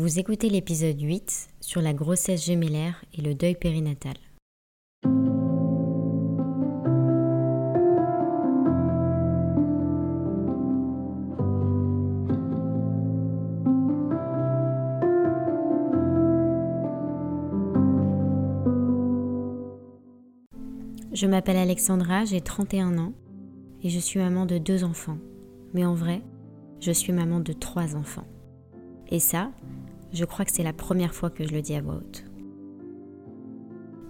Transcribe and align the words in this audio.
Vous 0.00 0.18
écoutez 0.18 0.48
l'épisode 0.48 0.98
8 0.98 1.50
sur 1.60 1.82
la 1.82 1.92
grossesse 1.92 2.46
gémellaire 2.46 3.04
et 3.12 3.20
le 3.20 3.34
deuil 3.34 3.54
périnatal. 3.54 4.14
Je 21.12 21.26
m'appelle 21.26 21.58
Alexandra, 21.58 22.24
j'ai 22.24 22.40
31 22.40 22.96
ans 22.96 23.12
et 23.82 23.90
je 23.90 23.98
suis 23.98 24.18
maman 24.18 24.46
de 24.46 24.56
deux 24.56 24.82
enfants. 24.82 25.18
Mais 25.74 25.84
en 25.84 25.92
vrai, 25.92 26.22
je 26.80 26.90
suis 26.90 27.12
maman 27.12 27.40
de 27.40 27.52
trois 27.52 27.96
enfants. 27.96 28.26
Et 29.10 29.18
ça, 29.18 29.50
je 30.12 30.24
crois 30.24 30.44
que 30.44 30.52
c'est 30.52 30.62
la 30.62 30.72
première 30.72 31.14
fois 31.14 31.30
que 31.30 31.46
je 31.46 31.52
le 31.52 31.62
dis 31.62 31.74
à 31.74 31.80
voix 31.80 31.96
haute. 31.96 32.24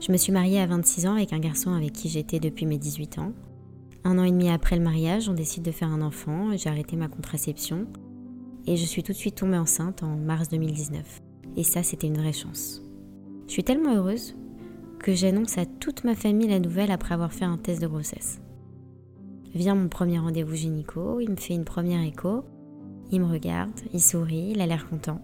Je 0.00 0.12
me 0.12 0.16
suis 0.16 0.32
mariée 0.32 0.60
à 0.60 0.66
26 0.66 1.06
ans 1.06 1.14
avec 1.14 1.32
un 1.32 1.38
garçon 1.38 1.72
avec 1.72 1.92
qui 1.92 2.08
j'étais 2.08 2.40
depuis 2.40 2.64
mes 2.64 2.78
18 2.78 3.18
ans. 3.18 3.32
Un 4.02 4.18
an 4.18 4.24
et 4.24 4.30
demi 4.30 4.48
après 4.48 4.76
le 4.76 4.82
mariage, 4.82 5.28
on 5.28 5.34
décide 5.34 5.62
de 5.62 5.70
faire 5.70 5.90
un 5.90 6.00
enfant, 6.00 6.56
j'ai 6.56 6.70
arrêté 6.70 6.96
ma 6.96 7.08
contraception 7.08 7.86
et 8.66 8.76
je 8.76 8.84
suis 8.84 9.02
tout 9.02 9.12
de 9.12 9.16
suite 9.16 9.36
tombée 9.36 9.58
enceinte 9.58 10.02
en 10.02 10.16
mars 10.16 10.48
2019. 10.48 11.20
Et 11.56 11.64
ça, 11.64 11.82
c'était 11.82 12.06
une 12.06 12.16
vraie 12.16 12.32
chance. 12.32 12.82
Je 13.46 13.52
suis 13.52 13.64
tellement 13.64 13.94
heureuse 13.94 14.36
que 15.00 15.14
j'annonce 15.14 15.58
à 15.58 15.66
toute 15.66 16.04
ma 16.04 16.14
famille 16.14 16.48
la 16.48 16.60
nouvelle 16.60 16.90
après 16.90 17.14
avoir 17.14 17.32
fait 17.32 17.44
un 17.44 17.58
test 17.58 17.82
de 17.82 17.86
grossesse. 17.86 18.40
Vient 19.54 19.74
mon 19.74 19.88
premier 19.88 20.18
rendez-vous 20.18 20.54
gynéco, 20.54 21.20
il 21.20 21.30
me 21.30 21.36
fait 21.36 21.54
une 21.54 21.64
première 21.64 22.02
écho, 22.02 22.44
il 23.10 23.20
me 23.20 23.26
regarde, 23.26 23.80
il 23.92 24.00
sourit, 24.00 24.52
il 24.52 24.60
a 24.60 24.66
l'air 24.66 24.88
content. 24.88 25.20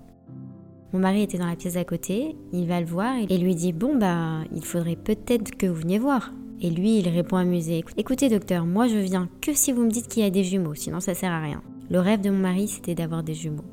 Mon 0.92 1.01
mari 1.01 1.23
était 1.23 1.39
dans 1.39 1.47
la 1.47 1.56
pièce 1.56 1.77
à 1.77 1.84
côté, 1.84 2.37
il 2.53 2.67
va 2.67 2.81
le 2.81 2.87
voir 2.87 3.17
et 3.29 3.39
lui 3.39 3.55
dit 3.55 3.73
Bon, 3.73 3.97
bah, 3.97 4.41
il 4.55 4.65
faudrait 4.65 4.97
peut-être 4.97 5.56
que 5.56 5.67
vous 5.67 5.81
veniez 5.81 5.98
voir. 5.98 6.33
Et 6.61 6.70
lui, 6.70 6.98
il 6.98 7.09
répond 7.09 7.37
amusé 7.37 7.84
Écoutez, 7.97 8.28
docteur, 8.28 8.65
moi 8.65 8.87
je 8.87 8.97
viens 8.97 9.28
que 9.41 9.53
si 9.53 9.73
vous 9.73 9.84
me 9.84 9.91
dites 9.91 10.09
qu'il 10.09 10.23
y 10.23 10.27
a 10.27 10.31
des 10.31 10.45
jumeaux, 10.45 10.75
sinon 10.75 11.01
ça 11.01 11.15
sert 11.15 11.33
à 11.33 11.41
rien. 11.41 11.62
Le 11.91 12.01
rêve 12.01 12.20
de 12.20 12.31
mon 12.31 12.39
mari, 12.39 12.69
c'était 12.69 12.95
d'avoir 12.95 13.23
des 13.23 13.34
jumeaux. 13.34 13.65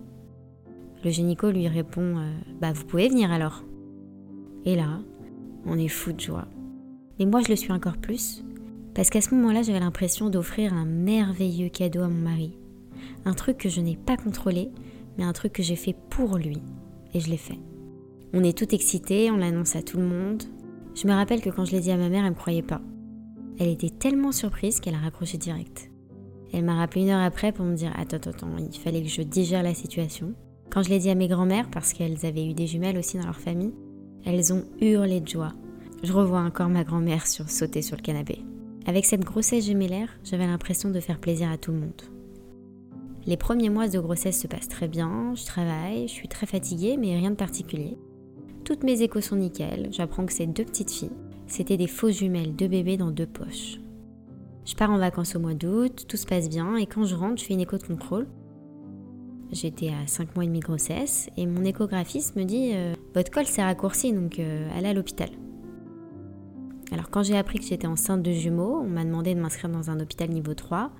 Le 1.04 1.10
gynéco 1.10 1.50
lui 1.50 1.68
répond 1.68 2.18
euh, 2.18 2.32
Bah, 2.60 2.74
vous 2.74 2.86
pouvez 2.86 3.10
venir 3.10 3.32
alors. 3.32 3.64
Et 4.66 4.76
là, 4.76 5.00
on 5.66 5.78
est 5.78 5.88
fou 5.88 6.14
de 6.14 6.20
joie. 6.20 6.48
Mais 7.20 7.26
moi, 7.26 7.42
je 7.42 7.50
le 7.50 7.56
suis 7.56 7.72
encore 7.72 7.98
plus, 7.98 8.44
parce 8.94 9.10
qu'à 9.10 9.22
ce 9.22 9.34
moment-là, 9.36 9.62
j'avais 9.62 9.80
l'impression 9.80 10.30
d'offrir 10.30 10.74
un 10.74 10.86
merveilleux 10.86 11.70
cadeau 11.70 12.02
à 12.02 12.08
mon 12.08 12.22
mari. 12.22 12.58
Un 13.26 13.34
truc 13.34 13.58
que 13.58 13.70
je 13.70 13.82
n'ai 13.82 13.96
pas 13.96 14.18
contrôlé, 14.18 14.72
mais 15.18 15.24
un 15.24 15.34
truc 15.34 15.54
que 15.54 15.64
j'ai 15.64 15.76
fait 15.76 15.96
pour 16.10 16.38
lui. 16.38 16.62
Et 17.14 17.20
je 17.20 17.30
l'ai 17.30 17.38
fait. 17.38 17.60
On 18.34 18.44
est 18.44 18.58
tout 18.58 18.74
excités, 18.74 19.30
on 19.30 19.38
l'annonce 19.38 19.76
à 19.76 19.84
tout 19.84 19.98
le 19.98 20.06
monde. 20.06 20.44
Je 20.96 21.08
me 21.08 21.14
rappelle 21.14 21.42
que 21.42 21.50
quand 21.50 21.66
je 21.66 21.72
l'ai 21.72 21.82
dit 21.82 21.92
à 21.92 21.98
ma 21.98 22.10
mère, 22.10 22.26
elle 22.26 22.32
me 22.32 22.36
croyait 22.36 22.62
pas. 22.62 22.82
Elle 23.60 23.70
était 23.70 23.90
tellement 23.90 24.32
surprise 24.32 24.80
qu'elle 24.80 24.96
a 24.96 25.00
raccroché 25.00 25.38
direct. 25.38 25.92
Elle 26.52 26.66
m'a 26.66 26.76
rappelé 26.76 27.02
une 27.02 27.10
heure 27.10 27.22
après 27.22 27.52
pour 27.52 27.66
me 27.66 27.76
dire 27.76 27.92
Attends, 27.96 28.18
attends, 28.18 28.32
attends, 28.32 28.58
il 28.58 28.80
fallait 28.80 29.02
que 29.02 29.10
je 29.10 29.22
digère 29.22 29.64
la 29.64 29.74
situation. 29.74 30.34
Quand 30.70 30.82
je 30.82 30.90
l'ai 30.90 31.00
dit 31.00 31.10
à 31.10 31.16
mes 31.16 31.28
grands-mères, 31.28 31.70
parce 31.70 31.94
qu'elles 31.94 32.26
avaient 32.26 32.46
eu 32.46 32.54
des 32.54 32.68
jumelles 32.68 32.98
aussi 32.98 33.18
dans 33.18 33.26
leur 33.26 33.40
famille, 33.40 33.74
elles 34.26 34.54
ont 34.54 34.64
hurlé 34.82 35.20
de 35.20 35.28
joie. 35.28 35.54
Je 36.04 36.12
revois 36.12 36.42
encore 36.42 36.70
ma 36.70 36.84
grand-mère 36.84 37.28
sur, 37.28 37.50
sauter 37.50 37.82
sur 37.82 37.96
le 37.96 38.02
canapé. 38.02 38.40
Avec 38.86 39.06
cette 39.06 39.24
grossesse 39.24 39.66
gémellaire, 39.66 40.10
j'avais 40.24 40.48
l'impression 40.48 40.90
de 40.90 41.00
faire 41.00 41.20
plaisir 41.20 41.50
à 41.52 41.58
tout 41.58 41.72
le 41.72 41.80
monde. 41.80 42.02
Les 43.26 43.38
premiers 43.38 43.70
mois 43.70 43.88
de 43.88 44.00
grossesse 44.00 44.42
se 44.42 44.48
passent 44.48 44.68
très 44.68 44.90
bien, 44.90 45.34
je 45.36 45.46
travaille, 45.46 46.08
je 46.10 46.14
suis 46.14 46.28
très 46.28 46.46
fatiguée, 46.46 46.98
mais 46.98 47.16
rien 47.16 47.32
de 47.32 47.36
particulier. 47.36 47.98
Toutes 48.66 48.84
mes 48.84 49.02
échos 49.02 49.22
sont 49.22 49.38
nickel, 49.38 49.88
j'apprends 49.92 50.26
que 50.26 50.34
c'est 50.34 50.46
deux 50.46 50.66
petites 50.66 50.92
filles. 50.92 51.12
C'était 51.48 51.78
des 51.78 51.88
fausses 51.88 52.18
jumelles, 52.18 52.56
deux 52.56 52.68
bébés 52.68 52.98
dans 52.98 53.12
deux 53.12 53.26
poches. 53.26 53.80
Je 54.66 54.76
pars 54.76 54.92
en 54.92 54.98
vacances 54.98 55.36
au 55.36 55.40
mois 55.40 55.54
d'août, 55.54 56.06
tout 56.08 56.18
se 56.18 56.26
passe 56.26 56.50
bien, 56.50 56.76
et 56.76 56.86
quand 56.86 57.06
je 57.06 57.16
rentre, 57.16 57.42
je 57.42 57.46
fais 57.46 57.54
une 57.54 57.62
écho 57.62 57.78
de 57.78 57.84
contrôle. 57.84 58.28
J'étais 59.52 59.90
à 59.90 60.08
5 60.08 60.36
mois 60.36 60.44
et 60.44 60.48
demi 60.48 60.60
de 60.60 60.66
grossesse, 60.66 61.30
et 61.38 61.46
mon 61.46 61.64
échographiste 61.64 62.36
me 62.36 62.44
dit 62.44 62.72
euh, 62.74 62.94
Votre 63.14 63.32
col 63.32 63.46
s'est 63.46 63.64
raccourci, 63.64 64.12
donc 64.12 64.40
euh, 64.40 64.68
allez 64.76 64.88
à 64.88 64.94
l'hôpital. 64.94 65.30
Alors 66.92 67.10
quand 67.10 67.24
j'ai 67.24 67.38
appris 67.38 67.60
que 67.60 67.66
j'étais 67.66 67.88
enceinte 67.88 68.22
de 68.22 68.32
jumeaux, 68.32 68.82
on 68.84 68.90
m'a 68.90 69.04
demandé 69.04 69.34
de 69.34 69.40
m'inscrire 69.40 69.70
dans 69.70 69.90
un 69.90 70.00
hôpital 70.00 70.30
niveau 70.30 70.54
3. 70.54 70.92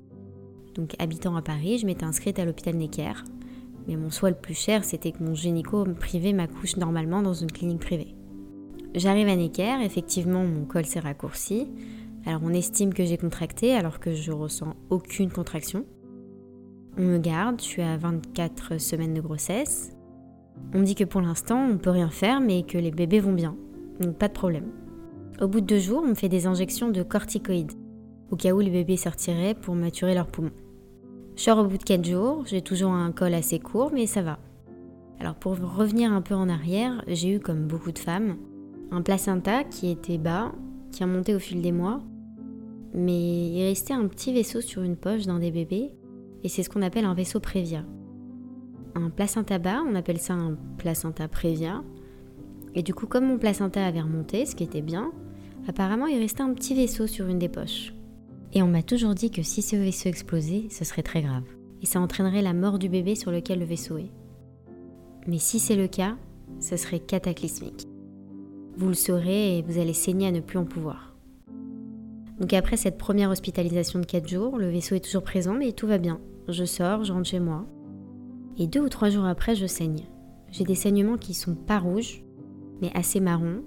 Donc 0.74 0.94
habitant 0.98 1.36
à 1.36 1.42
Paris, 1.42 1.78
je 1.78 1.86
m'étais 1.86 2.04
inscrite 2.04 2.38
à 2.38 2.44
l'hôpital 2.44 2.74
Necker. 2.74 3.24
Mais 3.86 3.96
mon 3.96 4.10
souhait 4.10 4.30
le 4.30 4.36
plus 4.36 4.58
cher, 4.58 4.84
c'était 4.84 5.12
que 5.12 5.22
mon 5.22 5.34
gynéco 5.34 5.84
privé 5.84 6.32
m'accouche 6.32 6.76
normalement 6.76 7.22
dans 7.22 7.34
une 7.34 7.52
clinique 7.52 7.80
privée. 7.80 8.14
J'arrive 8.94 9.28
à 9.28 9.36
Necker, 9.36 9.82
effectivement 9.82 10.44
mon 10.44 10.64
col 10.64 10.86
s'est 10.86 11.00
raccourci. 11.00 11.68
Alors 12.26 12.40
on 12.44 12.50
estime 12.50 12.94
que 12.94 13.04
j'ai 13.04 13.18
contracté 13.18 13.74
alors 13.74 14.00
que 14.00 14.14
je 14.14 14.32
ressens 14.32 14.74
aucune 14.88 15.30
contraction. 15.30 15.84
On 16.96 17.02
me 17.02 17.18
garde, 17.18 17.60
je 17.60 17.66
suis 17.66 17.82
à 17.82 17.96
24 17.96 18.80
semaines 18.80 19.14
de 19.14 19.20
grossesse. 19.20 19.90
On 20.72 20.78
me 20.78 20.84
dit 20.84 20.94
que 20.94 21.04
pour 21.04 21.20
l'instant 21.20 21.68
on 21.68 21.76
peut 21.76 21.90
rien 21.90 22.08
faire 22.08 22.40
mais 22.40 22.62
que 22.62 22.78
les 22.78 22.92
bébés 22.92 23.20
vont 23.20 23.32
bien. 23.32 23.56
Donc 24.00 24.16
pas 24.16 24.28
de 24.28 24.32
problème. 24.32 24.70
Au 25.40 25.48
bout 25.48 25.60
de 25.60 25.66
deux 25.66 25.80
jours, 25.80 26.02
on 26.04 26.10
me 26.10 26.14
fait 26.14 26.28
des 26.28 26.46
injections 26.46 26.90
de 26.90 27.02
corticoïdes, 27.02 27.72
au 28.30 28.36
cas 28.36 28.52
où 28.52 28.60
les 28.60 28.70
bébés 28.70 28.96
sortiraient 28.96 29.54
pour 29.54 29.74
maturer 29.74 30.14
leurs 30.14 30.28
poumons. 30.28 30.52
Je 31.36 31.42
sors 31.42 31.58
au 31.58 31.64
bout 31.64 31.78
de 31.78 31.82
quatre 31.82 32.04
jours, 32.04 32.44
j'ai 32.46 32.62
toujours 32.62 32.92
un 32.92 33.10
col 33.10 33.34
assez 33.34 33.58
court, 33.58 33.90
mais 33.92 34.06
ça 34.06 34.22
va. 34.22 34.38
Alors 35.18 35.34
pour 35.34 35.58
revenir 35.58 36.12
un 36.12 36.22
peu 36.22 36.34
en 36.34 36.48
arrière, 36.48 37.02
j'ai 37.08 37.34
eu, 37.34 37.40
comme 37.40 37.66
beaucoup 37.66 37.90
de 37.90 37.98
femmes, 37.98 38.36
un 38.92 39.02
placenta 39.02 39.64
qui 39.64 39.90
était 39.90 40.18
bas, 40.18 40.52
qui 40.92 41.02
a 41.02 41.06
monté 41.06 41.34
au 41.34 41.40
fil 41.40 41.60
des 41.60 41.72
mois, 41.72 42.00
mais 42.94 43.48
il 43.48 43.64
restait 43.64 43.94
un 43.94 44.06
petit 44.06 44.32
vaisseau 44.32 44.60
sur 44.60 44.82
une 44.82 44.96
poche 44.96 45.26
d'un 45.26 45.40
des 45.40 45.50
bébés, 45.50 45.90
et 46.44 46.48
c'est 46.48 46.62
ce 46.62 46.70
qu'on 46.70 46.82
appelle 46.82 47.04
un 47.04 47.14
vaisseau 47.14 47.40
prévia. 47.40 47.84
Un 48.94 49.10
placenta 49.10 49.58
bas, 49.58 49.82
on 49.84 49.96
appelle 49.96 50.18
ça 50.18 50.34
un 50.34 50.56
placenta 50.78 51.26
prévia, 51.26 51.82
et 52.76 52.82
du 52.82 52.94
coup, 52.94 53.08
comme 53.08 53.26
mon 53.26 53.38
placenta 53.38 53.84
avait 53.84 54.02
remonté, 54.02 54.46
ce 54.46 54.54
qui 54.54 54.62
était 54.62 54.82
bien, 54.82 55.10
apparemment 55.66 56.06
il 56.06 56.18
restait 56.18 56.42
un 56.42 56.54
petit 56.54 56.74
vaisseau 56.74 57.08
sur 57.08 57.26
une 57.26 57.40
des 57.40 57.48
poches. 57.48 57.92
Et 58.54 58.62
on 58.62 58.68
m'a 58.68 58.82
toujours 58.82 59.14
dit 59.14 59.30
que 59.30 59.42
si 59.42 59.62
ce 59.62 59.74
vaisseau 59.74 60.08
explosait, 60.08 60.66
ce 60.70 60.84
serait 60.84 61.02
très 61.02 61.22
grave. 61.22 61.44
Et 61.82 61.86
ça 61.86 62.00
entraînerait 62.00 62.40
la 62.40 62.52
mort 62.52 62.78
du 62.78 62.88
bébé 62.88 63.16
sur 63.16 63.32
lequel 63.32 63.58
le 63.58 63.64
vaisseau 63.64 63.98
est. 63.98 64.12
Mais 65.26 65.38
si 65.38 65.58
c'est 65.58 65.76
le 65.76 65.88
cas, 65.88 66.16
ce 66.60 66.76
serait 66.76 67.00
cataclysmique. 67.00 67.86
Vous 68.76 68.88
le 68.88 68.94
saurez 68.94 69.58
et 69.58 69.62
vous 69.62 69.78
allez 69.78 69.92
saigner 69.92 70.28
à 70.28 70.32
ne 70.32 70.40
plus 70.40 70.58
en 70.58 70.64
pouvoir. 70.64 71.16
Donc 72.40 72.52
après 72.52 72.76
cette 72.76 72.98
première 72.98 73.30
hospitalisation 73.30 73.98
de 74.00 74.06
4 74.06 74.28
jours, 74.28 74.58
le 74.58 74.68
vaisseau 74.68 74.94
est 74.94 75.04
toujours 75.04 75.22
présent 75.22 75.54
mais 75.54 75.72
tout 75.72 75.86
va 75.86 75.98
bien. 75.98 76.20
Je 76.48 76.64
sors, 76.64 77.04
je 77.04 77.12
rentre 77.12 77.28
chez 77.28 77.40
moi. 77.40 77.66
Et 78.56 78.66
deux 78.66 78.80
ou 78.80 78.88
trois 78.88 79.10
jours 79.10 79.24
après, 79.24 79.56
je 79.56 79.66
saigne. 79.66 80.06
J'ai 80.50 80.64
des 80.64 80.74
saignements 80.74 81.16
qui 81.16 81.34
sont 81.34 81.54
pas 81.54 81.78
rouges, 81.78 82.22
mais 82.80 82.90
assez 82.94 83.18
marron, 83.18 83.62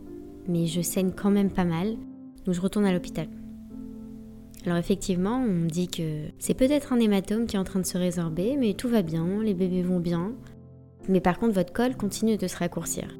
mais 0.47 0.65
je 0.65 0.81
saigne 0.81 1.11
quand 1.11 1.31
même 1.31 1.49
pas 1.49 1.65
mal, 1.65 1.97
donc 2.45 2.55
je 2.55 2.61
retourne 2.61 2.85
à 2.85 2.93
l'hôpital. 2.93 3.27
Alors 4.67 4.77
effectivement, 4.77 5.37
on 5.37 5.47
me 5.47 5.69
dit 5.69 5.87
que 5.87 6.25
c'est 6.37 6.53
peut-être 6.53 6.93
un 6.93 6.99
hématome 6.99 7.47
qui 7.47 7.55
est 7.55 7.59
en 7.59 7.63
train 7.63 7.79
de 7.79 7.85
se 7.85 7.97
résorber, 7.97 8.57
mais 8.57 8.73
tout 8.73 8.89
va 8.89 9.01
bien, 9.01 9.41
les 9.41 9.55
bébés 9.55 9.81
vont 9.81 9.99
bien. 9.99 10.33
Mais 11.09 11.21
par 11.21 11.39
contre, 11.39 11.55
votre 11.55 11.73
col 11.73 11.95
continue 11.95 12.37
de 12.37 12.47
se 12.47 12.57
raccourcir. 12.57 13.17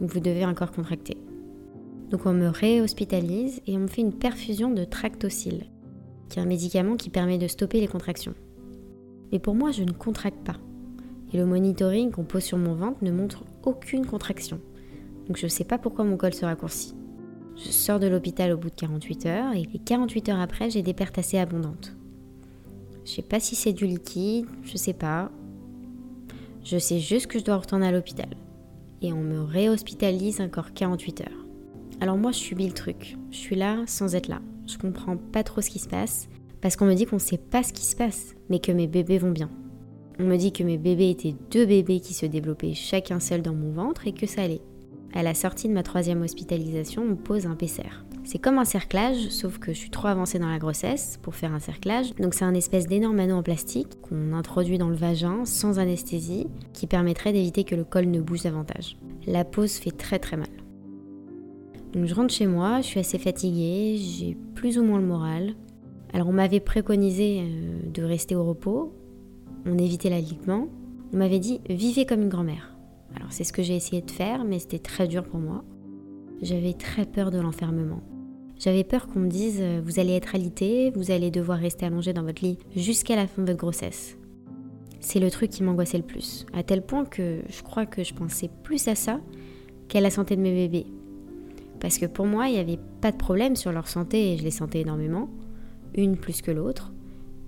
Donc 0.00 0.10
vous 0.10 0.18
devez 0.18 0.44
encore 0.44 0.72
contracter. 0.72 1.16
Donc 2.10 2.24
on 2.24 2.32
me 2.32 2.48
réhospitalise 2.48 3.60
et 3.66 3.76
on 3.76 3.80
me 3.80 3.86
fait 3.86 4.00
une 4.00 4.14
perfusion 4.14 4.70
de 4.70 4.84
tractocyle, 4.84 5.66
qui 6.28 6.40
est 6.40 6.42
un 6.42 6.46
médicament 6.46 6.96
qui 6.96 7.10
permet 7.10 7.38
de 7.38 7.46
stopper 7.46 7.80
les 7.80 7.86
contractions. 7.86 8.34
Mais 9.30 9.38
pour 9.38 9.54
moi, 9.54 9.70
je 9.70 9.84
ne 9.84 9.92
contracte 9.92 10.42
pas. 10.42 10.56
Et 11.32 11.36
le 11.36 11.44
monitoring 11.44 12.10
qu'on 12.10 12.24
pose 12.24 12.44
sur 12.44 12.56
mon 12.56 12.74
ventre 12.74 13.04
ne 13.04 13.12
montre 13.12 13.44
aucune 13.62 14.06
contraction 14.06 14.58
donc 15.28 15.36
je 15.36 15.44
ne 15.44 15.50
sais 15.50 15.64
pas 15.64 15.78
pourquoi 15.78 16.04
mon 16.04 16.16
col 16.16 16.34
se 16.34 16.44
raccourcit. 16.44 16.94
Je 17.64 17.72
sors 17.72 17.98
de 17.98 18.06
l'hôpital 18.06 18.52
au 18.52 18.56
bout 18.56 18.70
de 18.70 18.74
48 18.74 19.26
heures 19.26 19.52
et 19.52 19.64
48 19.84 20.28
heures 20.28 20.40
après, 20.40 20.70
j'ai 20.70 20.82
des 20.82 20.94
pertes 20.94 21.18
assez 21.18 21.38
abondantes. 21.38 21.92
Je 23.04 23.10
sais 23.10 23.22
pas 23.22 23.40
si 23.40 23.56
c'est 23.56 23.72
du 23.72 23.86
liquide, 23.86 24.46
je 24.62 24.76
sais 24.76 24.92
pas. 24.92 25.30
Je 26.62 26.78
sais 26.78 27.00
juste 27.00 27.26
que 27.26 27.38
je 27.38 27.44
dois 27.44 27.56
retourner 27.56 27.86
à 27.86 27.92
l'hôpital. 27.92 28.28
et 29.00 29.12
on 29.12 29.22
me 29.22 29.40
réhospitalise 29.40 30.40
encore 30.40 30.72
48 30.72 31.20
heures. 31.20 31.46
Alors 32.00 32.16
moi, 32.16 32.32
je 32.32 32.38
subis 32.38 32.66
le 32.66 32.72
truc. 32.72 33.16
Je 33.30 33.36
suis 33.36 33.56
là 33.56 33.82
sans 33.86 34.14
être 34.14 34.28
là. 34.28 34.40
Je 34.66 34.76
comprends 34.76 35.16
pas 35.16 35.44
trop 35.44 35.60
ce 35.60 35.70
qui 35.70 35.78
se 35.78 35.88
passe 35.88 36.28
parce 36.60 36.76
qu'on 36.76 36.86
me 36.86 36.94
dit 36.94 37.06
qu'on 37.06 37.18
sait 37.18 37.38
pas 37.38 37.62
ce 37.62 37.72
qui 37.72 37.84
se 37.84 37.96
passe, 37.96 38.34
mais 38.50 38.58
que 38.58 38.72
mes 38.72 38.86
bébés 38.88 39.18
vont 39.18 39.30
bien. 39.30 39.50
On 40.18 40.24
me 40.24 40.36
dit 40.36 40.52
que 40.52 40.64
mes 40.64 40.78
bébés 40.78 41.10
étaient 41.10 41.36
deux 41.50 41.64
bébés 41.64 42.00
qui 42.00 42.12
se 42.12 42.26
développaient 42.26 42.74
chacun 42.74 43.20
seul 43.20 43.42
dans 43.42 43.54
mon 43.54 43.70
ventre 43.70 44.06
et 44.06 44.12
que 44.12 44.26
ça 44.26 44.42
allait. 44.42 44.60
À 45.14 45.22
la 45.22 45.34
sortie 45.34 45.68
de 45.68 45.72
ma 45.72 45.82
troisième 45.82 46.22
hospitalisation, 46.22 47.02
on 47.02 47.16
pose 47.16 47.46
un 47.46 47.54
PCR. 47.54 48.04
C'est 48.24 48.38
comme 48.38 48.58
un 48.58 48.66
cerclage, 48.66 49.30
sauf 49.30 49.58
que 49.58 49.72
je 49.72 49.78
suis 49.78 49.88
trop 49.88 50.08
avancée 50.08 50.38
dans 50.38 50.50
la 50.50 50.58
grossesse 50.58 51.18
pour 51.22 51.34
faire 51.34 51.54
un 51.54 51.60
cerclage. 51.60 52.14
Donc 52.16 52.34
c'est 52.34 52.44
un 52.44 52.52
espèce 52.52 52.86
d'énorme 52.86 53.18
anneau 53.18 53.36
en 53.36 53.42
plastique 53.42 53.88
qu'on 54.02 54.34
introduit 54.34 54.76
dans 54.76 54.90
le 54.90 54.96
vagin 54.96 55.46
sans 55.46 55.78
anesthésie, 55.78 56.46
qui 56.74 56.86
permettrait 56.86 57.32
d'éviter 57.32 57.64
que 57.64 57.74
le 57.74 57.84
col 57.84 58.10
ne 58.10 58.20
bouge 58.20 58.42
davantage. 58.42 58.98
La 59.26 59.46
pose 59.46 59.72
fait 59.72 59.92
très 59.92 60.18
très 60.18 60.36
mal. 60.36 60.48
Donc 61.94 62.04
je 62.04 62.14
rentre 62.14 62.34
chez 62.34 62.46
moi, 62.46 62.82
je 62.82 62.86
suis 62.86 63.00
assez 63.00 63.18
fatiguée, 63.18 63.96
j'ai 63.96 64.36
plus 64.54 64.78
ou 64.78 64.84
moins 64.84 64.98
le 64.98 65.06
moral. 65.06 65.54
Alors 66.12 66.28
on 66.28 66.32
m'avait 66.32 66.60
préconisé 66.60 67.40
euh, 67.40 67.78
de 67.90 68.02
rester 68.02 68.36
au 68.36 68.44
repos, 68.44 68.92
on 69.64 69.78
évitait 69.78 70.10
l'alignement, 70.10 70.68
on 71.14 71.16
m'avait 71.16 71.38
dit 71.38 71.62
vivez 71.70 72.04
comme 72.04 72.20
une 72.20 72.28
grand-mère. 72.28 72.77
Alors 73.16 73.32
c'est 73.32 73.44
ce 73.44 73.52
que 73.52 73.62
j'ai 73.62 73.76
essayé 73.76 74.02
de 74.02 74.10
faire, 74.10 74.44
mais 74.44 74.58
c'était 74.58 74.78
très 74.78 75.08
dur 75.08 75.24
pour 75.24 75.40
moi. 75.40 75.64
J'avais 76.42 76.74
très 76.74 77.04
peur 77.04 77.30
de 77.30 77.38
l'enfermement. 77.38 78.02
J'avais 78.58 78.84
peur 78.84 79.06
qu'on 79.06 79.20
me 79.20 79.28
dise 79.28 79.58
euh, 79.60 79.80
vous 79.84 80.00
allez 80.00 80.14
être 80.14 80.34
alité, 80.34 80.90
vous 80.90 81.10
allez 81.10 81.30
devoir 81.30 81.58
rester 81.58 81.86
allongé 81.86 82.12
dans 82.12 82.24
votre 82.24 82.44
lit 82.44 82.58
jusqu'à 82.74 83.14
la 83.16 83.26
fin 83.26 83.42
de 83.42 83.46
votre 83.46 83.58
grossesse. 83.58 84.16
C'est 85.00 85.20
le 85.20 85.30
truc 85.30 85.50
qui 85.50 85.62
m'angoissait 85.62 85.98
le 85.98 86.04
plus, 86.04 86.44
à 86.52 86.64
tel 86.64 86.82
point 86.82 87.04
que 87.04 87.42
je 87.48 87.62
crois 87.62 87.86
que 87.86 88.02
je 88.02 88.14
pensais 88.14 88.50
plus 88.64 88.88
à 88.88 88.96
ça 88.96 89.20
qu'à 89.86 90.00
la 90.00 90.10
santé 90.10 90.34
de 90.34 90.40
mes 90.40 90.52
bébés. 90.52 90.86
Parce 91.80 91.98
que 91.98 92.06
pour 92.06 92.26
moi, 92.26 92.48
il 92.48 92.54
n'y 92.54 92.60
avait 92.60 92.80
pas 93.00 93.12
de 93.12 93.16
problème 93.16 93.54
sur 93.54 93.70
leur 93.70 93.86
santé 93.86 94.32
et 94.32 94.36
je 94.36 94.42
les 94.42 94.50
sentais 94.50 94.80
énormément, 94.80 95.28
une 95.94 96.16
plus 96.16 96.42
que 96.42 96.50
l'autre, 96.50 96.92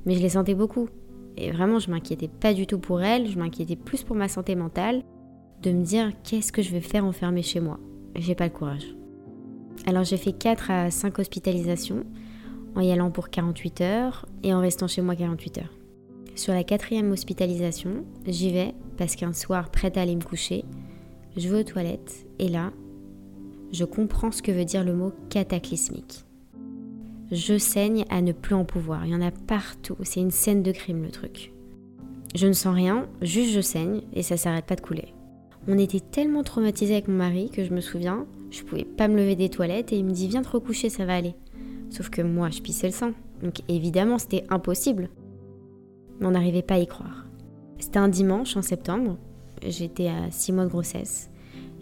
mais 0.07 0.15
je 0.15 0.21
les 0.21 0.31
sentais 0.31 0.55
beaucoup. 0.55 0.89
Et 1.37 1.51
vraiment, 1.51 1.81
je 1.81 1.91
m'inquiétais 1.91 2.29
pas 2.29 2.55
du 2.55 2.67
tout 2.69 2.79
pour 2.79 3.03
elles, 3.03 3.29
je 3.29 3.39
m'inquiétais 3.39 3.77
plus 3.77 4.05
pour 4.05 4.15
ma 4.15 4.29
santé 4.29 4.55
mentale, 4.55 5.03
de 5.63 5.73
me 5.73 5.85
dire 5.85 6.13
qu'est-ce 6.25 6.53
que 6.53 6.63
je 6.63 6.71
vais 6.71 6.81
faire 6.81 7.05
enfermé 7.05 7.43
chez 7.43 7.61
moi? 7.61 7.79
J'ai 8.17 8.35
pas 8.35 8.45
le 8.45 8.51
courage. 8.51 8.95
Alors 9.87 10.05
j'ai 10.05 10.17
fait 10.17 10.33
4 10.33 10.71
à 10.71 10.91
5 10.91 11.19
hospitalisations 11.19 12.05
en 12.75 12.81
y 12.81 12.93
allant 12.93 13.11
pour 13.11 13.31
48 13.31 13.81
heures 13.81 14.27
et 14.43 14.55
en 14.55 14.61
restant 14.61 14.87
chez 14.87 15.03
moi 15.03 15.17
48 15.17 15.59
heures. 15.59 15.75
Sur 16.35 16.55
la 16.55 16.65
quatrième 16.65 17.11
hospitalisation, 17.11 18.05
j'y 18.27 18.53
vais 18.53 18.75
parce 18.97 19.17
qu'un 19.17 19.33
soir, 19.33 19.71
prête 19.71 19.97
à 19.97 20.03
aller 20.03 20.15
me 20.15 20.23
coucher, 20.23 20.65
je 21.37 21.49
vais 21.49 21.61
aux 21.61 21.65
toilettes 21.65 22.27
et 22.39 22.49
là, 22.49 22.73
je 23.73 23.85
comprends 23.85 24.31
ce 24.31 24.43
que 24.43 24.53
veut 24.53 24.65
dire 24.65 24.85
le 24.85 24.95
mot 24.95 25.13
cataclysmique. 25.29 26.25
Je 27.31 27.59
saigne 27.59 28.05
à 28.11 28.23
ne 28.23 28.33
plus 28.33 28.55
en 28.55 28.65
pouvoir, 28.65 29.07
il 29.07 29.13
y 29.13 29.15
en 29.15 29.23
a 29.23 29.31
partout, 29.31 29.97
c'est 30.03 30.21
une 30.21 30.31
scène 30.31 30.63
de 30.63 30.73
crime 30.73 31.03
le 31.03 31.11
truc. 31.11 31.53
Je 32.35 32.47
ne 32.47 32.53
sens 32.53 32.75
rien, 32.75 33.09
juste 33.23 33.53
je 33.53 33.61
saigne 33.61 34.03
et 34.13 34.23
ça 34.23 34.37
s'arrête 34.37 34.67
pas 34.67 34.77
de 34.77 34.81
couler. 34.81 35.15
On 35.69 35.79
était 35.79 36.01
tellement 36.01 36.43
traumatisés 36.43 36.95
avec 36.95 37.09
mon 37.09 37.17
mari 37.17 37.51
que 37.51 37.65
je 37.65 37.73
me 37.73 37.81
souviens, 37.81 38.27
je 38.51 38.63
pouvais 38.63 38.85
pas 38.85 39.09
me 39.09 39.17
lever 39.17 39.37
des 39.37 39.49
toilettes 39.49 39.93
et 39.93 39.99
il 39.99 40.05
me 40.05 40.13
dit 40.13 40.29
viens 40.29 40.43
te 40.43 40.49
recoucher, 40.49 40.89
ça 40.89 41.05
va 41.05 41.15
aller. 41.15 41.35
Sauf 41.91 42.09
que 42.09 42.23
moi, 42.23 42.51
je 42.51 42.61
pissais 42.63 42.87
le 42.87 42.93
sang. 42.93 43.13
Donc 43.43 43.61
évidemment, 43.69 44.19
c'était 44.19 44.45
impossible. 44.49 45.09
Mais 46.19 46.27
on 46.27 46.33
n'arrivait 46.33 46.63
pas 46.63 46.75
à 46.75 46.79
y 46.79 46.87
croire. 46.87 47.27
C'était 47.79 47.99
un 47.99 48.09
dimanche 48.09 48.57
en 48.57 48.63
septembre. 48.63 49.19
J'étais 49.67 50.09
à 50.09 50.31
6 50.31 50.53
mois 50.53 50.65
de 50.65 50.71
grossesse. 50.71 51.31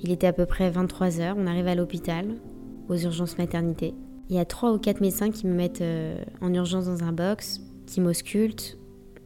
Il 0.02 0.10
était 0.10 0.26
à 0.26 0.32
peu 0.32 0.46
près 0.46 0.70
23 0.70 1.20
heures. 1.20 1.36
On 1.38 1.46
arrive 1.46 1.66
à 1.66 1.74
l'hôpital, 1.74 2.36
aux 2.88 2.96
urgences 2.96 3.38
maternité. 3.38 3.94
Il 4.30 4.36
y 4.36 4.38
a 4.38 4.44
3 4.44 4.72
ou 4.72 4.78
4 4.78 5.00
médecins 5.00 5.30
qui 5.30 5.46
me 5.46 5.54
mettent 5.54 5.80
euh, 5.80 6.22
en 6.40 6.52
urgence 6.52 6.86
dans 6.86 7.02
un 7.02 7.12
box, 7.12 7.60
qui 7.86 8.00
m'auscultent. 8.00 8.78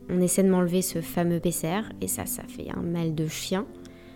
On 0.08 0.20
essaie 0.20 0.42
de 0.42 0.48
m'enlever 0.48 0.82
ce 0.82 1.00
fameux 1.00 1.40
PCR 1.40 1.82
et 2.00 2.08
ça, 2.08 2.26
ça 2.26 2.42
fait 2.44 2.70
un 2.70 2.82
mal 2.82 3.14
de 3.14 3.26
chien. 3.26 3.66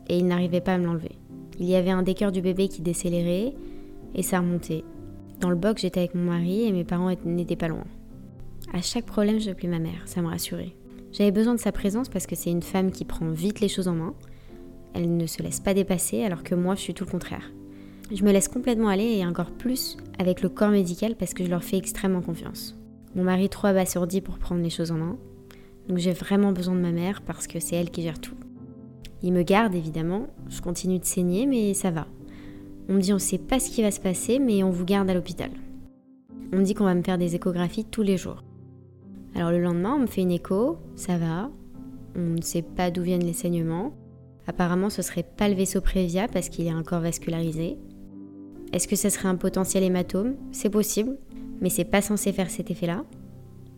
Et 0.09 0.19
ils 0.19 0.27
n'arrivaient 0.27 0.61
pas 0.61 0.75
à 0.75 0.79
me 0.79 0.87
l'enlever. 0.87 1.13
Il 1.59 1.67
y 1.67 1.75
avait 1.75 1.91
un 1.91 2.03
des 2.03 2.15
cœurs 2.15 2.33
du 2.33 2.43
bébé 2.43 2.69
qui 2.69 2.83
décélérait 2.83 3.55
et 4.15 4.23
ça 4.23 4.41
remontait. 4.41 4.85
Dans 5.41 5.51
le 5.51 5.57
box, 5.57 5.83
j'étais 5.83 6.01
avec 6.01 6.15
mon 6.15 6.31
mari 6.31 6.65
et 6.65 6.73
mes 6.73 6.85
parents 6.85 7.11
n'étaient 7.25 7.57
pas 7.57 7.69
loin. 7.69 7.85
À 8.73 8.83
chaque 8.83 9.07
problème, 9.07 9.39
j'appelais 9.39 9.69
ma 9.69 9.79
mère, 9.79 10.03
ça 10.07 10.23
me 10.23 10.29
rassurait. 10.29 10.75
J'avais 11.13 11.31
besoin 11.31 11.55
de 11.55 11.61
sa 11.61 11.73
présence 11.73 12.09
parce 12.09 12.27
que 12.27 12.37
c'est 12.37 12.51
une 12.51 12.63
femme 12.63 12.91
qui 12.91 13.05
prend 13.05 13.31
vite 13.31 13.61
les 13.61 13.69
choses 13.69 13.89
en 13.89 13.95
main. 13.95 14.15
Elle 14.95 15.17
ne 15.17 15.27
se 15.27 15.43
laisse 15.43 15.61
pas 15.61 15.75
dépasser 15.75 16.23
alors 16.25 16.43
que 16.43 16.55
moi, 16.55 16.75
je 16.75 16.81
suis 16.81 16.95
tout 16.95 17.05
le 17.05 17.11
contraire. 17.11 17.51
Je 18.13 18.25
me 18.25 18.33
laisse 18.33 18.49
complètement 18.49 18.89
aller 18.89 19.17
et 19.17 19.27
encore 19.27 19.51
plus 19.51 19.97
avec 20.19 20.43
le 20.43 20.49
corps 20.49 20.71
médical 20.71 21.17
parce 21.17 21.35
que 21.35 21.45
je 21.45 21.51
leur 21.51 21.65
fais 21.65 21.77
extrêmement 21.77 22.23
confiance. 22.23 22.77
Mon 23.15 23.25
mari 23.25 23.49
trop 23.49 23.67
abasourdi 23.67 24.21
pour 24.21 24.39
prendre 24.39 24.63
les 24.63 24.71
choses 24.71 24.93
en 24.93 24.97
main. 24.97 25.17
Donc 25.89 25.99
j'ai 25.99 26.13
vraiment 26.13 26.53
besoin 26.53 26.75
de 26.75 26.81
ma 26.81 26.93
mère 26.93 27.23
parce 27.23 27.47
que 27.47 27.61
c'est 27.61 27.77
elle 27.77 27.91
qui 27.91 28.03
gère 28.03 28.21
tout. 28.21 28.37
Il 29.27 29.33
me 29.33 29.43
garde 29.43 29.75
évidemment, 29.75 30.29
je 30.49 30.61
continue 30.61 31.01
de 31.01 31.05
saigner, 31.05 31.47
mais 31.47 31.75
ça 31.75 31.91
va. 31.91 32.07
On 32.89 32.93
me 32.93 33.01
dit 33.01 33.13
on 33.13 33.19
sait 33.19 33.39
pas 33.39 33.59
ce 33.59 33.69
qui 33.69 33.83
va 33.83 33.91
se 33.91 33.99
passer, 33.99 34.39
mais 34.39 34.63
on 34.63 34.71
vous 34.71 34.85
garde 34.85 35.11
à 35.11 35.15
l'hôpital. 35.15 35.51
On 36.53 36.59
me 36.59 36.63
dit 36.63 36.75
qu'on 36.75 36.85
va 36.85 36.95
me 36.95 37.03
faire 37.03 37.19
des 37.19 37.35
échographies 37.35 37.85
tous 37.85 38.03
les 38.03 38.19
jours. 38.19 38.45
Alors 39.35 39.51
le 39.51 39.61
lendemain, 39.61 39.97
on 39.97 39.99
me 39.99 40.07
fait 40.07 40.21
une 40.21 40.31
écho, 40.31 40.79
ça 40.95 41.19
va. 41.19 41.51
On 42.15 42.37
ne 42.37 42.41
sait 42.41 42.63
pas 42.63 42.93
d'où 42.93 43.03
viennent 43.03 43.27
les 43.27 43.33
saignements. 43.33 43.95
Apparemment, 44.47 44.91
ce 44.91 45.03
serait 45.03 45.25
pas 45.25 45.49
le 45.49 45.57
vaisseau 45.57 45.81
prévia 45.81 46.29
parce 46.29 46.49
qu'il 46.49 46.69
est 46.69 46.73
encore 46.73 47.01
vascularisé. 47.01 47.79
Est-ce 48.73 48.87
que 48.87 48.95
ça 48.95 49.11
serait 49.11 49.27
un 49.27 49.35
potentiel 49.35 49.83
hématome? 49.83 50.37
C'est 50.53 50.71
possible, 50.71 51.19
mais 51.61 51.69
c'est 51.69 51.85
pas 51.85 52.01
censé 52.01 52.33
faire 52.33 52.49
cet 52.49 52.71
effet-là. 52.71 53.03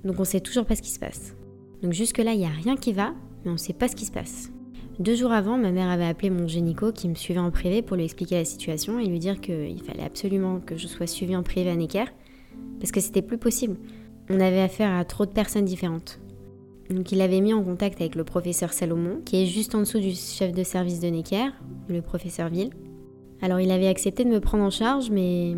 Donc 0.04 0.20
on 0.20 0.24
sait 0.24 0.40
toujours 0.40 0.66
pas 0.66 0.76
ce 0.76 0.82
qui 0.82 0.90
se 0.90 1.00
passe. 1.00 1.34
Donc 1.82 1.94
jusque-là, 1.94 2.34
il 2.34 2.40
n'y 2.40 2.44
a 2.44 2.50
rien 2.50 2.76
qui 2.76 2.92
va, 2.92 3.14
mais 3.46 3.50
on 3.50 3.56
sait 3.56 3.72
pas 3.72 3.88
ce 3.88 3.96
qui 3.96 4.04
se 4.04 4.12
passe. 4.12 4.50
Deux 4.98 5.14
jours 5.14 5.30
avant, 5.30 5.56
ma 5.56 5.70
mère 5.70 5.88
avait 5.90 6.06
appelé 6.06 6.28
mon 6.28 6.48
génico 6.48 6.90
qui 6.90 7.08
me 7.08 7.14
suivait 7.14 7.38
en 7.38 7.52
privé 7.52 7.82
pour 7.82 7.96
lui 7.96 8.02
expliquer 8.02 8.34
la 8.34 8.44
situation 8.44 8.98
et 8.98 9.06
lui 9.06 9.20
dire 9.20 9.40
qu'il 9.40 9.80
fallait 9.84 10.02
absolument 10.02 10.58
que 10.58 10.76
je 10.76 10.88
sois 10.88 11.06
suivie 11.06 11.36
en 11.36 11.44
privé 11.44 11.70
à 11.70 11.76
Necker 11.76 12.06
parce 12.80 12.90
que 12.90 13.00
c'était 13.00 13.22
plus 13.22 13.38
possible. 13.38 13.76
On 14.28 14.40
avait 14.40 14.60
affaire 14.60 14.92
à 14.92 15.04
trop 15.04 15.24
de 15.24 15.30
personnes 15.30 15.64
différentes. 15.64 16.18
Donc 16.90 17.12
il 17.12 17.20
avait 17.20 17.40
mis 17.40 17.54
en 17.54 17.62
contact 17.62 18.00
avec 18.00 18.16
le 18.16 18.24
professeur 18.24 18.72
Salomon, 18.72 19.20
qui 19.24 19.40
est 19.40 19.46
juste 19.46 19.76
en 19.76 19.80
dessous 19.80 20.00
du 20.00 20.12
chef 20.14 20.52
de 20.52 20.64
service 20.64 20.98
de 20.98 21.08
Necker, 21.08 21.50
le 21.88 22.02
professeur 22.02 22.48
Ville. 22.48 22.70
Alors 23.40 23.60
il 23.60 23.70
avait 23.70 23.86
accepté 23.86 24.24
de 24.24 24.30
me 24.30 24.40
prendre 24.40 24.64
en 24.64 24.70
charge, 24.70 25.10
mais 25.10 25.54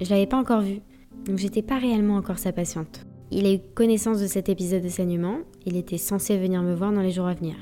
je 0.00 0.10
l'avais 0.10 0.26
pas 0.26 0.36
encore 0.36 0.62
vu. 0.62 0.80
Donc 1.26 1.38
j'étais 1.38 1.62
pas 1.62 1.78
réellement 1.78 2.16
encore 2.16 2.38
sa 2.38 2.50
patiente. 2.50 3.06
Il 3.30 3.46
a 3.46 3.52
eu 3.52 3.60
connaissance 3.76 4.20
de 4.20 4.26
cet 4.26 4.48
épisode 4.48 4.82
de 4.82 4.88
saignement, 4.88 5.38
il 5.64 5.76
était 5.76 5.98
censé 5.98 6.38
venir 6.38 6.62
me 6.62 6.74
voir 6.74 6.92
dans 6.92 7.02
les 7.02 7.12
jours 7.12 7.26
à 7.26 7.34
venir. 7.34 7.54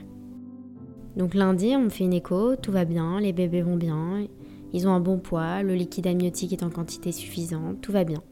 Donc 1.17 1.35
lundi, 1.35 1.75
on 1.75 1.81
me 1.81 1.89
fait 1.89 2.05
une 2.05 2.13
écho, 2.13 2.57
tout 2.57 2.73
va 2.73 2.85
bien, 2.85 3.19
les 3.21 3.33
bébés 3.33 3.63
vont 3.63 3.77
bien, 3.77 4.27
ils 4.75 4.87
ont 4.87 4.91
un 4.91 5.01
bon 5.01 5.19
poids, 5.19 5.63
le 5.63 5.75
liquide 5.75 6.07
amniotique 6.07 6.53
est 6.53 6.63
en 6.63 6.69
quantité 6.69 7.11
suffisante, 7.11 7.81
tout 7.81 7.93
va 7.93 8.05
bien. 8.05 8.23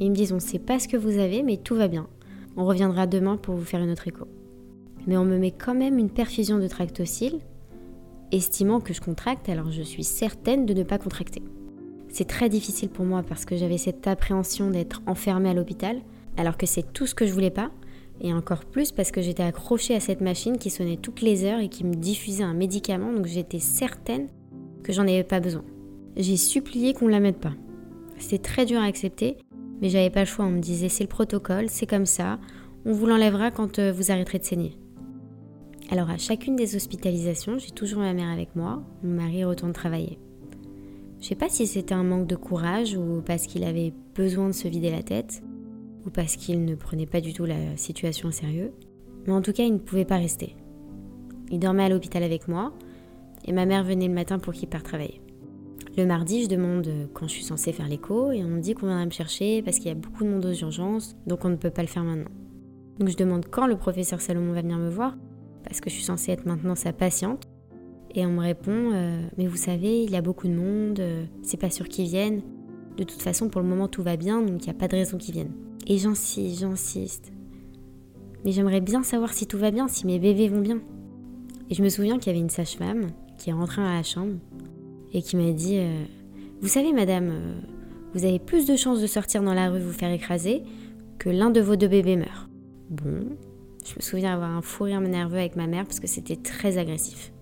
Et 0.00 0.06
ils 0.06 0.10
me 0.10 0.16
disent 0.16 0.32
on 0.32 0.40
sait 0.40 0.58
pas 0.58 0.80
ce 0.80 0.88
que 0.88 0.96
vous 0.96 1.18
avez, 1.18 1.44
mais 1.44 1.56
tout 1.56 1.76
va 1.76 1.86
bien. 1.86 2.08
On 2.56 2.64
reviendra 2.64 3.06
demain 3.06 3.36
pour 3.36 3.54
vous 3.54 3.64
faire 3.64 3.80
une 3.80 3.90
autre 3.90 4.08
écho. 4.08 4.26
Mais 5.06 5.16
on 5.16 5.24
me 5.24 5.38
met 5.38 5.52
quand 5.52 5.74
même 5.74 5.96
une 5.96 6.10
perfusion 6.10 6.58
de 6.58 6.66
tractocyle, 6.66 7.38
estimant 8.32 8.80
que 8.80 8.92
je 8.92 9.00
contracte, 9.00 9.48
alors 9.48 9.70
je 9.70 9.82
suis 9.82 10.04
certaine 10.04 10.66
de 10.66 10.74
ne 10.74 10.82
pas 10.82 10.98
contracter. 10.98 11.42
C'est 12.08 12.26
très 12.26 12.48
difficile 12.48 12.88
pour 12.88 13.04
moi 13.04 13.22
parce 13.22 13.44
que 13.44 13.56
j'avais 13.56 13.78
cette 13.78 14.08
appréhension 14.08 14.70
d'être 14.70 15.02
enfermée 15.06 15.50
à 15.50 15.54
l'hôpital, 15.54 16.00
alors 16.36 16.56
que 16.56 16.66
c'est 16.66 16.92
tout 16.92 17.06
ce 17.06 17.14
que 17.14 17.26
je 17.26 17.32
voulais 17.32 17.50
pas, 17.50 17.70
et 18.20 18.32
encore 18.32 18.64
plus 18.64 18.92
parce 18.92 19.10
que 19.10 19.22
j'étais 19.22 19.42
accrochée 19.42 19.94
à 19.94 20.00
cette 20.00 20.20
machine 20.20 20.58
qui 20.58 20.70
sonnait 20.70 20.96
toutes 20.96 21.20
les 21.20 21.44
heures 21.44 21.60
et 21.60 21.68
qui 21.68 21.84
me 21.84 21.94
diffusait 21.94 22.42
un 22.42 22.54
médicament, 22.54 23.12
donc 23.12 23.26
j'étais 23.26 23.60
certaine 23.60 24.28
que 24.82 24.92
j'en 24.92 25.02
avais 25.02 25.24
pas 25.24 25.40
besoin. 25.40 25.64
J'ai 26.16 26.36
supplié 26.36 26.94
qu'on 26.94 27.06
ne 27.06 27.12
la 27.12 27.20
mette 27.20 27.38
pas. 27.38 27.54
C'était 28.18 28.42
très 28.42 28.66
dur 28.66 28.80
à 28.80 28.84
accepter, 28.84 29.36
mais 29.80 29.88
j'avais 29.88 30.10
pas 30.10 30.20
le 30.20 30.26
choix. 30.26 30.46
On 30.46 30.50
me 30.50 30.60
disait 30.60 30.88
c'est 30.88 31.04
le 31.04 31.08
protocole, 31.08 31.68
c'est 31.68 31.86
comme 31.86 32.06
ça, 32.06 32.38
on 32.84 32.92
vous 32.92 33.06
l'enlèvera 33.06 33.50
quand 33.50 33.78
euh, 33.78 33.92
vous 33.92 34.10
arrêterez 34.10 34.38
de 34.38 34.44
saigner. 34.44 34.72
Alors 35.90 36.10
à 36.10 36.18
chacune 36.18 36.56
des 36.56 36.76
hospitalisations, 36.76 37.58
j'ai 37.58 37.70
toujours 37.70 38.00
ma 38.00 38.12
mère 38.12 38.28
avec 38.28 38.54
moi, 38.56 38.82
mon 39.02 39.14
mari 39.14 39.44
retourne 39.44 39.72
travailler. 39.72 40.18
Je 41.20 41.26
sais 41.26 41.34
pas 41.34 41.48
si 41.48 41.66
c'était 41.66 41.94
un 41.94 42.04
manque 42.04 42.26
de 42.26 42.36
courage 42.36 42.94
ou 42.96 43.22
parce 43.24 43.46
qu'il 43.46 43.64
avait 43.64 43.92
besoin 44.14 44.48
de 44.48 44.52
se 44.52 44.68
vider 44.68 44.90
la 44.90 45.02
tête, 45.02 45.42
parce 46.10 46.36
qu'il 46.36 46.64
ne 46.64 46.74
prenait 46.74 47.06
pas 47.06 47.20
du 47.20 47.32
tout 47.32 47.44
la 47.44 47.76
situation 47.76 48.28
au 48.28 48.32
sérieux. 48.32 48.72
Mais 49.26 49.32
en 49.32 49.42
tout 49.42 49.52
cas, 49.52 49.64
il 49.64 49.74
ne 49.74 49.78
pouvait 49.78 50.04
pas 50.04 50.16
rester. 50.16 50.56
Il 51.50 51.58
dormait 51.58 51.84
à 51.84 51.88
l'hôpital 51.88 52.22
avec 52.22 52.48
moi 52.48 52.72
et 53.44 53.52
ma 53.52 53.66
mère 53.66 53.84
venait 53.84 54.08
le 54.08 54.14
matin 54.14 54.38
pour 54.38 54.52
qu'il 54.52 54.68
parte 54.68 54.84
travailler. 54.84 55.20
Le 55.96 56.06
mardi, 56.06 56.44
je 56.44 56.48
demande 56.48 56.88
quand 57.12 57.26
je 57.26 57.32
suis 57.32 57.44
censée 57.44 57.72
faire 57.72 57.88
l'écho 57.88 58.30
et 58.30 58.44
on 58.44 58.48
me 58.48 58.60
dit 58.60 58.74
qu'on 58.74 58.86
viendra 58.86 59.04
me 59.04 59.10
chercher 59.10 59.62
parce 59.62 59.78
qu'il 59.78 59.88
y 59.88 59.90
a 59.90 59.94
beaucoup 59.94 60.24
de 60.24 60.28
monde 60.28 60.44
aux 60.44 60.52
urgences, 60.52 61.16
donc 61.26 61.44
on 61.44 61.48
ne 61.48 61.56
peut 61.56 61.70
pas 61.70 61.82
le 61.82 61.88
faire 61.88 62.04
maintenant. 62.04 62.30
Donc 62.98 63.08
je 63.08 63.16
demande 63.16 63.46
quand 63.50 63.66
le 63.66 63.76
professeur 63.76 64.20
Salomon 64.20 64.52
va 64.52 64.62
venir 64.62 64.78
me 64.78 64.90
voir 64.90 65.16
parce 65.64 65.80
que 65.80 65.90
je 65.90 65.94
suis 65.94 66.04
censée 66.04 66.32
être 66.32 66.46
maintenant 66.46 66.74
sa 66.74 66.92
patiente. 66.92 67.42
Et 68.14 68.24
on 68.24 68.30
me 68.30 68.40
répond 68.40 68.92
euh, 68.94 69.20
Mais 69.36 69.46
vous 69.46 69.56
savez, 69.56 70.02
il 70.02 70.10
y 70.10 70.16
a 70.16 70.22
beaucoup 70.22 70.48
de 70.48 70.54
monde, 70.54 70.98
euh, 71.00 71.24
c'est 71.42 71.60
pas 71.60 71.70
sûr 71.70 71.88
qu'ils 71.88 72.06
viennent. 72.06 72.42
De 72.96 73.04
toute 73.04 73.20
façon, 73.20 73.48
pour 73.48 73.60
le 73.60 73.68
moment, 73.68 73.86
tout 73.86 74.02
va 74.02 74.16
bien, 74.16 74.40
donc 74.40 74.62
il 74.62 74.64
n'y 74.64 74.70
a 74.70 74.78
pas 74.78 74.88
de 74.88 74.96
raison 74.96 75.18
qu'ils 75.18 75.34
viennent. 75.34 75.52
Et 75.88 75.96
j'insiste, 75.96 76.60
j'insiste. 76.60 77.32
Mais 78.44 78.52
j'aimerais 78.52 78.80
bien 78.80 79.02
savoir 79.02 79.32
si 79.32 79.46
tout 79.46 79.58
va 79.58 79.70
bien, 79.70 79.88
si 79.88 80.06
mes 80.06 80.18
bébés 80.18 80.48
vont 80.48 80.60
bien. 80.60 80.80
Et 81.70 81.74
je 81.74 81.82
me 81.82 81.88
souviens 81.88 82.18
qu'il 82.18 82.28
y 82.28 82.36
avait 82.36 82.44
une 82.44 82.50
sage-femme 82.50 83.08
qui 83.38 83.50
est 83.50 83.54
rentrée 83.54 83.82
à 83.82 83.94
la 83.94 84.02
chambre 84.02 84.34
et 85.12 85.22
qui 85.22 85.36
m'a 85.36 85.52
dit 85.52 85.78
euh, 85.78 86.04
Vous 86.60 86.68
savez, 86.68 86.92
madame, 86.92 87.32
vous 88.14 88.24
avez 88.24 88.38
plus 88.38 88.66
de 88.66 88.76
chances 88.76 89.00
de 89.00 89.06
sortir 89.06 89.42
dans 89.42 89.54
la 89.54 89.70
rue 89.70 89.80
vous 89.80 89.92
faire 89.92 90.10
écraser 90.10 90.62
que 91.18 91.30
l'un 91.30 91.50
de 91.50 91.60
vos 91.60 91.76
deux 91.76 91.88
bébés 91.88 92.16
meurt. 92.16 92.48
Bon, 92.90 93.26
je 93.84 93.94
me 93.96 94.00
souviens 94.00 94.34
avoir 94.34 94.50
un 94.50 94.62
fou 94.62 94.84
rire 94.84 95.00
nerveux 95.00 95.38
avec 95.38 95.56
ma 95.56 95.66
mère 95.66 95.84
parce 95.84 96.00
que 96.00 96.06
c'était 96.06 96.36
très 96.36 96.78
agressif. 96.78 97.32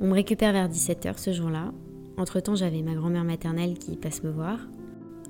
On 0.00 0.06
me 0.06 0.14
récupère 0.14 0.52
vers 0.52 0.68
17h 0.68 1.18
ce 1.18 1.32
jour-là. 1.32 1.72
Entre-temps, 2.16 2.54
j'avais 2.54 2.82
ma 2.82 2.94
grand-mère 2.94 3.24
maternelle 3.24 3.78
qui 3.78 3.96
passe 3.96 4.22
me 4.22 4.30
voir. 4.30 4.58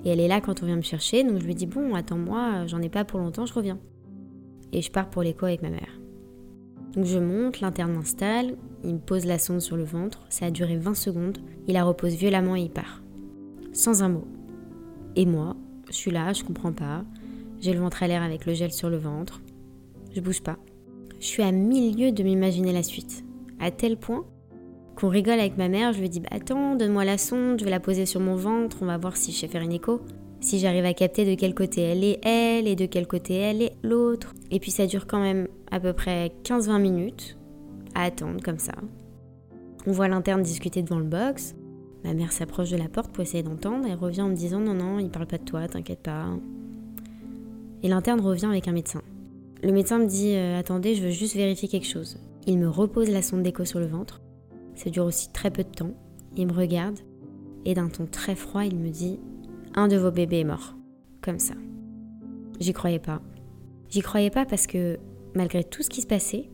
Et 0.05 0.11
elle 0.11 0.21
est 0.21 0.28
là 0.28 0.40
quand 0.40 0.62
on 0.62 0.67
vient 0.67 0.76
me 0.76 0.83
chercher, 0.83 1.25
donc 1.25 1.40
je 1.40 1.47
lui 1.47 1.55
dis 1.55 1.67
Bon, 1.67 1.95
attends-moi, 1.95 2.67
j'en 2.67 2.81
ai 2.81 2.88
pas 2.88 3.05
pour 3.05 3.21
longtemps, 3.21 3.47
je 3.47 3.55
reviens. 3.55 3.78
Et 4.73 4.83
je 4.83 4.90
pars 4.90 5.09
pour 5.09 5.23
l'écho 5.23 5.47
avec 5.47 5.62
ma 5.62 5.71
mère. 5.71 6.00
Donc 6.95 7.05
je 7.05 7.19
monte, 7.19 7.61
l'interne 7.61 7.93
m'installe, 7.93 8.57
il 8.85 8.95
me 8.95 8.99
pose 8.99 9.25
la 9.25 9.38
sonde 9.38 9.61
sur 9.61 9.76
le 9.76 9.85
ventre, 9.85 10.25
ça 10.31 10.47
a 10.47 10.50
duré 10.50 10.76
20 10.76 10.95
secondes, 10.95 11.38
il 11.67 11.75
la 11.75 11.85
repose 11.85 12.14
violemment 12.14 12.57
et 12.57 12.62
il 12.62 12.71
part. 12.71 13.02
Sans 13.73 14.02
un 14.02 14.09
mot. 14.09 14.26
Et 15.17 15.26
moi, 15.26 15.57
je 15.88 15.95
suis 15.95 16.11
là, 16.11 16.33
je 16.33 16.45
comprends 16.45 16.73
pas, 16.73 17.05
j'ai 17.61 17.73
le 17.73 17.81
ventre 17.81 18.02
à 18.02 18.09
l'air 18.09 18.23
avec 18.23 18.47
le 18.47 18.55
gel 18.55 18.73
sur 18.73 18.88
le 18.88 18.97
ventre, 18.97 19.43
je 20.14 20.21
bouge 20.21 20.43
pas. 20.43 20.57
Je 21.21 21.26
suis 21.26 21.43
à 21.43 21.52
mille 21.52 21.97
lieues 21.97 22.12
de 22.12 22.23
m'imaginer 22.23 22.73
la 22.73 22.83
suite. 22.83 23.25
À 23.59 23.71
tel 23.71 23.97
point 23.97 24.25
qu'on 24.99 25.09
rigole 25.09 25.38
avec 25.38 25.57
ma 25.57 25.69
mère, 25.69 25.93
je 25.93 26.00
lui 26.00 26.09
dis 26.09 26.19
bah, 26.19 26.28
Attends, 26.33 26.75
donne-moi 26.75 27.05
la 27.05 27.19
sonde, 27.19 27.61
je 27.61 27.64
vais 27.64 27.71
la 27.71 27.78
poser 27.78 28.05
sur 28.05 28.21
mon 28.21 28.35
ventre, 28.35 28.78
on 28.81 28.87
va 28.87 28.99
voir 28.99 29.17
si 29.17 29.31
je 29.31 29.38
sais 29.38 29.49
faire 29.49 29.62
une 29.62 29.73
écho. 29.73 30.00
Si 30.40 30.59
j'arrive 30.59 30.85
à 30.85 30.95
capter 30.95 31.25
de 31.25 31.35
quel 31.35 31.55
côté 31.55 31.83
elle 31.83 32.05
est 32.05 32.25
elle 32.25 32.67
et 32.67 32.76
de 32.76 32.87
quel 32.87 33.07
côté 33.07 33.35
elle 33.35 33.62
est 33.62 33.76
l'autre. 33.83 34.35
Et 34.50 34.61
puis 34.61 34.71
ça 34.71 34.87
dure 34.87 35.07
quand 35.07 35.21
même 35.21 35.49
à 35.71 35.78
peu 35.81 35.93
près 35.93 36.33
15-20 36.45 36.81
minutes 36.81 37.38
à 37.95 38.05
attendre 38.05 38.40
comme 38.45 38.59
ça. 38.59 38.73
On 39.87 39.93
voit 39.93 40.09
l'interne 40.09 40.43
discuter 40.43 40.83
devant 40.83 40.99
le 40.99 41.05
box. 41.05 41.55
Ma 42.05 42.14
mère 42.14 42.33
s'approche 42.33 42.71
de 42.71 42.76
la 42.76 42.88
porte 42.88 43.12
pour 43.12 43.23
essayer 43.23 43.43
d'entendre 43.43 43.87
et 43.87 43.95
revient 43.95 44.23
en 44.23 44.28
me 44.28 44.37
disant 44.37 44.61
Non, 44.61 44.75
non, 44.75 44.99
il 44.99 45.11
parle 45.11 45.26
pas 45.26 45.38
de 45.38 45.45
toi, 45.45 45.67
t'inquiète 45.69 46.02
pas. 46.02 46.26
Et 47.83 47.88
l'interne 47.88 48.21
revient 48.21 48.47
avec 48.47 48.67
un 48.69 48.73
médecin. 48.73 49.02
Le 49.62 49.73
médecin 49.73 49.99
me 49.99 50.07
dit 50.07 50.35
euh, 50.35 50.59
Attendez, 50.59 50.95
je 50.95 51.05
veux 51.05 51.11
juste 51.11 51.37
vérifier 51.37 51.69
quelque 51.69 51.87
chose. 51.87 52.19
Il 52.47 52.59
me 52.59 52.69
repose 52.69 53.11
la 53.11 53.23
sonde 53.23 53.43
d'écho 53.43 53.64
sur 53.64 53.81
le 53.81 53.87
ventre. 53.87 54.21
Ça 54.78 54.90
dure 54.90 55.06
aussi 55.06 55.32
très 55.32 55.50
peu 55.50 55.64
de 55.64 55.68
temps. 55.68 55.92
Il 56.37 56.47
me 56.47 56.52
regarde 56.52 57.00
et 57.64 57.75
d'un 57.75 57.88
ton 57.88 58.06
très 58.06 58.37
froid, 58.37 58.64
il 58.64 58.76
me 58.76 58.90
dit 58.90 59.18
Un 59.75 59.88
de 59.88 59.97
vos 59.97 60.12
bébés 60.12 60.38
est 60.38 60.44
mort. 60.44 60.76
Comme 61.20 61.40
ça. 61.40 61.54
J'y 62.61 62.73
croyais 62.73 63.00
pas. 63.00 63.20
J'y 63.88 64.02
croyais 64.02 64.30
pas 64.30 64.47
parce 64.47 64.68
que, 64.68 65.00
malgré 65.35 65.64
tout 65.64 65.82
ce 65.82 65.90
qui 65.90 66.00
se 66.00 66.06
passait, 66.06 66.49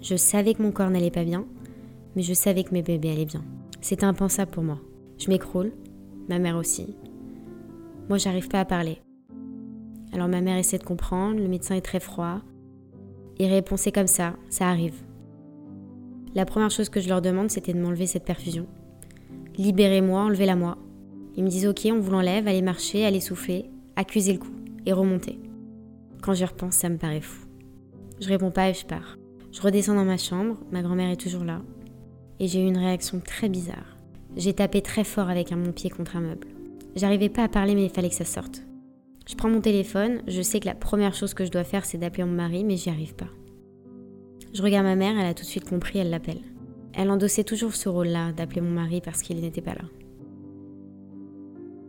je 0.00 0.16
savais 0.16 0.54
que 0.54 0.62
mon 0.62 0.72
corps 0.72 0.88
n'allait 0.88 1.10
pas 1.10 1.24
bien, 1.24 1.44
mais 2.14 2.22
je 2.22 2.32
savais 2.32 2.64
que 2.64 2.72
mes 2.72 2.80
bébés 2.80 3.10
allaient 3.10 3.26
bien. 3.26 3.44
C'était 3.82 4.04
impensable 4.06 4.52
pour 4.52 4.62
moi. 4.62 4.80
Je 5.18 5.28
m'écroule, 5.28 5.72
ma 6.30 6.38
mère 6.38 6.56
aussi. 6.56 6.96
Moi, 8.08 8.16
j'arrive 8.16 8.48
pas 8.48 8.60
à 8.60 8.64
parler. 8.64 9.02
Alors 10.14 10.28
ma 10.28 10.40
mère 10.40 10.56
essaie 10.56 10.78
de 10.78 10.84
comprendre, 10.84 11.40
le 11.40 11.48
médecin 11.48 11.74
est 11.74 11.82
très 11.82 12.00
froid. 12.00 12.40
Il 13.38 13.50
répond 13.50 13.76
c'est 13.76 13.92
comme 13.92 14.06
ça, 14.06 14.34
ça 14.48 14.66
arrive. 14.66 15.02
La 16.36 16.44
première 16.44 16.70
chose 16.70 16.90
que 16.90 17.00
je 17.00 17.08
leur 17.08 17.22
demande, 17.22 17.50
c'était 17.50 17.72
de 17.72 17.80
m'enlever 17.80 18.06
cette 18.06 18.26
perfusion. 18.26 18.66
Libérez-moi, 19.56 20.20
enlevez-la 20.20 20.54
moi. 20.54 20.76
Ils 21.34 21.42
me 21.42 21.48
disent 21.48 21.66
ok, 21.66 21.88
on 21.90 21.98
vous 21.98 22.10
l'enlève, 22.10 22.46
allez 22.46 22.60
marcher, 22.60 23.06
allez 23.06 23.20
souffler, 23.20 23.70
accusez 23.96 24.34
le 24.34 24.38
coup 24.38 24.52
et 24.84 24.92
remontez. 24.92 25.38
Quand 26.20 26.34
j'y 26.34 26.44
repense, 26.44 26.74
ça 26.74 26.90
me 26.90 26.98
paraît 26.98 27.22
fou. 27.22 27.46
Je 28.20 28.28
réponds 28.28 28.50
pas 28.50 28.68
et 28.68 28.74
je 28.74 28.84
pars. 28.84 29.16
Je 29.50 29.62
redescends 29.62 29.94
dans 29.94 30.04
ma 30.04 30.18
chambre, 30.18 30.58
ma 30.70 30.82
grand-mère 30.82 31.08
est 31.08 31.16
toujours 31.16 31.42
là. 31.42 31.62
Et 32.38 32.48
j'ai 32.48 32.60
eu 32.62 32.66
une 32.66 32.76
réaction 32.76 33.18
très 33.20 33.48
bizarre. 33.48 33.96
J'ai 34.36 34.52
tapé 34.52 34.82
très 34.82 35.04
fort 35.04 35.30
avec 35.30 35.52
un 35.52 35.56
mon 35.56 35.72
pied 35.72 35.88
contre 35.88 36.16
un 36.16 36.20
meuble. 36.20 36.48
J'arrivais 36.96 37.30
pas 37.30 37.44
à 37.44 37.48
parler 37.48 37.74
mais 37.74 37.84
il 37.84 37.90
fallait 37.90 38.10
que 38.10 38.14
ça 38.14 38.26
sorte. 38.26 38.62
Je 39.26 39.36
prends 39.36 39.48
mon 39.48 39.62
téléphone, 39.62 40.20
je 40.26 40.42
sais 40.42 40.60
que 40.60 40.66
la 40.66 40.74
première 40.74 41.14
chose 41.14 41.32
que 41.32 41.46
je 41.46 41.50
dois 41.50 41.64
faire 41.64 41.86
c'est 41.86 41.96
d'appeler 41.96 42.24
mon 42.24 42.32
mari, 42.32 42.62
mais 42.62 42.76
j'y 42.76 42.90
arrive 42.90 43.14
pas. 43.14 43.30
Je 44.56 44.62
regarde 44.62 44.86
ma 44.86 44.96
mère, 44.96 45.18
elle 45.18 45.26
a 45.26 45.34
tout 45.34 45.42
de 45.42 45.48
suite 45.48 45.68
compris, 45.68 45.98
elle 45.98 46.08
l'appelle. 46.08 46.40
Elle 46.94 47.10
endossait 47.10 47.44
toujours 47.44 47.74
ce 47.74 47.90
rôle-là, 47.90 48.32
d'appeler 48.32 48.62
mon 48.62 48.70
mari 48.70 49.02
parce 49.02 49.20
qu'il 49.20 49.38
n'était 49.38 49.60
pas 49.60 49.74
là. 49.74 49.84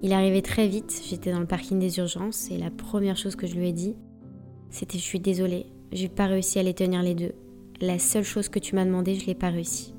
Il 0.01 0.11
arrivait 0.11 0.41
très 0.41 0.67
vite, 0.67 1.01
j'étais 1.07 1.31
dans 1.31 1.39
le 1.39 1.45
parking 1.45 1.79
des 1.79 1.97
urgences 1.99 2.51
et 2.51 2.57
la 2.57 2.69
première 2.69 3.15
chose 3.15 3.37
que 3.37 3.47
je 3.47 3.55
lui 3.55 3.69
ai 3.69 3.71
dit, 3.71 3.95
c'était 4.69 4.97
je 4.97 5.03
suis 5.03 5.21
désolée, 5.21 5.67
j'ai 5.93 6.09
pas 6.09 6.25
réussi 6.25 6.59
à 6.59 6.63
les 6.63 6.73
tenir 6.73 7.03
les 7.03 7.15
deux. 7.15 7.31
La 7.79 7.99
seule 7.99 8.25
chose 8.25 8.49
que 8.49 8.59
tu 8.59 8.75
m'as 8.75 8.83
demandé, 8.83 9.15
je 9.15 9.25
l'ai 9.25 9.33
pas 9.33 9.47
réussi. 9.47 9.95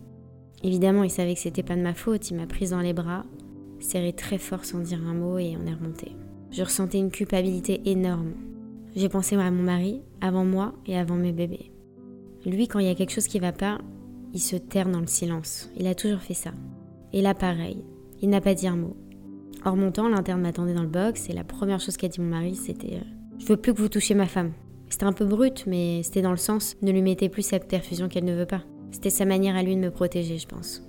Évidemment, 0.62 1.04
il 1.04 1.10
savait 1.10 1.32
que 1.32 1.40
c'était 1.40 1.62
pas 1.62 1.74
de 1.74 1.80
ma 1.80 1.94
faute, 1.94 2.30
il 2.30 2.36
m'a 2.36 2.46
prise 2.46 2.72
dans 2.72 2.82
les 2.82 2.92
bras, 2.92 3.24
serré 3.80 4.12
très 4.12 4.36
fort 4.36 4.66
sans 4.66 4.80
dire 4.80 5.00
un 5.08 5.14
mot 5.14 5.38
et 5.38 5.56
on 5.56 5.66
est 5.66 5.74
remonté. 5.74 6.12
Je 6.50 6.64
ressentais 6.64 6.98
une 6.98 7.10
culpabilité 7.10 7.80
énorme. 7.86 8.34
J'ai 8.94 9.08
pensé 9.08 9.36
à 9.36 9.50
mon 9.50 9.62
mari, 9.62 10.02
avant 10.20 10.44
moi 10.44 10.74
et 10.84 10.98
avant 10.98 11.16
mes 11.16 11.32
bébés. 11.32 11.72
Lui, 12.48 12.66
quand 12.66 12.78
il 12.78 12.86
y 12.86 12.90
a 12.90 12.94
quelque 12.94 13.12
chose 13.12 13.28
qui 13.28 13.38
va 13.38 13.52
pas, 13.52 13.78
il 14.32 14.40
se 14.40 14.56
terre 14.56 14.88
dans 14.88 15.00
le 15.00 15.06
silence. 15.06 15.70
Il 15.76 15.86
a 15.86 15.94
toujours 15.94 16.20
fait 16.20 16.34
ça. 16.34 16.52
Et 17.12 17.20
là, 17.20 17.34
pareil, 17.34 17.84
il 18.22 18.30
n'a 18.30 18.40
pas 18.40 18.54
dit 18.54 18.66
un 18.66 18.76
mot. 18.76 18.96
En 19.66 19.72
remontant, 19.72 20.08
l'interne 20.08 20.40
m'attendait 20.40 20.72
dans 20.72 20.82
le 20.82 20.88
box 20.88 21.28
et 21.28 21.34
la 21.34 21.44
première 21.44 21.78
chose 21.78 21.98
qu'a 21.98 22.08
dit 22.08 22.20
mon 22.20 22.30
mari, 22.30 22.54
c'était 22.54 22.94
euh, 22.94 23.04
Je 23.38 23.44
veux 23.44 23.58
plus 23.58 23.74
que 23.74 23.80
vous 23.80 23.90
touchiez 23.90 24.14
ma 24.14 24.26
femme. 24.26 24.52
C'était 24.88 25.04
un 25.04 25.12
peu 25.12 25.26
brut, 25.26 25.64
mais 25.66 26.02
c'était 26.02 26.22
dans 26.22 26.30
le 26.30 26.38
sens 26.38 26.76
Ne 26.80 26.90
lui 26.90 27.02
mettez 27.02 27.28
plus 27.28 27.42
cette 27.42 27.68
perfusion 27.68 28.08
qu'elle 28.08 28.24
ne 28.24 28.34
veut 28.34 28.46
pas. 28.46 28.62
C'était 28.92 29.10
sa 29.10 29.26
manière 29.26 29.56
à 29.56 29.62
lui 29.62 29.76
de 29.76 29.80
me 29.80 29.90
protéger, 29.90 30.38
je 30.38 30.46
pense. 30.46 30.82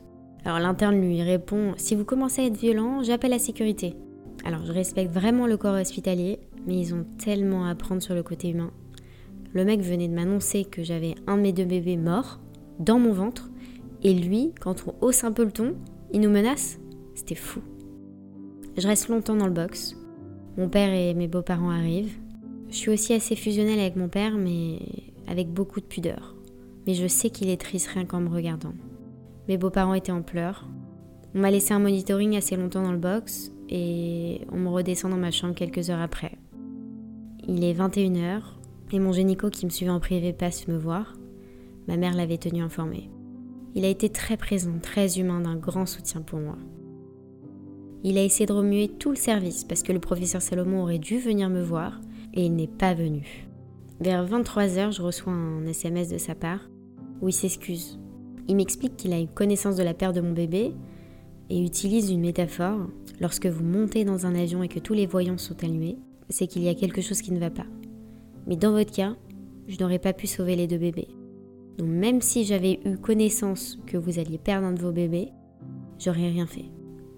Alors 0.45 0.59
l'interne 0.59 1.01
lui 1.01 1.21
répond 1.21 1.73
Si 1.75 1.93
vous 1.93 2.05
commencez 2.05 2.41
à 2.41 2.45
être 2.45 2.57
violent, 2.57 3.03
j'appelle 3.03 3.31
la 3.31 3.39
sécurité. 3.39 3.95
Alors 4.45 4.65
je 4.65 4.71
respecte 4.71 5.11
vraiment 5.11 5.45
le 5.45 5.57
corps 5.57 5.75
hospitalier, 5.75 6.39
mais 6.65 6.77
ils 6.77 6.93
ont 6.93 7.05
tellement 7.17 7.65
à 7.65 7.71
apprendre 7.71 8.01
sur 8.01 8.15
le 8.15 8.23
côté 8.23 8.49
humain. 8.49 8.71
Le 9.53 9.65
mec 9.65 9.81
venait 9.81 10.07
de 10.07 10.13
m'annoncer 10.13 10.65
que 10.65 10.83
j'avais 10.83 11.15
un 11.25 11.37
de 11.37 11.41
mes 11.41 11.53
deux 11.53 11.65
bébés 11.65 11.97
morts 11.97 12.39
dans 12.79 12.99
mon 12.99 13.11
ventre, 13.11 13.49
et 14.03 14.13
lui, 14.13 14.53
quand 14.59 14.85
on 14.87 15.05
hausse 15.05 15.23
un 15.23 15.31
peu 15.31 15.43
le 15.43 15.51
ton, 15.51 15.75
il 16.13 16.21
nous 16.21 16.29
menace. 16.29 16.79
C'était 17.15 17.35
fou. 17.35 17.61
Je 18.77 18.87
reste 18.87 19.09
longtemps 19.09 19.35
dans 19.35 19.47
le 19.47 19.53
box. 19.53 19.97
Mon 20.57 20.69
père 20.69 20.93
et 20.93 21.13
mes 21.13 21.27
beaux-parents 21.27 21.71
arrivent. 21.71 22.17
Je 22.69 22.75
suis 22.75 22.91
aussi 22.91 23.13
assez 23.13 23.35
fusionnelle 23.35 23.79
avec 23.79 23.95
mon 23.95 24.07
père, 24.07 24.37
mais 24.37 24.79
avec 25.27 25.51
beaucoup 25.51 25.81
de 25.81 25.85
pudeur. 25.85 26.35
Mais 26.87 26.93
je 26.93 27.07
sais 27.07 27.29
qu'il 27.29 27.49
est 27.49 27.59
triste 27.59 27.87
rien 27.87 28.05
qu'en 28.05 28.21
me 28.21 28.29
regardant. 28.29 28.73
Mes 29.47 29.57
beaux-parents 29.57 29.95
étaient 29.95 30.11
en 30.11 30.21
pleurs. 30.21 30.67
On 31.35 31.39
m'a 31.39 31.51
laissé 31.51 31.73
un 31.73 31.79
monitoring 31.79 32.37
assez 32.37 32.55
longtemps 32.55 32.83
dans 32.83 32.91
le 32.91 32.97
box 32.97 33.51
et 33.69 34.41
on 34.51 34.57
me 34.57 34.69
redescend 34.69 35.11
dans 35.11 35.17
ma 35.17 35.31
chambre 35.31 35.55
quelques 35.55 35.89
heures 35.89 36.01
après. 36.01 36.37
Il 37.47 37.63
est 37.63 37.73
21h 37.73 38.41
et 38.91 38.99
mon 38.99 39.11
génico 39.11 39.49
qui 39.49 39.65
me 39.65 39.71
suivait 39.71 39.91
en 39.91 39.99
privé 39.99 40.33
passe 40.33 40.67
me 40.67 40.77
voir. 40.77 41.13
Ma 41.87 41.97
mère 41.97 42.15
l'avait 42.15 42.37
tenu 42.37 42.61
informé. 42.61 43.09
Il 43.75 43.85
a 43.85 43.89
été 43.89 44.09
très 44.09 44.37
présent, 44.37 44.79
très 44.81 45.19
humain, 45.19 45.41
d'un 45.41 45.55
grand 45.55 45.85
soutien 45.85 46.21
pour 46.21 46.39
moi. 46.39 46.57
Il 48.03 48.17
a 48.17 48.23
essayé 48.23 48.45
de 48.45 48.53
remuer 48.53 48.87
tout 48.87 49.09
le 49.09 49.15
service 49.15 49.63
parce 49.63 49.83
que 49.83 49.91
le 49.91 49.99
professeur 49.99 50.41
Salomon 50.41 50.83
aurait 50.83 50.99
dû 50.99 51.19
venir 51.19 51.49
me 51.49 51.61
voir 51.61 51.99
et 52.33 52.45
il 52.45 52.55
n'est 52.55 52.67
pas 52.67 52.93
venu. 52.93 53.47
Vers 53.99 54.25
23h, 54.25 54.93
je 54.93 55.01
reçois 55.01 55.33
un 55.33 55.65
SMS 55.65 56.09
de 56.09 56.17
sa 56.17 56.33
part 56.33 56.69
où 57.21 57.27
il 57.27 57.33
s'excuse. 57.33 57.99
Il 58.47 58.55
m'explique 58.55 58.95
qu'il 58.95 59.13
a 59.13 59.21
eu 59.21 59.27
connaissance 59.27 59.75
de 59.75 59.83
la 59.83 59.93
perte 59.93 60.15
de 60.15 60.21
mon 60.21 60.31
bébé 60.31 60.73
et 61.49 61.63
utilise 61.63 62.09
une 62.09 62.21
métaphore. 62.21 62.87
Lorsque 63.19 63.47
vous 63.47 63.65
montez 63.65 64.05
dans 64.05 64.25
un 64.25 64.35
avion 64.35 64.63
et 64.63 64.69
que 64.69 64.79
tous 64.79 64.93
les 64.93 65.05
voyants 65.05 65.37
sont 65.37 65.61
allumés, 65.63 65.97
c'est 66.29 66.47
qu'il 66.47 66.63
y 66.63 66.69
a 66.69 66.75
quelque 66.75 67.01
chose 67.01 67.21
qui 67.21 67.33
ne 67.33 67.39
va 67.39 67.49
pas. 67.49 67.65
Mais 68.49 68.57
dans 68.57 68.73
votre 68.73 68.91
cas, 68.91 69.15
je 69.67 69.77
n'aurais 69.79 69.99
pas 69.99 70.11
pu 70.11 70.27
sauver 70.27 70.57
les 70.57 70.67
deux 70.67 70.77
bébés. 70.77 71.07
Donc 71.77 71.87
même 71.87 72.19
si 72.19 72.43
j'avais 72.43 72.81
eu 72.83 72.97
connaissance 72.97 73.79
que 73.87 73.95
vous 73.95 74.19
alliez 74.19 74.37
perdre 74.37 74.67
un 74.67 74.73
de 74.73 74.81
vos 74.81 74.91
bébés, 74.91 75.29
j'aurais 75.97 76.29
rien 76.29 76.45
fait. 76.45 76.65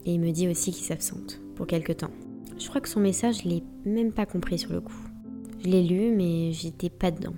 Et 0.05 0.13
il 0.13 0.19
me 0.19 0.31
dit 0.31 0.47
aussi 0.47 0.71
qu'il 0.71 0.85
s'absente 0.85 1.41
pour 1.55 1.65
quelque 1.65 1.93
temps. 1.93 2.11
Je 2.59 2.67
crois 2.67 2.81
que 2.81 2.89
son 2.89 3.00
message, 3.00 3.41
je 3.43 3.50
l'ai 3.50 3.63
même 3.85 4.11
pas 4.11 4.27
compris 4.27 4.59
sur 4.59 4.71
le 4.71 4.81
coup. 4.81 5.07
Je 5.63 5.69
l'ai 5.69 5.81
lu, 5.81 6.15
mais 6.15 6.51
j'étais 6.51 6.91
pas 6.91 7.09
dedans. 7.09 7.33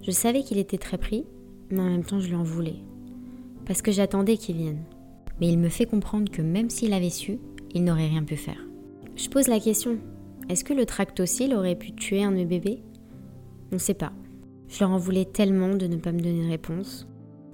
Je 0.00 0.10
savais 0.10 0.42
qu'il 0.42 0.56
était 0.56 0.78
très 0.78 0.96
pris, 0.96 1.26
mais 1.68 1.80
en 1.80 1.90
même 1.90 2.04
temps, 2.04 2.20
je 2.20 2.28
lui 2.28 2.36
en 2.36 2.42
voulais. 2.42 2.76
Parce 3.66 3.82
que 3.82 3.92
j'attendais 3.92 4.38
qu'il 4.38 4.56
vienne 4.56 4.84
mais 5.40 5.48
il 5.48 5.58
me 5.58 5.68
fait 5.68 5.86
comprendre 5.86 6.30
que 6.30 6.42
même 6.42 6.70
s'il 6.70 6.92
avait 6.92 7.10
su, 7.10 7.38
il 7.74 7.84
n'aurait 7.84 8.08
rien 8.08 8.22
pu 8.22 8.36
faire. 8.36 8.60
Je 9.16 9.28
pose 9.28 9.48
la 9.48 9.60
question, 9.60 9.98
est-ce 10.48 10.64
que 10.64 10.72
le 10.72 10.86
tractocyle 10.86 11.54
aurait 11.54 11.76
pu 11.76 11.92
tuer 11.92 12.22
un 12.22 12.30
de 12.30 12.36
mes 12.36 12.44
bébés? 12.46 12.80
On 13.72 13.76
ne 13.76 13.80
sait 13.80 13.94
pas. 13.94 14.12
Je 14.68 14.80
leur 14.80 14.90
en 14.90 14.98
voulais 14.98 15.24
tellement 15.24 15.74
de 15.74 15.86
ne 15.86 15.96
pas 15.96 16.12
me 16.12 16.20
donner 16.20 16.44
de 16.44 16.50
réponse. 16.50 17.08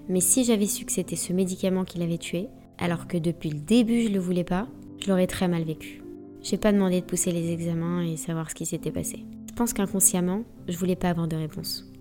Mais 0.08 0.20
si 0.20 0.44
j'avais 0.44 0.66
su 0.66 0.84
que 0.84 0.92
c'était 0.92 1.16
ce 1.16 1.32
médicament 1.32 1.84
qui 1.84 1.98
l'avait 1.98 2.18
tué, 2.18 2.48
alors 2.78 3.06
que 3.06 3.16
depuis 3.16 3.50
le 3.50 3.60
début 3.60 4.02
je 4.02 4.12
le 4.12 4.18
voulais 4.18 4.44
pas, 4.44 4.66
je 5.00 5.08
l'aurais 5.08 5.26
très 5.26 5.48
mal 5.48 5.62
vécu. 5.62 6.02
J'ai 6.42 6.58
pas 6.58 6.72
demandé 6.72 7.00
de 7.00 7.06
pousser 7.06 7.30
les 7.30 7.52
examens 7.52 8.02
et 8.02 8.16
savoir 8.16 8.50
ce 8.50 8.54
qui 8.54 8.66
s'était 8.66 8.90
passé. 8.90 9.24
Je 9.48 9.54
pense 9.54 9.72
qu'inconsciemment, 9.72 10.42
je 10.66 10.76
voulais 10.76 10.96
pas 10.96 11.10
avoir 11.10 11.28
de 11.28 11.36
réponse. 11.36 11.92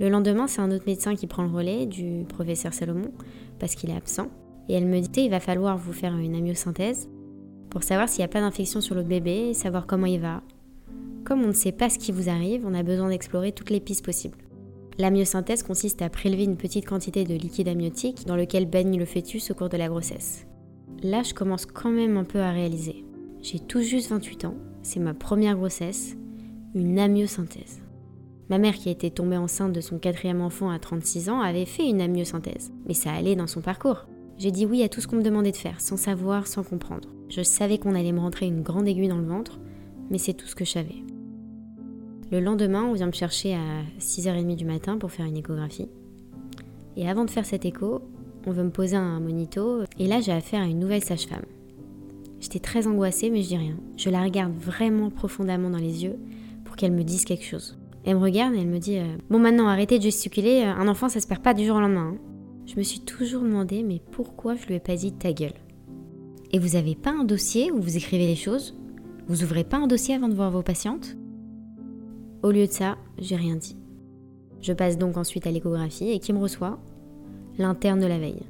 Le 0.00 0.08
lendemain, 0.08 0.48
c'est 0.48 0.60
un 0.60 0.72
autre 0.72 0.84
médecin 0.86 1.14
qui 1.14 1.28
prend 1.28 1.44
le 1.44 1.50
relais 1.50 1.86
du 1.86 2.24
professeur 2.28 2.74
Salomon 2.74 3.12
parce 3.60 3.76
qu'il 3.76 3.90
est 3.90 3.96
absent. 3.96 4.28
Et 4.68 4.74
elle 4.74 4.86
me 4.86 5.00
dit 5.00 5.22
il 5.22 5.30
va 5.30 5.40
falloir 5.40 5.78
vous 5.78 5.92
faire 5.92 6.16
une 6.16 6.34
amyosynthèse 6.34 7.08
pour 7.70 7.82
savoir 7.82 8.08
s'il 8.08 8.20
n'y 8.20 8.24
a 8.24 8.28
pas 8.28 8.40
d'infection 8.40 8.80
sur 8.80 8.94
le 8.94 9.02
bébé, 9.02 9.54
savoir 9.54 9.86
comment 9.86 10.06
il 10.06 10.20
va. 10.20 10.42
Comme 11.24 11.42
on 11.42 11.48
ne 11.48 11.52
sait 11.52 11.72
pas 11.72 11.88
ce 11.88 11.98
qui 11.98 12.12
vous 12.12 12.28
arrive, 12.28 12.66
on 12.66 12.74
a 12.74 12.82
besoin 12.82 13.08
d'explorer 13.08 13.52
toutes 13.52 13.70
les 13.70 13.80
pistes 13.80 14.04
possibles. 14.04 14.36
La 14.98 15.10
myosynthèse 15.10 15.62
consiste 15.62 16.02
à 16.02 16.10
prélever 16.10 16.44
une 16.44 16.58
petite 16.58 16.86
quantité 16.86 17.24
de 17.24 17.34
liquide 17.34 17.68
amniotique 17.68 18.26
dans 18.26 18.36
lequel 18.36 18.66
baigne 18.66 18.98
le 18.98 19.06
fœtus 19.06 19.50
au 19.50 19.54
cours 19.54 19.70
de 19.70 19.78
la 19.78 19.88
grossesse. 19.88 20.46
Là, 21.02 21.22
je 21.22 21.32
commence 21.32 21.64
quand 21.66 21.90
même 21.90 22.18
un 22.18 22.24
peu 22.24 22.40
à 22.40 22.52
réaliser. 22.52 23.04
J'ai 23.40 23.58
tout 23.58 23.80
juste 23.80 24.10
28 24.10 24.44
ans, 24.44 24.54
c'est 24.82 25.00
ma 25.00 25.14
première 25.14 25.56
grossesse, 25.56 26.14
une 26.74 26.98
amyosynthèse. 26.98 27.80
Ma 28.50 28.58
mère, 28.58 28.74
qui 28.74 28.90
était 28.90 29.10
tombée 29.10 29.38
enceinte 29.38 29.72
de 29.72 29.80
son 29.80 29.98
quatrième 29.98 30.42
enfant 30.42 30.68
à 30.68 30.78
36 30.78 31.30
ans, 31.30 31.40
avait 31.40 31.64
fait 31.64 31.88
une 31.88 32.02
amyosynthèse, 32.02 32.70
mais 32.86 32.94
ça 32.94 33.12
allait 33.12 33.36
dans 33.36 33.46
son 33.46 33.62
parcours. 33.62 34.06
J'ai 34.36 34.50
dit 34.50 34.66
oui 34.66 34.82
à 34.82 34.90
tout 34.90 35.00
ce 35.00 35.08
qu'on 35.08 35.16
me 35.16 35.22
demandait 35.22 35.52
de 35.52 35.56
faire, 35.56 35.80
sans 35.80 35.96
savoir, 35.96 36.46
sans 36.46 36.62
comprendre. 36.62 37.08
Je 37.30 37.42
savais 37.42 37.78
qu'on 37.78 37.94
allait 37.94 38.12
me 38.12 38.20
rentrer 38.20 38.46
une 38.46 38.62
grande 38.62 38.86
aiguille 38.86 39.08
dans 39.08 39.18
le 39.18 39.26
ventre, 39.26 39.58
mais 40.10 40.18
c'est 40.18 40.34
tout 40.34 40.46
ce 40.46 40.54
que 40.54 40.66
je 40.66 40.72
savais. 40.72 41.02
Le 42.30 42.40
lendemain, 42.40 42.84
on 42.84 42.94
vient 42.94 43.06
me 43.06 43.12
chercher 43.12 43.54
à 43.54 43.82
6h30 44.00 44.56
du 44.56 44.64
matin 44.64 44.98
pour 44.98 45.10
faire 45.10 45.26
une 45.26 45.36
échographie. 45.36 45.88
Et 46.96 47.08
avant 47.08 47.24
de 47.24 47.30
faire 47.30 47.44
cette 47.44 47.64
écho, 47.64 48.00
on 48.46 48.50
veut 48.50 48.64
me 48.64 48.70
poser 48.70 48.96
un 48.96 49.20
monito, 49.20 49.82
et 49.98 50.06
là 50.06 50.20
j'ai 50.20 50.32
affaire 50.32 50.62
à 50.62 50.66
une 50.66 50.78
nouvelle 50.78 51.04
sage-femme. 51.04 51.44
J'étais 52.40 52.58
très 52.58 52.86
angoissée, 52.86 53.30
mais 53.30 53.42
je 53.42 53.48
dis 53.48 53.56
rien. 53.56 53.76
Je 53.96 54.10
la 54.10 54.22
regarde 54.22 54.52
vraiment 54.54 55.10
profondément 55.10 55.70
dans 55.70 55.78
les 55.78 56.04
yeux 56.04 56.16
pour 56.64 56.76
qu'elle 56.76 56.92
me 56.92 57.04
dise 57.04 57.24
quelque 57.24 57.44
chose. 57.44 57.78
Elle 58.04 58.16
me 58.16 58.22
regarde 58.22 58.54
et 58.54 58.58
elle 58.58 58.68
me 58.68 58.78
dit 58.78 58.98
euh, 58.98 59.16
Bon, 59.30 59.38
maintenant, 59.38 59.66
arrêtez 59.66 59.98
de 59.98 60.02
gesticuler, 60.02 60.62
euh, 60.62 60.74
un 60.74 60.88
enfant 60.88 61.08
ça 61.08 61.20
se 61.20 61.26
perd 61.26 61.42
pas 61.42 61.54
du 61.54 61.64
jour 61.64 61.76
au 61.76 61.80
lendemain. 61.80 62.14
Hein. 62.14 62.18
Je 62.66 62.76
me 62.76 62.82
suis 62.82 63.00
toujours 63.00 63.42
demandé, 63.42 63.82
mais 63.82 64.00
pourquoi 64.12 64.56
je 64.56 64.66
lui 64.66 64.74
ai 64.74 64.80
pas 64.80 64.96
dit 64.96 65.12
ta 65.12 65.32
gueule? 65.32 65.54
Et 66.52 66.58
vous 66.58 66.76
avez 66.76 66.94
pas 66.94 67.12
un 67.12 67.24
dossier 67.24 67.72
où 67.72 67.80
vous 67.80 67.96
écrivez 67.96 68.26
les 68.26 68.36
choses? 68.36 68.76
Vous 69.26 69.42
ouvrez 69.42 69.64
pas 69.64 69.78
un 69.78 69.86
dossier 69.86 70.14
avant 70.14 70.28
de 70.28 70.34
voir 70.34 70.50
vos 70.50 70.62
patientes? 70.62 71.16
Au 72.44 72.50
lieu 72.50 72.66
de 72.66 72.72
ça, 72.72 72.98
j'ai 73.16 73.36
rien 73.36 73.56
dit. 73.56 73.74
Je 74.60 74.74
passe 74.74 74.98
donc 74.98 75.16
ensuite 75.16 75.46
à 75.46 75.50
l'échographie 75.50 76.10
et 76.10 76.18
qui 76.18 76.34
me 76.34 76.38
reçoit 76.38 76.78
L'interne 77.56 78.00
de 78.00 78.06
la 78.06 78.18
veille. 78.18 78.42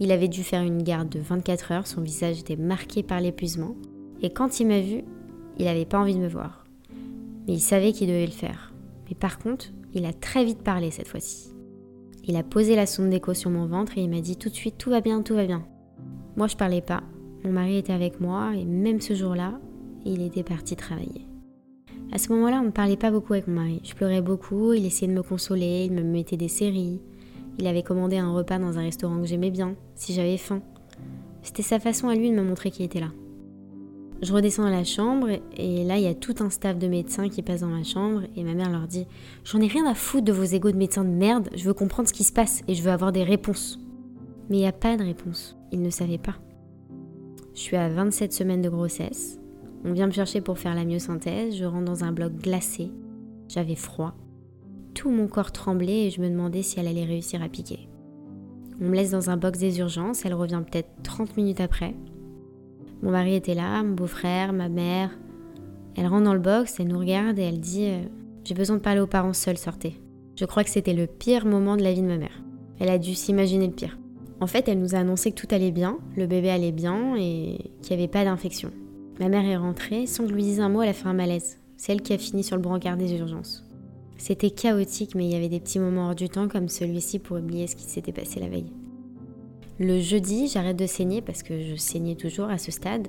Il 0.00 0.10
avait 0.10 0.26
dû 0.26 0.42
faire 0.42 0.64
une 0.64 0.82
garde 0.82 1.08
de 1.08 1.20
24 1.20 1.70
heures, 1.70 1.86
son 1.86 2.00
visage 2.00 2.40
était 2.40 2.56
marqué 2.56 3.04
par 3.04 3.20
l'épuisement, 3.20 3.76
et 4.20 4.30
quand 4.30 4.58
il 4.58 4.66
m'a 4.66 4.80
vu, 4.80 5.04
il 5.60 5.66
n'avait 5.66 5.84
pas 5.84 6.00
envie 6.00 6.16
de 6.16 6.20
me 6.20 6.28
voir. 6.28 6.64
Mais 7.46 7.54
il 7.54 7.60
savait 7.60 7.92
qu'il 7.92 8.08
devait 8.08 8.26
le 8.26 8.32
faire. 8.32 8.74
Mais 9.08 9.14
par 9.14 9.38
contre, 9.38 9.66
il 9.94 10.06
a 10.06 10.12
très 10.12 10.44
vite 10.44 10.64
parlé 10.64 10.90
cette 10.90 11.06
fois-ci. 11.06 11.52
Il 12.24 12.34
a 12.34 12.42
posé 12.42 12.74
la 12.74 12.86
sonde 12.86 13.10
d'écho 13.10 13.32
sur 13.32 13.50
mon 13.50 13.66
ventre 13.66 13.96
et 13.96 14.00
il 14.00 14.10
m'a 14.10 14.22
dit 14.22 14.36
tout 14.36 14.48
de 14.48 14.56
suite 14.56 14.76
tout 14.76 14.90
va 14.90 15.00
bien, 15.00 15.22
tout 15.22 15.36
va 15.36 15.46
bien. 15.46 15.64
Moi 16.36 16.48
je 16.48 16.56
parlais 16.56 16.82
pas. 16.82 17.04
Mon 17.44 17.52
mari 17.52 17.76
était 17.76 17.92
avec 17.92 18.18
moi 18.18 18.56
et 18.56 18.64
même 18.64 19.00
ce 19.00 19.14
jour-là, 19.14 19.60
il 20.04 20.20
était 20.20 20.42
parti 20.42 20.74
travailler. 20.74 21.28
À 22.12 22.18
ce 22.18 22.32
moment-là, 22.32 22.60
on 22.62 22.66
ne 22.66 22.70
parlait 22.70 22.96
pas 22.96 23.10
beaucoup 23.10 23.32
avec 23.32 23.48
mon 23.48 23.54
mari. 23.54 23.80
Je 23.84 23.94
pleurais 23.94 24.22
beaucoup, 24.22 24.72
il 24.72 24.86
essayait 24.86 25.10
de 25.10 25.16
me 25.16 25.22
consoler, 25.22 25.86
il 25.86 25.92
me 25.92 26.02
mettait 26.02 26.36
des 26.36 26.48
séries. 26.48 27.00
Il 27.58 27.66
avait 27.66 27.82
commandé 27.82 28.16
un 28.16 28.32
repas 28.32 28.58
dans 28.58 28.78
un 28.78 28.82
restaurant 28.82 29.20
que 29.20 29.26
j'aimais 29.26 29.50
bien, 29.50 29.74
si 29.94 30.12
j'avais 30.12 30.36
faim. 30.36 30.62
C'était 31.42 31.62
sa 31.62 31.80
façon 31.80 32.08
à 32.08 32.14
lui 32.14 32.30
de 32.30 32.36
me 32.36 32.42
montrer 32.42 32.70
qu'il 32.70 32.84
était 32.84 33.00
là. 33.00 33.10
Je 34.22 34.32
redescends 34.32 34.62
dans 34.62 34.70
la 34.70 34.84
chambre 34.84 35.28
et 35.56 35.84
là, 35.84 35.98
il 35.98 36.04
y 36.04 36.08
a 36.08 36.14
tout 36.14 36.34
un 36.40 36.48
staff 36.48 36.78
de 36.78 36.88
médecins 36.88 37.28
qui 37.28 37.42
passe 37.42 37.60
dans 37.60 37.66
ma 37.66 37.82
chambre 37.82 38.22
et 38.34 38.44
ma 38.44 38.54
mère 38.54 38.70
leur 38.70 38.86
dit 38.86 39.06
J'en 39.44 39.60
ai 39.60 39.66
rien 39.66 39.86
à 39.86 39.94
foutre 39.94 40.24
de 40.24 40.32
vos 40.32 40.42
égaux 40.42 40.70
de 40.70 40.76
médecins 40.76 41.04
de 41.04 41.10
merde, 41.10 41.50
je 41.54 41.64
veux 41.64 41.74
comprendre 41.74 42.08
ce 42.08 42.14
qui 42.14 42.24
se 42.24 42.32
passe 42.32 42.62
et 42.66 42.74
je 42.74 42.82
veux 42.82 42.90
avoir 42.90 43.12
des 43.12 43.24
réponses. 43.24 43.78
Mais 44.48 44.56
il 44.56 44.60
n'y 44.60 44.66
a 44.66 44.72
pas 44.72 44.96
de 44.96 45.04
réponse, 45.04 45.56
ils 45.70 45.82
ne 45.82 45.90
savaient 45.90 46.18
pas. 46.18 46.36
Je 47.54 47.60
suis 47.60 47.76
à 47.76 47.88
27 47.88 48.32
semaines 48.32 48.62
de 48.62 48.70
grossesse, 48.70 49.38
on 49.86 49.92
vient 49.92 50.06
me 50.06 50.12
chercher 50.12 50.40
pour 50.40 50.58
faire 50.58 50.74
la 50.74 50.84
myosynthèse, 50.84 51.56
je 51.56 51.64
rentre 51.64 51.84
dans 51.84 52.02
un 52.02 52.10
bloc 52.10 52.32
glacé, 52.34 52.90
j'avais 53.48 53.76
froid. 53.76 54.14
Tout 54.94 55.10
mon 55.10 55.28
corps 55.28 55.52
tremblait 55.52 56.06
et 56.06 56.10
je 56.10 56.20
me 56.20 56.28
demandais 56.28 56.62
si 56.62 56.80
elle 56.80 56.88
allait 56.88 57.04
réussir 57.04 57.40
à 57.40 57.48
piquer. 57.48 57.88
On 58.80 58.86
me 58.86 58.96
laisse 58.96 59.12
dans 59.12 59.30
un 59.30 59.36
box 59.36 59.58
des 59.60 59.78
urgences, 59.78 60.24
elle 60.24 60.34
revient 60.34 60.62
peut-être 60.68 60.88
30 61.04 61.36
minutes 61.36 61.60
après. 61.60 61.94
Mon 63.02 63.12
mari 63.12 63.34
était 63.34 63.54
là, 63.54 63.82
mon 63.84 63.94
beau-frère, 63.94 64.52
ma 64.52 64.68
mère. 64.68 65.16
Elle 65.94 66.08
rentre 66.08 66.24
dans 66.24 66.34
le 66.34 66.40
box, 66.40 66.80
elle 66.80 66.88
nous 66.88 66.98
regarde 66.98 67.38
et 67.38 67.42
elle 67.42 67.60
dit 67.60 67.86
euh, 67.86 68.02
J'ai 68.44 68.54
besoin 68.54 68.76
de 68.76 68.82
parler 68.82 69.00
aux 69.00 69.06
parents 69.06 69.32
seuls, 69.32 69.56
sortez. 69.56 70.00
Je 70.34 70.44
crois 70.46 70.64
que 70.64 70.70
c'était 70.70 70.94
le 70.94 71.06
pire 71.06 71.46
moment 71.46 71.76
de 71.76 71.82
la 71.82 71.92
vie 71.92 72.02
de 72.02 72.08
ma 72.08 72.18
mère. 72.18 72.42
Elle 72.80 72.90
a 72.90 72.98
dû 72.98 73.14
s'imaginer 73.14 73.68
le 73.68 73.72
pire. 73.72 73.98
En 74.40 74.46
fait, 74.46 74.68
elle 74.68 74.80
nous 74.80 74.94
a 74.94 74.98
annoncé 74.98 75.30
que 75.30 75.40
tout 75.40 75.54
allait 75.54 75.70
bien, 75.70 75.98
le 76.16 76.26
bébé 76.26 76.50
allait 76.50 76.72
bien 76.72 77.14
et 77.16 77.70
qu'il 77.82 77.96
n'y 77.96 78.02
avait 78.02 78.10
pas 78.10 78.24
d'infection. 78.24 78.70
Ma 79.18 79.28
mère 79.28 79.44
est 79.44 79.56
rentrée, 79.56 80.06
sans 80.06 80.24
que 80.24 80.30
je 80.30 80.34
lui 80.34 80.42
dise 80.42 80.60
un 80.60 80.68
mot, 80.68 80.82
elle 80.82 80.90
a 80.90 80.94
fait 80.94 81.08
un 81.08 81.14
malaise. 81.14 81.58
C'est 81.76 81.92
elle 81.92 82.02
qui 82.02 82.12
a 82.12 82.18
fini 82.18 82.44
sur 82.44 82.56
le 82.56 82.62
brancard 82.62 82.96
des 82.96 83.14
urgences. 83.14 83.64
C'était 84.18 84.50
chaotique, 84.50 85.14
mais 85.14 85.26
il 85.26 85.32
y 85.32 85.36
avait 85.36 85.48
des 85.48 85.60
petits 85.60 85.78
moments 85.78 86.08
hors 86.08 86.14
du 86.14 86.28
temps 86.28 86.48
comme 86.48 86.68
celui-ci 86.68 87.18
pour 87.18 87.38
oublier 87.38 87.66
ce 87.66 87.76
qui 87.76 87.84
s'était 87.84 88.12
passé 88.12 88.40
la 88.40 88.48
veille. 88.48 88.72
Le 89.78 90.00
jeudi, 90.00 90.48
j'arrête 90.48 90.76
de 90.76 90.86
saigner 90.86 91.20
parce 91.20 91.42
que 91.42 91.60
je 91.62 91.76
saignais 91.76 92.14
toujours 92.14 92.48
à 92.48 92.58
ce 92.58 92.70
stade. 92.70 93.08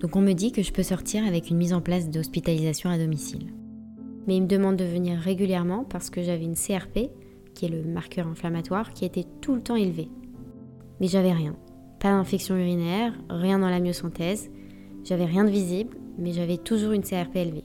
Donc 0.00 0.16
on 0.16 0.20
me 0.20 0.32
dit 0.32 0.52
que 0.52 0.62
je 0.62 0.72
peux 0.72 0.82
sortir 0.82 1.24
avec 1.26 1.50
une 1.50 1.56
mise 1.56 1.72
en 1.72 1.80
place 1.80 2.10
d'hospitalisation 2.10 2.90
à 2.90 2.98
domicile. 2.98 3.52
Mais 4.26 4.36
il 4.36 4.42
me 4.42 4.48
demande 4.48 4.76
de 4.76 4.84
venir 4.84 5.18
régulièrement 5.18 5.84
parce 5.84 6.10
que 6.10 6.22
j'avais 6.22 6.44
une 6.44 6.56
CRP, 6.56 7.10
qui 7.54 7.66
est 7.66 7.68
le 7.68 7.84
marqueur 7.84 8.26
inflammatoire, 8.26 8.92
qui 8.92 9.04
était 9.04 9.26
tout 9.40 9.54
le 9.54 9.62
temps 9.62 9.76
élevé. 9.76 10.08
Mais 11.00 11.06
j'avais 11.06 11.32
rien. 11.32 11.56
Pas 12.00 12.10
d'infection 12.10 12.56
urinaire, 12.56 13.14
rien 13.30 13.60
dans 13.60 13.70
la 13.70 13.80
myosynthèse, 13.80 14.50
j'avais 15.04 15.26
rien 15.26 15.44
de 15.44 15.50
visible, 15.50 15.96
mais 16.18 16.32
j'avais 16.32 16.56
toujours 16.56 16.92
une 16.92 17.02
CRP 17.02 17.36
élevée. 17.36 17.64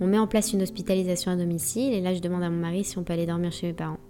On 0.00 0.06
met 0.06 0.18
en 0.18 0.26
place 0.26 0.52
une 0.52 0.62
hospitalisation 0.62 1.30
à 1.30 1.36
domicile 1.36 1.92
et 1.92 2.00
là 2.00 2.14
je 2.14 2.20
demande 2.20 2.42
à 2.42 2.50
mon 2.50 2.56
mari 2.56 2.84
si 2.84 2.98
on 2.98 3.04
peut 3.04 3.12
aller 3.12 3.26
dormir 3.26 3.52
chez 3.52 3.68
mes 3.68 3.72
parents. 3.72 4.00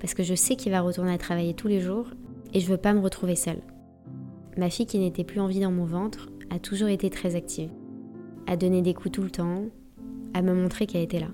Parce 0.00 0.14
que 0.14 0.22
je 0.22 0.34
sais 0.34 0.56
qu'il 0.56 0.72
va 0.72 0.80
retourner 0.80 1.12
à 1.12 1.18
travailler 1.18 1.54
tous 1.54 1.68
les 1.68 1.80
jours 1.80 2.08
et 2.52 2.60
je 2.60 2.68
veux 2.68 2.78
pas 2.78 2.94
me 2.94 3.00
retrouver 3.00 3.36
seule. 3.36 3.62
Ma 4.56 4.70
fille 4.70 4.86
qui 4.86 4.98
n'était 4.98 5.24
plus 5.24 5.40
en 5.40 5.46
vie 5.46 5.60
dans 5.60 5.70
mon 5.70 5.84
ventre 5.84 6.30
a 6.50 6.58
toujours 6.58 6.88
été 6.88 7.10
très 7.10 7.36
active, 7.36 7.70
a 8.46 8.56
donné 8.56 8.82
des 8.82 8.94
coups 8.94 9.12
tout 9.12 9.22
le 9.22 9.30
temps, 9.30 9.66
à 10.32 10.42
me 10.42 10.54
montrer 10.54 10.86
qu'elle 10.86 11.02
était 11.02 11.20
là. 11.20 11.30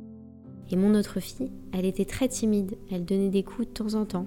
Et 0.70 0.77
mon 0.77 0.94
autre 0.94 1.20
fille, 1.20 1.51
elle 1.73 1.85
était 1.85 2.05
très 2.05 2.29
timide, 2.29 2.77
elle 2.90 3.05
donnait 3.05 3.31
des 3.31 3.42
coups 3.42 3.68
de 3.68 3.73
temps 3.73 3.94
en 3.94 4.05
temps. 4.05 4.27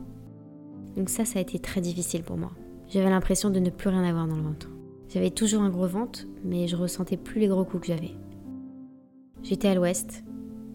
Donc 0.96 1.10
ça, 1.10 1.26
ça 1.26 1.40
a 1.40 1.42
été 1.42 1.60
très 1.60 1.82
difficile 1.82 2.24
pour 2.24 2.38
moi. 2.38 2.52
J'avais 2.90 3.10
l'impression 3.10 3.50
de 3.50 3.60
ne 3.60 3.70
plus 3.70 3.90
rien 3.90 4.04
avoir 4.04 4.28
dans 4.28 4.36
le 4.36 4.44
ventre. 4.44 4.73
J'avais 5.14 5.30
toujours 5.30 5.62
un 5.62 5.70
gros 5.70 5.88
ventre, 5.88 6.26
mais 6.44 6.68
je 6.68 6.76
ressentais 6.76 7.18
plus 7.18 7.42
les 7.42 7.48
gros 7.48 7.66
coups 7.66 7.82
que 7.82 7.94
j'avais. 7.94 8.12
J'étais 9.44 9.68
à 9.68 9.76
l'ouest, 9.76 10.24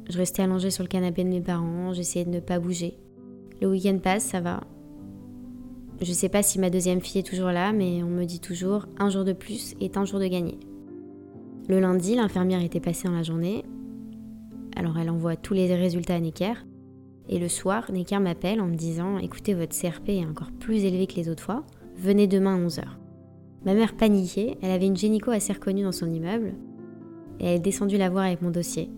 je 0.09 0.17
restais 0.17 0.43
allongée 0.43 0.71
sur 0.71 0.85
le 0.85 0.89
canapé 0.89 1.25
de 1.25 1.29
mes 1.29 1.41
parents, 1.41 1.93
j'essayais 1.93 2.25
de 2.25 2.31
ne 2.31 2.41
pas 2.41 2.61
bouger. 2.61 2.99
Le 3.61 3.69
week-end 3.69 3.99
passe, 3.99 4.25
ça 4.25 4.41
va, 4.41 4.61
je 6.01 6.13
sais 6.13 6.29
pas 6.29 6.45
si 6.45 6.61
ma 6.61 6.71
deuxième 6.71 7.01
fille 7.01 7.21
est 7.21 7.29
toujours 7.29 7.49
là, 7.49 7.73
mais 7.73 8.05
on 8.05 8.09
me 8.09 8.25
dit 8.25 8.39
toujours 8.39 8.87
un 8.99 9.11
jour 9.11 9.25
de 9.25 9.33
plus 9.33 9.75
est 9.81 9.97
un 9.97 10.05
jour 10.05 10.21
de 10.21 10.27
gagné. 10.29 10.59
Le 11.69 11.81
lundi, 11.81 12.15
l'infirmière 12.15 12.63
était 12.63 12.79
passée 12.79 13.09
dans 13.09 13.15
la 13.15 13.25
journée. 13.25 13.65
Alors 14.77 14.97
elle 14.97 15.11
envoie 15.11 15.35
tous 15.35 15.55
les 15.55 15.75
résultats 15.75 16.15
à 16.15 16.21
Necker. 16.21 16.55
Et 17.29 17.41
le 17.41 17.49
soir, 17.49 17.91
Necker 17.91 18.21
m'appelle 18.21 18.61
en 18.61 18.69
me 18.69 18.77
disant 18.77 19.19
Écoutez, 19.19 19.55
votre 19.55 19.77
CRP 19.77 20.11
est 20.11 20.25
encore 20.25 20.53
plus 20.61 20.85
élevé 20.85 21.09
que 21.09 21.17
les 21.17 21.29
autres 21.29 21.43
fois. 21.43 21.65
Venez 21.97 22.29
demain 22.29 22.55
à 22.55 22.67
11h. 22.69 22.85
Ma 23.69 23.75
mère 23.75 23.93
paniquait, 23.93 24.57
elle 24.63 24.71
avait 24.71 24.87
une 24.87 24.97
génico 24.97 25.31
assez 25.31 25.53
reconnue 25.53 25.83
dans 25.83 25.93
son 25.93 26.11
immeuble. 26.11 26.55
Et 27.39 27.45
elle 27.45 27.57
est 27.57 27.59
descendue 27.59 27.99
la 27.99 28.09
voir 28.09 28.25
avec 28.25 28.41
mon 28.41 28.51
dossier. 28.51 28.89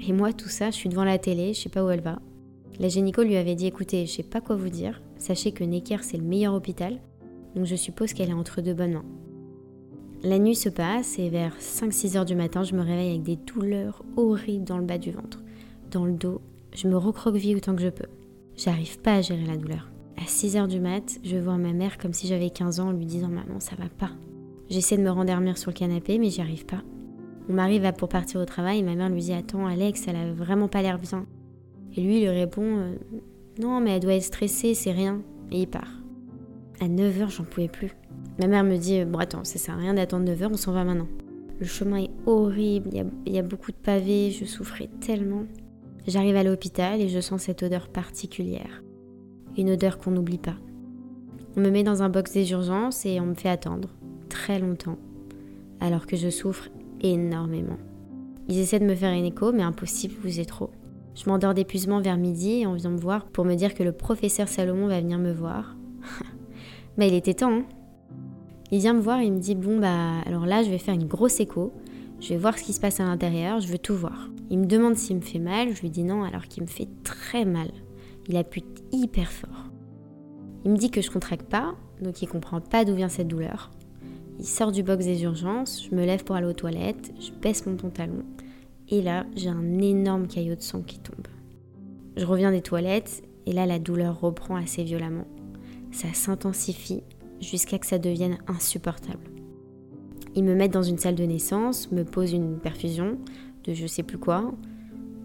Et 0.00 0.14
moi, 0.14 0.32
tout 0.32 0.48
ça, 0.48 0.70
je 0.70 0.76
suis 0.76 0.88
devant 0.88 1.04
la 1.04 1.18
télé, 1.18 1.52
je 1.52 1.60
sais 1.60 1.68
pas 1.68 1.84
où 1.84 1.90
elle 1.90 2.00
va. 2.00 2.18
La 2.80 2.88
génico 2.88 3.22
lui 3.22 3.36
avait 3.36 3.54
dit 3.54 3.66
écoutez, 3.66 4.06
je 4.06 4.12
sais 4.12 4.22
pas 4.22 4.40
quoi 4.40 4.56
vous 4.56 4.70
dire, 4.70 5.02
sachez 5.18 5.52
que 5.52 5.62
Necker 5.62 5.98
c'est 6.00 6.16
le 6.16 6.24
meilleur 6.24 6.54
hôpital, 6.54 7.02
donc 7.54 7.66
je 7.66 7.76
suppose 7.76 8.14
qu'elle 8.14 8.30
est 8.30 8.32
entre 8.32 8.62
deux 8.62 8.72
bonnes 8.72 8.94
mains. 8.94 9.04
La 10.22 10.38
nuit 10.38 10.56
se 10.56 10.70
passe 10.70 11.18
et 11.18 11.28
vers 11.28 11.58
5-6 11.58 12.16
heures 12.16 12.24
du 12.24 12.34
matin, 12.34 12.62
je 12.62 12.74
me 12.74 12.80
réveille 12.80 13.10
avec 13.10 13.24
des 13.24 13.36
douleurs 13.36 14.06
horribles 14.16 14.64
dans 14.64 14.78
le 14.78 14.86
bas 14.86 14.96
du 14.96 15.10
ventre, 15.10 15.42
dans 15.90 16.06
le 16.06 16.14
dos. 16.14 16.40
Je 16.74 16.88
me 16.88 16.96
recroqueville 16.96 17.58
autant 17.58 17.76
que 17.76 17.82
je 17.82 17.90
peux. 17.90 18.08
J'arrive 18.56 19.00
pas 19.00 19.16
à 19.16 19.20
gérer 19.20 19.44
la 19.44 19.58
douleur. 19.58 19.90
À 20.20 20.26
6 20.26 20.56
heures 20.56 20.68
du 20.68 20.80
mat, 20.80 21.20
je 21.22 21.36
vois 21.36 21.58
ma 21.58 21.72
mère 21.72 21.96
comme 21.96 22.12
si 22.12 22.26
j'avais 22.26 22.50
15 22.50 22.80
ans 22.80 22.88
en 22.88 22.92
lui 22.92 23.06
disant 23.06 23.28
Maman, 23.28 23.60
ça 23.60 23.76
va 23.76 23.88
pas. 23.88 24.10
J'essaie 24.68 24.96
de 24.96 25.02
me 25.02 25.10
rendormir 25.10 25.56
sur 25.56 25.70
le 25.70 25.76
canapé, 25.76 26.18
mais 26.18 26.28
j'y 26.28 26.40
arrive 26.40 26.66
pas. 26.66 26.82
Mon 27.48 27.54
mari 27.54 27.78
va 27.78 27.92
pour 27.92 28.08
partir 28.08 28.40
au 28.40 28.44
travail 28.44 28.80
et 28.80 28.82
ma 28.82 28.96
mère 28.96 29.10
lui 29.10 29.20
dit 29.20 29.32
Attends, 29.32 29.66
Alex, 29.66 30.06
elle 30.08 30.16
a 30.16 30.32
vraiment 30.32 30.66
pas 30.66 30.82
l'air 30.82 30.98
bien. 30.98 31.24
Et 31.96 32.00
lui, 32.00 32.16
il 32.16 32.22
lui 32.22 32.28
répond 32.28 32.62
euh, 32.64 32.94
Non, 33.60 33.80
mais 33.80 33.92
elle 33.92 34.00
doit 34.00 34.14
être 34.14 34.24
stressée, 34.24 34.74
c'est 34.74 34.90
rien. 34.90 35.22
Et 35.52 35.62
il 35.62 35.68
part. 35.68 36.02
À 36.80 36.88
9h, 36.88 37.30
j'en 37.30 37.44
pouvais 37.44 37.68
plus. 37.68 37.92
Ma 38.40 38.48
mère 38.48 38.64
me 38.64 38.76
dit 38.76 39.04
Bon, 39.04 39.18
attends, 39.18 39.44
ça 39.44 39.58
sert 39.58 39.74
à 39.74 39.78
rien 39.78 39.94
d'attendre 39.94 40.30
9h, 40.30 40.48
on 40.50 40.56
s'en 40.56 40.72
va 40.72 40.82
maintenant. 40.82 41.08
Le 41.60 41.66
chemin 41.66 42.02
est 42.02 42.10
horrible, 42.26 42.90
il 43.26 43.32
y 43.32 43.38
a 43.38 43.42
beaucoup 43.42 43.70
de 43.70 43.76
pavés, 43.76 44.30
je 44.30 44.44
souffrais 44.44 44.90
tellement. 45.00 45.44
J'arrive 46.06 46.36
à 46.36 46.42
l'hôpital 46.42 47.00
et 47.00 47.08
je 47.08 47.20
sens 47.20 47.42
cette 47.42 47.62
odeur 47.62 47.88
particulière. 47.88 48.82
Une 49.58 49.70
odeur 49.70 49.98
qu'on 49.98 50.12
n'oublie 50.12 50.38
pas. 50.38 50.54
On 51.56 51.60
me 51.60 51.70
met 51.70 51.82
dans 51.82 52.04
un 52.04 52.08
box 52.08 52.32
des 52.32 52.52
urgences 52.52 53.04
et 53.04 53.18
on 53.18 53.26
me 53.26 53.34
fait 53.34 53.48
attendre 53.48 53.88
très 54.28 54.60
longtemps, 54.60 54.98
alors 55.80 56.06
que 56.06 56.16
je 56.16 56.30
souffre 56.30 56.68
énormément. 57.00 57.76
Ils 58.48 58.60
essaient 58.60 58.78
de 58.78 58.84
me 58.84 58.94
faire 58.94 59.12
une 59.12 59.24
écho, 59.24 59.50
mais 59.50 59.64
impossible, 59.64 60.14
vous 60.22 60.38
êtes 60.38 60.46
trop. 60.46 60.70
Je 61.16 61.28
m'endors 61.28 61.54
d'épuisement 61.54 62.00
vers 62.00 62.16
midi 62.16 62.60
et 62.60 62.66
on 62.68 62.74
vient 62.74 62.90
me 62.90 63.00
voir 63.00 63.24
pour 63.24 63.44
me 63.44 63.56
dire 63.56 63.74
que 63.74 63.82
le 63.82 63.90
professeur 63.90 64.46
Salomon 64.46 64.86
va 64.86 65.00
venir 65.00 65.18
me 65.18 65.32
voir. 65.32 65.76
bah 66.96 67.06
il 67.06 67.14
était 67.14 67.34
temps, 67.34 67.52
hein 67.52 67.64
Il 68.70 68.78
vient 68.78 68.94
me 68.94 69.00
voir 69.00 69.18
et 69.18 69.26
il 69.26 69.32
me 69.32 69.40
dit 69.40 69.56
bon 69.56 69.80
bah 69.80 70.20
alors 70.24 70.46
là 70.46 70.62
je 70.62 70.70
vais 70.70 70.78
faire 70.78 70.94
une 70.94 71.08
grosse 71.08 71.40
écho, 71.40 71.72
je 72.20 72.28
vais 72.28 72.36
voir 72.38 72.56
ce 72.56 72.62
qui 72.62 72.72
se 72.72 72.80
passe 72.80 73.00
à 73.00 73.04
l'intérieur, 73.04 73.58
je 73.58 73.66
veux 73.66 73.78
tout 73.78 73.96
voir. 73.96 74.30
Il 74.50 74.60
me 74.60 74.66
demande 74.66 74.94
s'il 74.94 75.16
me 75.16 75.20
fait 75.20 75.40
mal, 75.40 75.74
je 75.74 75.80
lui 75.80 75.90
dis 75.90 76.04
non 76.04 76.22
alors 76.22 76.44
qu'il 76.44 76.62
me 76.62 76.68
fait 76.68 76.88
très 77.02 77.44
mal. 77.44 77.72
Il 78.28 78.36
appuie 78.36 78.64
hyper 78.92 79.30
fort. 79.30 79.70
Il 80.64 80.72
me 80.72 80.76
dit 80.76 80.90
que 80.90 81.00
je 81.00 81.10
contracte 81.10 81.48
pas, 81.48 81.74
donc 82.02 82.20
il 82.20 82.28
comprend 82.28 82.60
pas 82.60 82.84
d'où 82.84 82.94
vient 82.94 83.08
cette 83.08 83.28
douleur. 83.28 83.70
Il 84.38 84.46
sort 84.46 84.70
du 84.70 84.82
box 84.82 85.04
des 85.04 85.22
urgences, 85.22 85.84
je 85.84 85.94
me 85.94 86.04
lève 86.04 86.24
pour 86.24 86.36
aller 86.36 86.46
aux 86.46 86.52
toilettes, 86.52 87.12
je 87.18 87.32
baisse 87.32 87.66
mon 87.66 87.76
pantalon, 87.76 88.22
et 88.88 89.02
là 89.02 89.24
j'ai 89.34 89.48
un 89.48 89.78
énorme 89.80 90.28
caillot 90.28 90.54
de 90.54 90.60
sang 90.60 90.82
qui 90.82 90.98
tombe. 90.98 91.26
Je 92.16 92.24
reviens 92.24 92.52
des 92.52 92.60
toilettes, 92.60 93.22
et 93.46 93.52
là 93.52 93.66
la 93.66 93.78
douleur 93.78 94.20
reprend 94.20 94.56
assez 94.56 94.84
violemment. 94.84 95.26
Ça 95.90 96.12
s'intensifie 96.12 97.02
jusqu'à 97.40 97.78
que 97.78 97.86
ça 97.86 97.98
devienne 97.98 98.38
insupportable. 98.46 99.30
Ils 100.34 100.44
me 100.44 100.54
mettent 100.54 100.72
dans 100.72 100.82
une 100.82 100.98
salle 100.98 101.14
de 101.14 101.24
naissance, 101.24 101.90
me 101.90 102.04
posent 102.04 102.32
une 102.32 102.58
perfusion 102.58 103.18
de 103.64 103.72
je 103.72 103.86
sais 103.86 104.02
plus 104.02 104.18
quoi, 104.18 104.52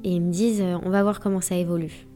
et 0.04 0.12
ils 0.12 0.22
me 0.22 0.32
disent 0.32 0.62
euh, 0.62 0.78
on 0.84 0.90
va 0.90 1.04
voir 1.04 1.20
comment 1.20 1.42
ça 1.42 1.56
évolue. 1.56 2.08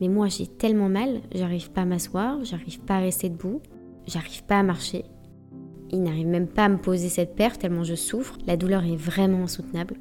Mais 0.00 0.08
moi, 0.08 0.28
j'ai 0.28 0.46
tellement 0.46 0.88
mal, 0.88 1.20
j'arrive 1.34 1.70
pas 1.70 1.82
à 1.82 1.84
m'asseoir, 1.84 2.44
j'arrive 2.44 2.80
pas 2.80 2.96
à 2.96 3.00
rester 3.00 3.28
debout, 3.28 3.60
j'arrive 4.06 4.44
pas 4.44 4.58
à 4.58 4.62
marcher. 4.62 5.04
Il 5.90 6.02
n'arrive 6.02 6.26
même 6.26 6.46
pas 6.46 6.66
à 6.66 6.68
me 6.68 6.76
poser 6.76 7.08
cette 7.08 7.34
paire 7.34 7.58
tellement 7.58 7.84
je 7.84 7.94
souffre. 7.94 8.36
La 8.46 8.56
douleur 8.56 8.84
est 8.84 8.96
vraiment 8.96 9.44
insoutenable. 9.44 9.96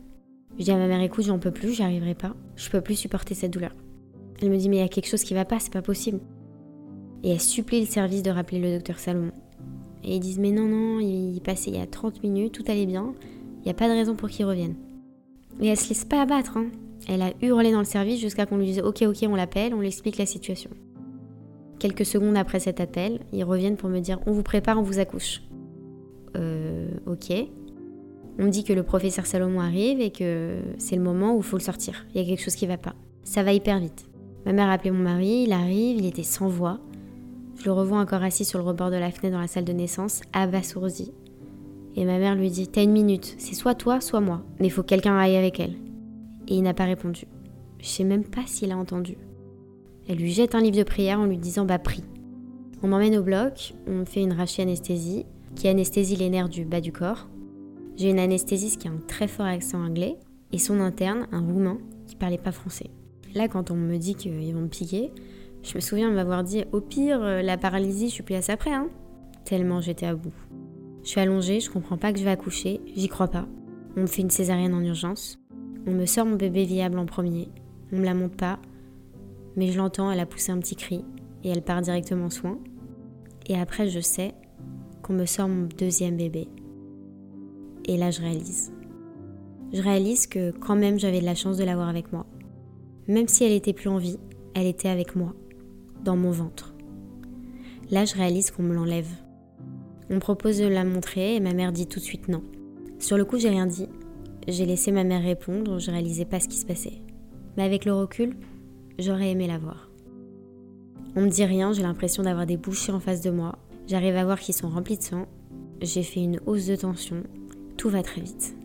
Je 0.60 0.66
dis 0.66 0.72
à 0.72 0.78
ma 0.78 0.88
mère 0.88 1.02
écoute, 1.02 1.26
j'en 1.26 1.40
peux 1.40 1.52
plus, 1.52 1.74
j'y 1.74 1.84
arriverai 1.84 2.16
pas. 2.16 2.36
Je 2.56 2.70
peux 2.70 2.82
plus 2.82 2.96
supporter 2.96 3.36
cette 3.36 3.54
douleur. 3.54 3.74
Elle 4.42 4.50
me 4.50 4.58
dit 4.58 4.70
mais 4.70 4.78
il 4.78 4.82
y 4.82 4.84
a 4.84 4.90
quelque 4.90 5.08
chose 5.08 5.24
qui 5.24 5.34
va 5.34 5.46
pas, 5.46 5.60
c'est 5.60 5.74
pas 5.74 5.82
possible. 5.82 6.20
Et 7.24 7.32
elle 7.32 7.42
supplie 7.42 7.80
le 7.80 7.86
service 7.86 8.24
de 8.24 8.30
rappeler 8.30 8.60
le 8.60 8.74
docteur 8.74 9.00
Salomon. 9.00 9.32
Et 10.04 10.16
ils 10.16 10.20
disent 10.20 10.40
mais 10.40 10.52
non 10.52 10.68
non, 10.68 11.00
il 11.00 11.42
passait 11.42 11.72
il 11.72 11.78
y 11.78 11.82
a 11.82 11.88
30 11.88 12.22
minutes, 12.22 12.54
tout 12.54 12.64
allait 12.68 12.86
bien, 12.86 13.14
il 13.60 13.64
n'y 13.66 13.72
a 13.72 13.74
pas 13.74 13.88
de 13.88 13.94
raison 13.94 14.16
pour 14.16 14.30
qu'il 14.30 14.46
revienne. 14.46 14.76
Et 15.60 15.68
elle 15.68 15.78
se 15.78 15.90
laisse 15.90 16.06
pas 16.06 16.22
abattre, 16.22 16.58
hein. 16.58 16.68
Elle 17.08 17.22
a 17.22 17.32
hurlé 17.42 17.72
dans 17.72 17.80
le 17.80 17.86
service 17.86 18.20
jusqu'à 18.20 18.46
qu'on 18.46 18.58
lui 18.58 18.66
dise 18.66 18.82
Ok, 18.82 19.02
ok, 19.02 19.18
on 19.24 19.36
l'appelle, 19.36 19.74
on 19.74 19.80
lui 19.80 19.88
explique 19.88 20.18
la 20.18 20.26
situation. 20.26 20.70
Quelques 21.80 22.06
secondes 22.06 22.36
après 22.36 22.60
cet 22.60 22.82
appel, 22.82 23.22
ils 23.32 23.46
reviennent 23.46 23.78
pour 23.78 23.90
me 23.90 24.00
dire 24.00 24.20
On 24.26 24.34
vous 24.34 24.44
prépare, 24.44 24.78
on 24.78 24.82
vous 24.82 25.00
accouche. 25.00 25.42
Euh, 26.36 26.90
ok. 27.06 27.32
On 28.40 28.44
me 28.44 28.50
dit 28.50 28.64
que 28.64 28.74
le 28.74 28.84
professeur 28.84 29.26
Salomon 29.26 29.62
arrive 29.62 30.02
et 30.02 30.12
que 30.12 30.60
c'est 30.78 30.98
le 30.98 31.02
moment 31.02 31.34
où 31.34 31.38
il 31.38 31.44
faut 31.44 31.58
le 31.58 31.64
sortir. 31.64 32.06
Il 32.14 32.22
y 32.22 32.24
a 32.24 32.28
quelque 32.28 32.44
chose 32.44 32.56
qui 32.56 32.68
va 32.68 32.78
pas. 32.78 32.94
Ça 33.24 33.42
va 33.42 33.54
hyper 33.54 33.80
vite. 33.80 34.10
Ma 34.46 34.52
mère 34.54 34.68
a 34.68 34.74
appelé 34.74 34.92
mon 34.92 35.04
mari, 35.04 35.46
il 35.48 35.54
arrive, 35.54 35.98
il 35.98 36.06
était 36.06 36.24
sans 36.24 36.48
voix. 36.48 36.80
Je 37.56 37.66
le 37.66 37.72
revois 37.72 38.00
encore 38.00 38.22
assis 38.22 38.46
sur 38.46 38.60
le 38.60 38.66
rebord 38.66 38.92
de 38.92 38.98
la 38.98 39.12
fenêtre 39.12 39.36
dans 39.36 39.42
la 39.42 39.48
salle 39.48 39.66
de 39.66 39.74
naissance, 39.74 40.22
abasourdi. 40.34 41.12
Et 41.96 42.06
ma 42.06 42.20
mère 42.20 42.36
lui 42.36 42.52
dit 42.52 42.68
T'as 42.68 42.84
une 42.84 42.92
minute, 42.92 43.36
c'est 43.40 43.56
soit 43.56 43.76
toi, 43.76 44.02
soit 44.02 44.22
moi, 44.22 44.44
mais 44.60 44.68
il 44.68 44.70
faut 44.70 44.84
que 44.84 44.88
quelqu'un 44.88 45.18
aille 45.18 45.36
avec 45.36 45.60
elle 45.60 45.74
et 46.48 46.56
il 46.56 46.64
n'a 46.64 46.74
pas 46.74 46.86
répondu. 46.86 47.26
Je 47.80 47.88
sais 47.88 48.04
même 48.04 48.24
pas 48.24 48.46
s'il 48.46 48.72
a 48.72 48.78
entendu. 48.78 49.18
Elle 50.08 50.18
lui 50.18 50.32
jette 50.32 50.56
un 50.56 50.62
livre 50.62 50.78
de 50.78 50.84
prière 50.84 51.20
en 51.20 51.26
lui 51.26 51.38
disant 51.38 51.66
Bah, 51.66 51.80
prie. 51.80 52.04
On 52.82 52.88
m'emmène 52.88 53.18
au 53.18 53.24
bloc, 53.24 53.74
on 53.88 53.94
me 53.94 54.06
fait 54.06 54.22
une 54.22 54.34
rachie 54.34 54.62
anesthésie 54.62 55.26
qui 55.56 55.68
anesthésie 55.68 56.16
les 56.16 56.30
nerfs 56.30 56.50
du 56.50 56.66
bas 56.66 56.82
du 56.82 56.92
corps. 56.92 57.28
J'ai 57.96 58.12
une 58.12 58.20
anesthésiste 58.20 58.80
qui 58.80 58.88
a 58.88 58.92
un 58.92 59.02
très 59.08 59.28
fort 59.28 59.48
accent 59.48 59.84
anglais 59.84 60.18
et 60.52 60.60
son 60.60 60.80
interne, 60.80 61.28
un 61.32 61.42
roumain, 61.42 61.80
qui 62.06 62.16
parlait 62.16 62.38
pas 62.38 62.52
français. 62.52 62.92
Là, 63.34 63.48
quand 63.48 63.72
on 63.72 63.76
me 63.76 63.98
dit 63.98 64.16
qu'ils 64.16 64.54
vont 64.54 64.62
me 64.62 64.68
piquer, 64.68 65.12
je 65.64 65.76
me 65.76 65.82
souviens 65.82 66.12
m'avoir 66.12 66.44
dit 66.44 66.64
Au 66.72 66.80
pire, 66.80 67.22
euh, 67.22 67.42
la 67.42 67.58
paralysie, 67.58 68.10
je 68.10 68.14
suis 68.14 68.24
plus 68.24 68.36
à 68.36 68.42
ça 68.42 68.56
près, 68.56 68.74
hein. 68.74 68.90
Tellement 69.44 69.82
j'étais 69.82 70.06
à 70.06 70.16
bout. 70.16 70.34
Je 71.04 71.10
suis 71.10 71.20
allongée, 71.20 71.60
je 71.60 71.70
comprends 71.72 71.98
pas 71.98 72.14
que 72.14 72.20
je 72.20 72.24
vais 72.24 72.30
accoucher, 72.30 72.82
j'y 72.96 73.08
crois 73.08 73.30
pas. 73.30 73.48
On 73.96 74.02
me 74.02 74.08
fait 74.08 74.22
une 74.22 74.30
césarienne 74.30 74.74
en 74.74 74.84
urgence. 74.84 75.40
On 75.88 75.92
me 75.92 76.06
sort 76.06 76.26
mon 76.26 76.36
bébé 76.36 76.66
viable 76.66 77.00
en 77.00 77.06
premier. 77.06 77.48
On 77.94 78.00
me 78.00 78.04
la 78.04 78.14
monte 78.14 78.36
pas, 78.36 78.60
mais 79.56 79.72
je 79.72 79.78
l'entends, 79.78 80.12
elle 80.12 80.20
a 80.20 80.26
poussé 80.26 80.52
un 80.52 80.60
petit 80.60 80.76
cri 80.76 81.06
et 81.46 81.50
elle 81.50 81.62
part 81.62 81.82
directement 81.82 82.26
en 82.26 82.30
soins. 82.30 82.60
Et 83.46 83.58
après, 83.58 83.88
je 83.88 84.02
sais 84.02 84.34
qu'on 85.02 85.14
me 85.14 85.26
sort 85.26 85.48
mon 85.48 85.70
deuxième 85.78 86.18
bébé. 86.18 86.50
Et 87.86 87.96
là, 87.96 88.12
je 88.12 88.20
réalise. 88.20 88.74
Je 89.72 89.82
réalise 89.82 90.28
que 90.28 90.52
quand 90.52 90.76
même, 90.76 91.00
j'avais 91.00 91.22
de 91.22 91.26
la 91.26 91.36
chance 91.36 91.56
de 91.56 91.64
l'avoir 91.64 91.88
avec 91.88 92.12
moi. 92.12 92.26
Même 93.08 93.30
si 93.30 93.46
elle 93.46 93.54
était 93.54 93.72
plus 93.72 93.90
en 93.90 93.98
vie, 93.98 94.20
elle 94.56 94.68
était 94.68 94.90
avec 94.90 95.16
moi, 95.16 95.34
dans 96.04 96.18
mon 96.18 96.32
ventre. 96.32 96.76
Là, 97.92 98.04
je 98.04 98.16
réalise 98.16 98.52
qu'on 98.52 98.64
me 98.64 98.76
l'enlève. 98.76 99.10
On 100.10 100.16
me 100.16 100.20
propose 100.20 100.58
de 100.60 100.68
la 100.68 100.84
montrer 100.84 101.36
et 101.36 101.40
ma 101.40 101.54
mère 101.54 101.72
dit 101.72 101.88
tout 101.88 102.00
de 102.00 102.04
suite 102.04 102.28
non. 102.28 102.44
Sur 103.00 103.18
le 103.18 103.24
coup, 103.24 103.38
j'ai 103.38 103.50
rien 103.50 103.68
dit 103.68 103.88
j'ai 104.48 104.66
laissé 104.66 104.92
ma 104.92 105.04
mère 105.04 105.24
répondre, 105.24 105.80
je 105.80 105.92
réalisais 105.92 106.26
pas 106.26 106.40
ce 106.40 106.48
qui 106.48 106.58
se 106.58 106.66
passait. 106.66 107.02
Mais 107.58 107.64
avec 107.64 107.86
le 107.86 107.94
recul, 107.94 108.36
j'aurais 108.98 109.32
aimé 109.32 109.48
la 109.48 109.58
voir. 109.58 109.90
On 111.16 111.22
me 111.22 111.30
dit 111.30 111.46
rien, 111.46 111.74
j'ai 111.74 111.82
l'impression 111.82 112.24
d'avoir 112.24 112.46
des 112.46 112.58
bouchées 112.58 112.92
en 112.92 113.00
face 113.00 113.22
de 113.22 113.32
moi. 113.32 113.58
J'arrive 113.88 114.16
à 114.16 114.24
voir 114.24 114.40
qu'ils 114.40 114.54
sont 114.54 114.70
remplis 114.70 114.98
de 114.98 115.04
sang. 115.04 115.26
J'ai 115.82 116.04
fait 116.04 116.22
une 116.22 116.40
hausse 116.46 116.68
de 116.68 116.76
tension. 116.76 117.24
Tout 117.76 117.90
va 117.90 118.04
très 118.04 118.22
vite. 118.22 118.56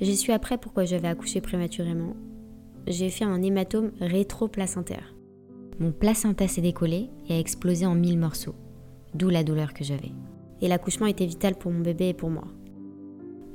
J'ai 0.00 0.16
su 0.16 0.32
après 0.32 0.58
pourquoi 0.58 0.84
j'avais 0.84 1.08
accouché 1.08 1.40
prématurément. 1.40 2.16
J'ai 2.86 3.10
fait 3.10 3.24
un 3.24 3.42
hématome 3.42 3.92
rétro-placentaire. 4.00 5.14
Mon 5.78 5.92
placenta 5.92 6.48
s'est 6.48 6.62
décollé 6.62 7.10
et 7.28 7.34
a 7.34 7.38
explosé 7.38 7.86
en 7.86 7.94
mille 7.94 8.18
morceaux, 8.18 8.54
d'où 9.14 9.28
la 9.28 9.44
douleur 9.44 9.74
que 9.74 9.84
j'avais. 9.84 10.12
Et 10.62 10.68
l'accouchement 10.68 11.06
était 11.06 11.26
vital 11.26 11.54
pour 11.54 11.70
mon 11.70 11.80
bébé 11.80 12.08
et 12.08 12.14
pour 12.14 12.30
moi. 12.30 12.48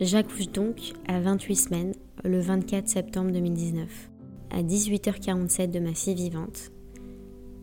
J'accouche 0.02 0.50
donc 0.50 0.94
à 1.08 1.22
28 1.22 1.56
semaines 1.56 1.94
le 2.26 2.42
24 2.42 2.86
septembre 2.90 3.32
2019, 3.32 4.10
à 4.52 4.62
18h47 4.62 5.72
de 5.72 5.80
ma 5.80 5.94
fille 5.94 6.16
vivante 6.16 6.72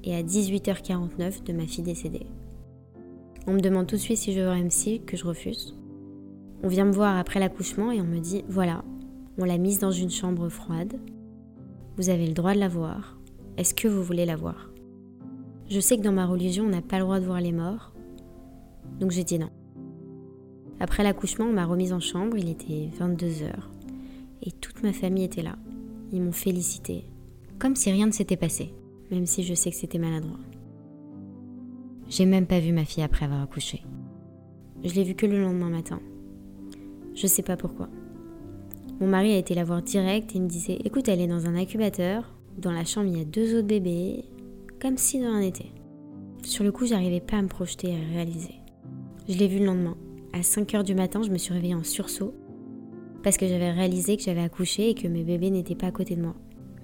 et 0.03 0.15
à 0.15 0.23
18h49 0.23 1.45
de 1.45 1.53
ma 1.53 1.67
fille 1.67 1.85
décédée. 1.85 2.27
On 3.47 3.53
me 3.53 3.61
demande 3.61 3.87
tout 3.87 3.97
de 3.97 4.01
suite 4.01 4.17
si 4.17 4.33
je 4.33 4.41
veux 4.41 4.49
un 4.49 4.65
MC, 4.65 5.05
que 5.05 5.15
je 5.15 5.27
refuse. 5.27 5.77
On 6.63 6.69
vient 6.69 6.87
me 6.87 6.93
voir 6.93 7.19
après 7.19 7.39
l'accouchement 7.39 7.93
et 7.93 8.01
on 8.01 8.07
me 8.07 8.19
dit 8.19 8.45
voilà, 8.49 8.83
on 9.37 9.45
l'a 9.45 9.59
mise 9.59 9.81
dans 9.81 9.93
une 9.93 10.11
chambre 10.11 10.49
froide. 10.49 10.99
Vous 11.99 12.09
avez 12.09 12.27
le 12.27 12.33
droit 12.33 12.55
de 12.55 12.61
la 12.61 12.69
voir. 12.69 13.19
Est-ce 13.59 13.75
que 13.75 13.89
vous 13.89 14.03
voulez 14.03 14.25
la 14.25 14.37
voir? 14.37 14.71
Je 15.69 15.81
sais 15.81 15.99
que 15.99 16.03
dans 16.03 16.13
ma 16.13 16.25
religion, 16.25 16.65
on 16.65 16.71
n'a 16.71 16.81
pas 16.81 16.97
le 16.97 17.05
droit 17.05 17.21
de 17.21 17.27
voir 17.27 17.43
les 17.43 17.53
morts. 17.53 17.93
Donc 19.01 19.11
j'ai 19.11 19.25
dit 19.25 19.39
non. 19.39 19.51
Après 20.83 21.05
l'accouchement, 21.05 21.45
on 21.45 21.53
m'a 21.53 21.65
remise 21.65 21.93
en 21.93 22.01
chambre, 22.01 22.37
il 22.37 22.49
était 22.49 22.89
22 22.99 23.45
heures. 23.45 23.71
Et 24.43 24.51
toute 24.51 24.83
ma 24.83 24.93
famille 24.93 25.23
était 25.23 25.41
là. 25.41 25.55
Ils 26.13 26.21
m'ont 26.21 26.33
félicité. 26.33 27.05
Comme 27.61 27.77
si 27.77 27.93
rien 27.93 28.09
ne 28.09 28.11
s'était 28.11 28.37
passé, 28.37 28.75
même 29.13 29.25
si 29.25 29.45
je 29.45 29.55
sais 29.55 29.71
que 29.71 29.77
c'était 29.77 30.01
maladroit. 30.01 30.41
J'ai 32.09 32.27
même 32.27 32.49
pas 32.49 32.59
vu 32.59 32.73
ma 32.73 32.85
fille 32.85 33.05
après 33.05 33.27
avoir 33.27 33.43
accouché. 33.43 33.85
Je 34.83 34.93
l'ai 34.95 35.05
vue 35.05 35.15
que 35.15 35.25
le 35.25 35.41
lendemain 35.41 35.71
matin. 35.71 36.01
Je 37.15 37.29
sais 37.29 37.45
pas 37.45 37.57
pourquoi. 37.57 37.89
Mon 39.01 39.07
mari 39.07 39.35
a 39.35 39.39
été 39.39 39.55
la 39.55 39.63
voir 39.63 39.83
direct 39.83 40.35
et 40.35 40.41
me 40.41 40.49
disait 40.49 40.79
Écoute, 40.85 41.07
elle 41.07 41.21
est 41.21 41.29
dans 41.29 41.47
un 41.47 41.55
incubateur. 41.55 42.35
Dans 42.59 42.73
la 42.73 42.85
chambre, 42.85 43.07
il 43.07 43.19
y 43.19 43.23
a 43.23 43.25
deux 43.25 43.57
autres 43.57 43.69
bébés. 43.69 44.25
Comme 44.81 44.97
si 44.97 45.21
de 45.21 45.27
rien 45.27 45.43
n'était. 45.43 45.71
Sur 46.43 46.65
le 46.65 46.73
coup, 46.73 46.87
j'arrivais 46.87 47.21
pas 47.21 47.37
à 47.37 47.43
me 47.43 47.47
projeter 47.47 47.91
et 47.91 47.95
à 47.95 48.15
réaliser. 48.15 48.57
Je 49.29 49.39
l'ai 49.39 49.47
vue 49.47 49.61
le 49.61 49.67
lendemain. 49.67 49.97
À 50.35 50.43
5 50.43 50.75
heures 50.75 50.85
du 50.85 50.95
matin, 50.95 51.23
je 51.23 51.31
me 51.31 51.37
suis 51.37 51.53
réveillée 51.53 51.75
en 51.75 51.85
sursaut 51.85 52.35
parce 53.23 53.37
que 53.37 53.47
j'avais 53.47 53.71
réalisé 53.71 54.17
que 54.17 54.23
j'avais 54.23 54.41
accouché 54.41 54.89
et 54.89 54.95
que 54.95 55.07
mes 55.07 55.25
bébés 55.25 55.51
n'étaient 55.51 55.75
pas 55.75 55.89
à 55.89 55.93
côté 55.93 56.17
de 56.17 56.23
moi, 56.23 56.35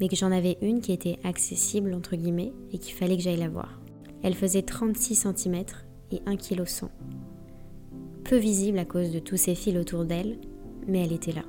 mais 0.00 0.08
que 0.08 0.16
j'en 0.16 0.30
avais 0.30 0.58
une 0.60 0.82
qui 0.82 0.92
était 0.92 1.18
accessible 1.24 1.94
entre 1.94 2.14
guillemets 2.14 2.52
et 2.72 2.78
qu'il 2.78 2.94
fallait 2.94 3.16
que 3.16 3.22
j'aille 3.22 3.38
la 3.38 3.48
voir. 3.48 3.80
Elle 4.22 4.34
faisait 4.34 4.62
36 4.62 5.14
cm 5.34 5.64
et 6.12 6.20
1 6.26 6.36
kg 6.36 6.66
100. 6.66 6.90
Peu 8.24 8.36
visible 8.36 8.78
à 8.78 8.84
cause 8.84 9.12
de 9.12 9.18
tous 9.18 9.38
ces 9.38 9.54
fils 9.54 9.78
autour 9.78 10.04
d'elle, 10.04 10.38
mais 10.86 11.04
elle 11.04 11.12
était 11.12 11.32
là. 11.32 11.44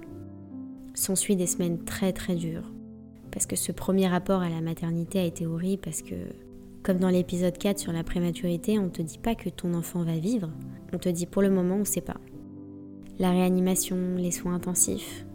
S'ensuit 0.93 1.35
des 1.35 1.47
semaines 1.47 1.83
très 1.83 2.13
très 2.13 2.35
dures 2.35 2.71
parce 3.29 3.45
que 3.45 3.57
ce 3.57 3.73
premier 3.73 4.07
rapport 4.07 4.41
à 4.41 4.49
la 4.49 4.62
maternité 4.62 5.19
a 5.19 5.25
été 5.25 5.45
horrible 5.45 5.81
parce 5.81 6.01
que, 6.01 6.15
comme 6.81 6.97
dans 6.97 7.09
l'épisode 7.09 7.57
4 7.57 7.77
sur 7.77 7.91
la 7.91 8.03
prématurité, 8.03 8.79
on 8.79 8.89
te 8.89 9.01
dit 9.01 9.19
pas 9.19 9.35
que 9.35 9.49
ton 9.49 9.73
enfant 9.73 10.03
va 10.03 10.17
vivre, 10.17 10.49
on 10.93 10.97
te 10.97 11.10
dit 11.10 11.25
pour 11.25 11.41
le 11.41 11.49
moment 11.49 11.75
on 11.75 11.86
sait 11.86 12.02
pas. 12.02 12.17
La 13.17 13.32
réanimation, 13.32 13.97
les 14.15 14.32
soins 14.32 14.56
intensifs, 14.56 15.25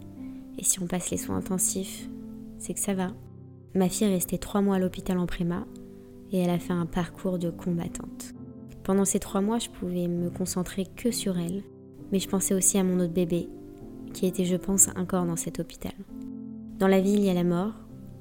et 0.57 0.63
si 0.63 0.81
on 0.81 0.87
passe 0.87 1.11
les 1.11 1.17
soins 1.17 1.37
intensifs, 1.37 2.09
c'est 2.57 2.73
que 2.73 2.79
ça 2.79 2.93
va. 2.93 3.11
Ma 3.75 3.89
fille 3.89 4.07
est 4.07 4.13
restée 4.13 4.37
trois 4.37 4.61
mois 4.61 4.75
à 4.75 4.79
l'hôpital 4.79 5.17
en 5.17 5.25
préma 5.25 5.65
et 6.31 6.39
elle 6.39 6.49
a 6.49 6.59
fait 6.59 6.73
un 6.73 6.85
parcours 6.85 7.37
de 7.37 7.49
combattante. 7.49 8.33
Pendant 8.83 9.05
ces 9.05 9.19
trois 9.19 9.41
mois, 9.41 9.59
je 9.59 9.69
pouvais 9.69 10.07
me 10.07 10.29
concentrer 10.29 10.85
que 10.95 11.11
sur 11.11 11.37
elle, 11.37 11.63
mais 12.11 12.19
je 12.19 12.29
pensais 12.29 12.53
aussi 12.53 12.77
à 12.77 12.83
mon 12.83 12.99
autre 12.99 13.13
bébé, 13.13 13.49
qui 14.13 14.25
était, 14.25 14.45
je 14.45 14.55
pense, 14.55 14.89
encore 14.95 15.25
dans 15.25 15.35
cet 15.35 15.59
hôpital. 15.59 15.93
Dans 16.77 16.87
la 16.87 17.01
vie, 17.01 17.13
il 17.13 17.23
y 17.23 17.29
a 17.29 17.33
la 17.33 17.43
mort, 17.43 17.73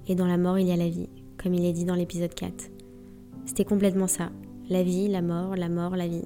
et 0.06 0.14
dans 0.14 0.26
la 0.26 0.38
mort, 0.38 0.58
il 0.58 0.66
y 0.66 0.72
a 0.72 0.76
la 0.76 0.88
vie, 0.88 1.08
comme 1.42 1.54
il 1.54 1.64
est 1.64 1.72
dit 1.72 1.84
dans 1.84 1.94
l'épisode 1.94 2.34
4. 2.34 2.70
C'était 3.46 3.64
complètement 3.64 4.06
ça. 4.06 4.30
La 4.70 4.82
vie, 4.82 5.08
la 5.08 5.22
mort, 5.22 5.56
la 5.56 5.68
mort, 5.68 5.96
la 5.96 6.08
vie. 6.08 6.24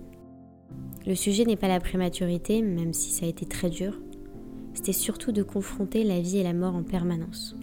Le 1.08 1.14
sujet 1.14 1.46
n'est 1.46 1.56
pas 1.56 1.68
la 1.68 1.80
prématurité, 1.80 2.60
même 2.60 2.92
si 2.92 3.12
ça 3.12 3.24
a 3.24 3.30
été 3.30 3.46
très 3.46 3.70
dur. 3.70 3.98
C'était 4.74 4.92
surtout 4.92 5.32
de 5.32 5.42
confronter 5.42 6.04
la 6.04 6.20
vie 6.20 6.36
et 6.36 6.42
la 6.42 6.52
mort 6.52 6.74
en 6.74 6.82
permanence. 6.82 7.56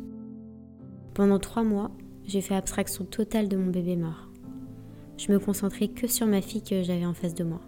Pendant 1.14 1.38
trois 1.38 1.62
mois, 1.62 1.92
j'ai 2.26 2.42
fait 2.42 2.56
abstraction 2.56 3.06
totale 3.06 3.48
de 3.48 3.56
mon 3.56 3.70
bébé 3.70 3.98
mort. 3.98 4.32
Je 5.18 5.32
me 5.32 5.38
concentrais 5.38 5.90
que 5.90 6.08
sur 6.08 6.26
ma 6.26 6.42
fille 6.42 6.64
que 6.64 6.82
j'avais 6.82 7.06
en 7.06 7.14
face 7.14 7.36
de 7.36 7.44
moi. 7.44 7.62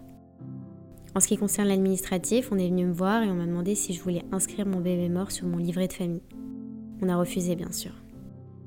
En 1.14 1.20
ce 1.20 1.28
qui 1.28 1.36
concerne 1.36 1.68
l'administratif, 1.68 2.50
on 2.50 2.58
est 2.58 2.68
venu 2.68 2.84
me 2.84 2.92
voir 2.92 3.22
et 3.22 3.30
on 3.30 3.36
m'a 3.36 3.46
demandé 3.46 3.76
si 3.76 3.92
je 3.92 4.02
voulais 4.02 4.24
inscrire 4.32 4.66
mon 4.66 4.80
bébé 4.80 5.08
mort 5.08 5.30
sur 5.30 5.46
mon 5.46 5.58
livret 5.58 5.86
de 5.86 5.92
famille. 5.92 6.22
On 7.02 7.08
a 7.08 7.16
refusé, 7.16 7.54
bien 7.54 7.70
sûr. 7.70 7.92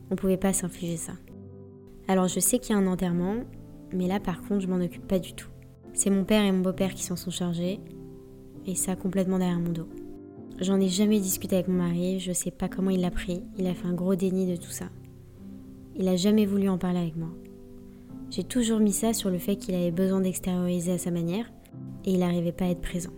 On 0.10 0.14
ne 0.14 0.18
pouvait 0.18 0.38
pas 0.38 0.54
s'infliger 0.54 0.96
ça. 0.96 1.14
Alors 2.08 2.30
je 2.30 2.40
sais 2.40 2.58
qu'il 2.58 2.74
y 2.74 2.80
a 2.80 2.82
un 2.82 2.88
enterrement, 2.88 3.36
mais 3.94 4.08
là 4.08 4.22
par 4.22 4.42
contre, 4.44 4.62
je 4.62 4.68
m'en 4.68 4.82
occupe 4.82 5.08
pas 5.10 5.20
du 5.20 5.34
tout. 5.34 5.51
C'est 5.94 6.10
mon 6.10 6.24
père 6.24 6.44
et 6.44 6.52
mon 6.52 6.62
beau-père 6.62 6.94
qui 6.94 7.04
s'en 7.04 7.16
sont 7.16 7.32
chargés, 7.32 7.80
et 8.66 8.76
ça 8.76 8.96
complètement 8.96 9.40
derrière 9.40 9.60
mon 9.60 9.72
dos. 9.72 9.90
J'en 10.60 10.80
ai 10.80 10.88
jamais 10.88 11.20
discuté 11.20 11.56
avec 11.56 11.68
mon 11.68 11.78
mari, 11.78 12.20
je 12.20 12.32
sais 12.32 12.52
pas 12.52 12.70
comment 12.70 12.92
il 12.92 13.02
l'a 13.02 13.12
pris, 13.12 13.42
il 13.58 13.68
a 13.68 13.74
fait 13.74 13.88
un 13.88 13.94
gros 13.94 14.16
déni 14.16 14.46
de 14.46 14.56
tout 14.56 14.72
ça. 14.72 14.86
Il 15.96 16.08
a 16.08 16.16
jamais 16.16 16.46
voulu 16.46 16.70
en 16.70 16.78
parler 16.78 17.00
avec 17.00 17.16
moi. 17.16 17.30
J'ai 18.30 18.44
toujours 18.44 18.80
mis 18.80 18.94
ça 18.94 19.14
sur 19.14 19.30
le 19.30 19.40
fait 19.40 19.58
qu'il 19.58 19.76
avait 19.76 19.92
besoin 19.92 20.22
d'extérioriser 20.22 20.94
à 20.94 20.98
sa 20.98 21.12
manière, 21.12 21.52
et 22.06 22.14
il 22.14 22.20
n'arrivait 22.20 22.52
pas 22.52 22.66
à 22.66 22.70
être 22.70 22.82
présent. 22.82 23.12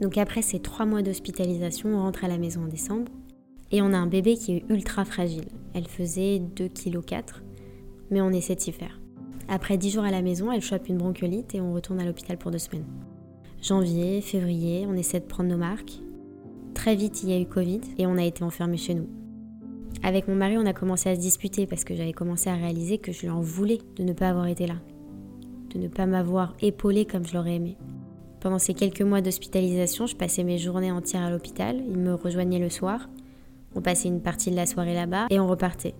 Donc 0.00 0.16
après 0.16 0.42
ces 0.42 0.60
trois 0.60 0.86
mois 0.86 1.02
d'hospitalisation, 1.02 1.88
on 1.88 2.02
rentre 2.02 2.24
à 2.24 2.28
la 2.28 2.38
maison 2.38 2.62
en 2.62 2.68
décembre, 2.68 3.10
et 3.70 3.82
on 3.82 3.92
a 3.92 3.98
un 3.98 4.06
bébé 4.06 4.36
qui 4.36 4.52
est 4.52 4.64
ultra 4.68 5.04
fragile. 5.04 5.48
Elle 5.74 5.88
faisait 5.88 6.38
2,4 6.38 7.02
kg, 7.02 7.42
mais 8.10 8.20
on 8.20 8.30
essaie 8.30 8.54
de 8.54 8.60
s'y 8.60 8.72
faire. 8.72 9.00
Après 9.50 9.78
10 9.78 9.90
jours 9.90 10.04
à 10.04 10.10
la 10.10 10.20
maison, 10.20 10.52
elle 10.52 10.60
chope 10.60 10.88
une 10.88 10.98
bronchiolite 10.98 11.54
et 11.54 11.60
on 11.62 11.72
retourne 11.72 12.00
à 12.00 12.04
l'hôpital 12.04 12.36
pour 12.36 12.50
deux 12.50 12.58
semaines. 12.58 12.84
Janvier, 13.62 14.20
février, 14.20 14.86
on 14.86 14.92
essaie 14.92 15.20
de 15.20 15.24
prendre 15.24 15.48
nos 15.48 15.56
marques. 15.56 16.00
Très 16.74 16.94
vite, 16.94 17.22
il 17.22 17.30
y 17.30 17.32
a 17.32 17.40
eu 17.40 17.46
Covid 17.46 17.80
et 17.96 18.06
on 18.06 18.18
a 18.18 18.24
été 18.24 18.44
enfermés 18.44 18.76
chez 18.76 18.94
nous. 18.94 19.08
Avec 20.02 20.28
mon 20.28 20.34
mari, 20.34 20.58
on 20.58 20.66
a 20.66 20.74
commencé 20.74 21.08
à 21.08 21.14
se 21.14 21.20
disputer 21.20 21.66
parce 21.66 21.84
que 21.84 21.96
j'avais 21.96 22.12
commencé 22.12 22.50
à 22.50 22.54
réaliser 22.54 22.98
que 22.98 23.10
je 23.10 23.22
lui 23.22 23.30
en 23.30 23.40
voulais 23.40 23.78
de 23.96 24.04
ne 24.04 24.12
pas 24.12 24.28
avoir 24.28 24.46
été 24.46 24.66
là, 24.66 24.76
de 25.70 25.78
ne 25.78 25.88
pas 25.88 26.04
m'avoir 26.04 26.54
épaulé 26.60 27.06
comme 27.06 27.26
je 27.26 27.34
l'aurais 27.34 27.54
aimé. 27.54 27.78
Pendant 28.40 28.58
ces 28.58 28.74
quelques 28.74 29.02
mois 29.02 29.22
d'hospitalisation, 29.22 30.06
je 30.06 30.14
passais 30.14 30.44
mes 30.44 30.58
journées 30.58 30.92
entières 30.92 31.22
à 31.22 31.30
l'hôpital, 31.30 31.82
il 31.88 31.98
me 31.98 32.14
rejoignait 32.14 32.60
le 32.60 32.70
soir, 32.70 33.08
on 33.74 33.80
passait 33.80 34.08
une 34.08 34.20
partie 34.20 34.50
de 34.50 34.56
la 34.56 34.66
soirée 34.66 34.94
là-bas 34.94 35.26
et 35.30 35.40
on 35.40 35.48
repartait. 35.48 35.94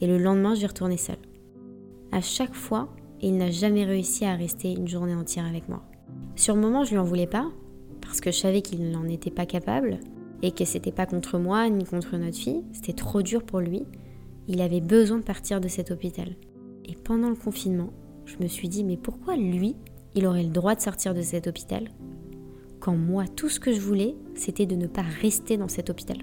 Et 0.00 0.06
le 0.06 0.18
lendemain, 0.18 0.54
je 0.54 0.66
retournais 0.66 0.98
seule 0.98 1.16
à 2.16 2.22
chaque 2.22 2.54
fois 2.54 2.88
il 3.20 3.36
n'a 3.36 3.50
jamais 3.50 3.84
réussi 3.84 4.24
à 4.24 4.34
rester 4.34 4.72
une 4.72 4.88
journée 4.88 5.14
entière 5.14 5.44
avec 5.44 5.68
moi. 5.68 5.82
Sur 6.34 6.54
le 6.54 6.62
moment, 6.62 6.82
je 6.82 6.92
lui 6.92 6.98
en 6.98 7.04
voulais 7.04 7.26
pas, 7.26 7.50
parce 8.00 8.20
que 8.20 8.30
je 8.30 8.38
savais 8.38 8.62
qu'il 8.62 8.90
n'en 8.90 9.06
était 9.06 9.30
pas 9.30 9.44
capable, 9.44 10.00
et 10.42 10.50
que 10.50 10.64
c'était 10.64 10.92
pas 10.92 11.06
contre 11.06 11.38
moi 11.38 11.68
ni 11.68 11.84
contre 11.84 12.16
notre 12.16 12.36
fille, 12.36 12.64
c'était 12.72 12.94
trop 12.94 13.20
dur 13.20 13.42
pour 13.42 13.60
lui. 13.60 13.84
Il 14.48 14.62
avait 14.62 14.80
besoin 14.80 15.18
de 15.18 15.24
partir 15.24 15.60
de 15.60 15.68
cet 15.68 15.90
hôpital. 15.90 16.36
Et 16.86 16.94
pendant 16.94 17.30
le 17.30 17.36
confinement, 17.36 17.90
je 18.24 18.36
me 18.40 18.48
suis 18.48 18.68
dit, 18.68 18.84
mais 18.84 18.96
pourquoi 18.96 19.36
lui, 19.36 19.76
il 20.14 20.26
aurait 20.26 20.42
le 20.42 20.50
droit 20.50 20.74
de 20.74 20.80
sortir 20.80 21.14
de 21.14 21.22
cet 21.22 21.46
hôpital, 21.46 21.88
quand 22.80 22.96
moi, 22.96 23.24
tout 23.26 23.48
ce 23.48 23.60
que 23.60 23.72
je 23.72 23.80
voulais, 23.80 24.14
c'était 24.34 24.66
de 24.66 24.76
ne 24.76 24.86
pas 24.86 25.04
rester 25.22 25.56
dans 25.56 25.68
cet 25.68 25.90
hôpital? 25.90 26.18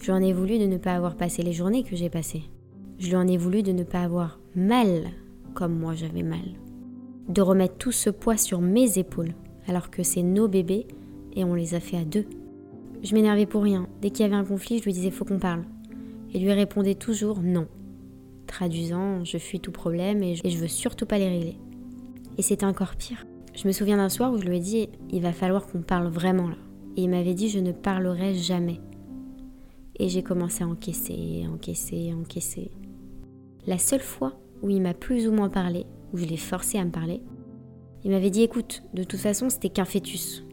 Je 0.00 0.06
lui 0.06 0.12
en 0.12 0.22
ai 0.22 0.32
voulu 0.32 0.58
de 0.58 0.66
ne 0.66 0.78
pas 0.78 0.94
avoir 0.94 1.16
passé 1.16 1.42
les 1.42 1.52
journées 1.52 1.84
que 1.84 1.96
j'ai 1.96 2.10
passées. 2.10 2.44
Je 2.98 3.08
lui 3.08 3.16
en 3.16 3.26
ai 3.26 3.36
voulu 3.36 3.62
de 3.62 3.72
ne 3.72 3.82
pas 3.82 4.00
avoir 4.00 4.38
mal 4.54 5.10
comme 5.54 5.78
moi 5.78 5.94
j'avais 5.94 6.22
mal. 6.22 6.44
De 7.28 7.42
remettre 7.42 7.76
tout 7.76 7.92
ce 7.92 8.10
poids 8.10 8.36
sur 8.36 8.60
mes 8.60 8.98
épaules, 8.98 9.34
alors 9.66 9.90
que 9.90 10.02
c'est 10.02 10.22
nos 10.22 10.48
bébés 10.48 10.86
et 11.34 11.44
on 11.44 11.54
les 11.54 11.74
a 11.74 11.80
fait 11.80 11.96
à 11.96 12.04
deux. 12.04 12.26
Je 13.02 13.14
m'énervais 13.14 13.46
pour 13.46 13.62
rien. 13.62 13.88
Dès 14.00 14.10
qu'il 14.10 14.24
y 14.24 14.28
avait 14.28 14.36
un 14.36 14.44
conflit, 14.44 14.78
je 14.78 14.84
lui 14.84 14.92
disais 14.92 15.10
faut 15.10 15.24
qu'on 15.24 15.38
parle. 15.38 15.64
Et 16.32 16.38
lui 16.38 16.52
répondait 16.52 16.94
toujours 16.94 17.40
non. 17.40 17.66
Traduisant, 18.46 19.24
je 19.24 19.38
fuis 19.38 19.60
tout 19.60 19.72
problème 19.72 20.22
et 20.22 20.36
je, 20.36 20.58
veux 20.58 20.68
surtout 20.68 21.06
pas 21.06 21.18
les 21.18 21.28
régler. 21.28 21.56
Et 22.38 22.42
c'était 22.42 22.66
encore 22.66 22.96
pire. 22.96 23.26
Je 23.54 23.66
me 23.66 23.72
souviens 23.72 23.96
d'un 23.96 24.08
soir 24.08 24.32
où 24.32 24.38
je 24.38 24.46
lui 24.46 24.56
ai 24.56 24.60
dit 24.60 24.88
il 25.10 25.22
va 25.22 25.32
falloir 25.32 25.66
qu'on 25.66 25.82
parle 25.82 26.08
vraiment 26.08 26.48
là. 26.48 26.56
Et 26.96 27.02
il 27.02 27.10
m'avait 27.10 27.34
dit 27.34 27.48
je 27.48 27.58
ne 27.58 27.72
parlerai 27.72 28.34
jamais. 28.34 28.80
Et 29.98 30.08
j'ai 30.08 30.22
commencé 30.22 30.62
à 30.62 30.68
encaisser, 30.68 31.44
encaisser, 31.52 32.12
encaisser. 32.12 32.70
La 33.66 33.78
seule 33.78 34.00
fois 34.00 34.32
où 34.62 34.70
il 34.70 34.80
m'a 34.80 34.94
plus 34.94 35.26
ou 35.26 35.32
moins 35.32 35.48
parlé, 35.48 35.86
où 36.12 36.18
je 36.18 36.24
l'ai 36.24 36.36
forcé 36.36 36.78
à 36.78 36.84
me 36.84 36.92
parler, 36.92 37.20
il 38.04 38.12
m'avait 38.12 38.30
dit 38.30 38.42
écoute, 38.42 38.84
de 38.94 39.02
toute 39.02 39.18
façon 39.18 39.50
c'était 39.50 39.70
qu'un 39.70 39.84
fœtus. 39.84 40.44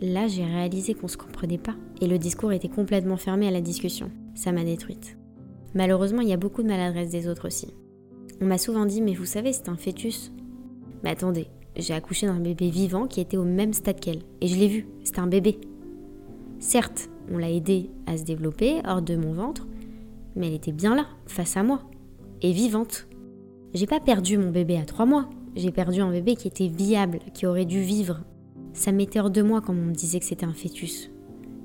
Là 0.00 0.28
j'ai 0.28 0.44
réalisé 0.44 0.94
qu'on 0.94 1.08
se 1.08 1.16
comprenait 1.16 1.58
pas 1.58 1.74
et 2.00 2.06
le 2.06 2.18
discours 2.18 2.52
était 2.52 2.68
complètement 2.68 3.16
fermé 3.16 3.48
à 3.48 3.50
la 3.50 3.60
discussion. 3.60 4.12
Ça 4.36 4.52
m'a 4.52 4.62
détruite. 4.62 5.18
Malheureusement 5.74 6.20
il 6.20 6.28
y 6.28 6.32
a 6.32 6.36
beaucoup 6.36 6.62
de 6.62 6.68
maladresse 6.68 7.10
des 7.10 7.26
autres 7.26 7.48
aussi. 7.48 7.74
On 8.40 8.46
m'a 8.46 8.58
souvent 8.58 8.86
dit 8.86 9.02
mais 9.02 9.14
vous 9.14 9.24
savez 9.24 9.52
c'est 9.52 9.68
un 9.68 9.76
fœtus. 9.76 10.30
Mais 11.02 11.10
attendez, 11.10 11.48
j'ai 11.74 11.94
accouché 11.94 12.28
d'un 12.28 12.38
bébé 12.38 12.70
vivant 12.70 13.08
qui 13.08 13.20
était 13.20 13.36
au 13.36 13.44
même 13.44 13.72
stade 13.72 13.98
qu'elle 13.98 14.22
et 14.40 14.46
je 14.46 14.56
l'ai 14.56 14.68
vu, 14.68 14.86
c'était 15.02 15.18
un 15.18 15.26
bébé. 15.26 15.58
Certes, 16.60 17.10
on 17.32 17.38
l'a 17.38 17.50
aidé 17.50 17.90
à 18.06 18.16
se 18.16 18.22
développer 18.22 18.80
hors 18.86 19.02
de 19.02 19.16
mon 19.16 19.32
ventre, 19.32 19.66
mais 20.36 20.46
elle 20.46 20.54
était 20.54 20.70
bien 20.70 20.94
là, 20.94 21.06
face 21.26 21.56
à 21.56 21.64
moi 21.64 21.82
et 22.42 22.52
vivante. 22.52 23.06
J'ai 23.74 23.86
pas 23.86 24.00
perdu 24.00 24.36
mon 24.36 24.50
bébé 24.50 24.76
à 24.76 24.84
trois 24.84 25.06
mois, 25.06 25.30
j'ai 25.56 25.70
perdu 25.70 26.00
un 26.00 26.10
bébé 26.10 26.36
qui 26.36 26.48
était 26.48 26.68
viable, 26.68 27.20
qui 27.34 27.46
aurait 27.46 27.64
dû 27.64 27.80
vivre. 27.80 28.20
Ça 28.74 28.92
m'était 28.92 29.20
hors 29.20 29.30
de 29.30 29.42
moi 29.42 29.60
quand 29.60 29.72
on 29.72 29.76
me 29.76 29.94
disait 29.94 30.18
que 30.18 30.26
c'était 30.26 30.46
un 30.46 30.52
fœtus, 30.52 31.10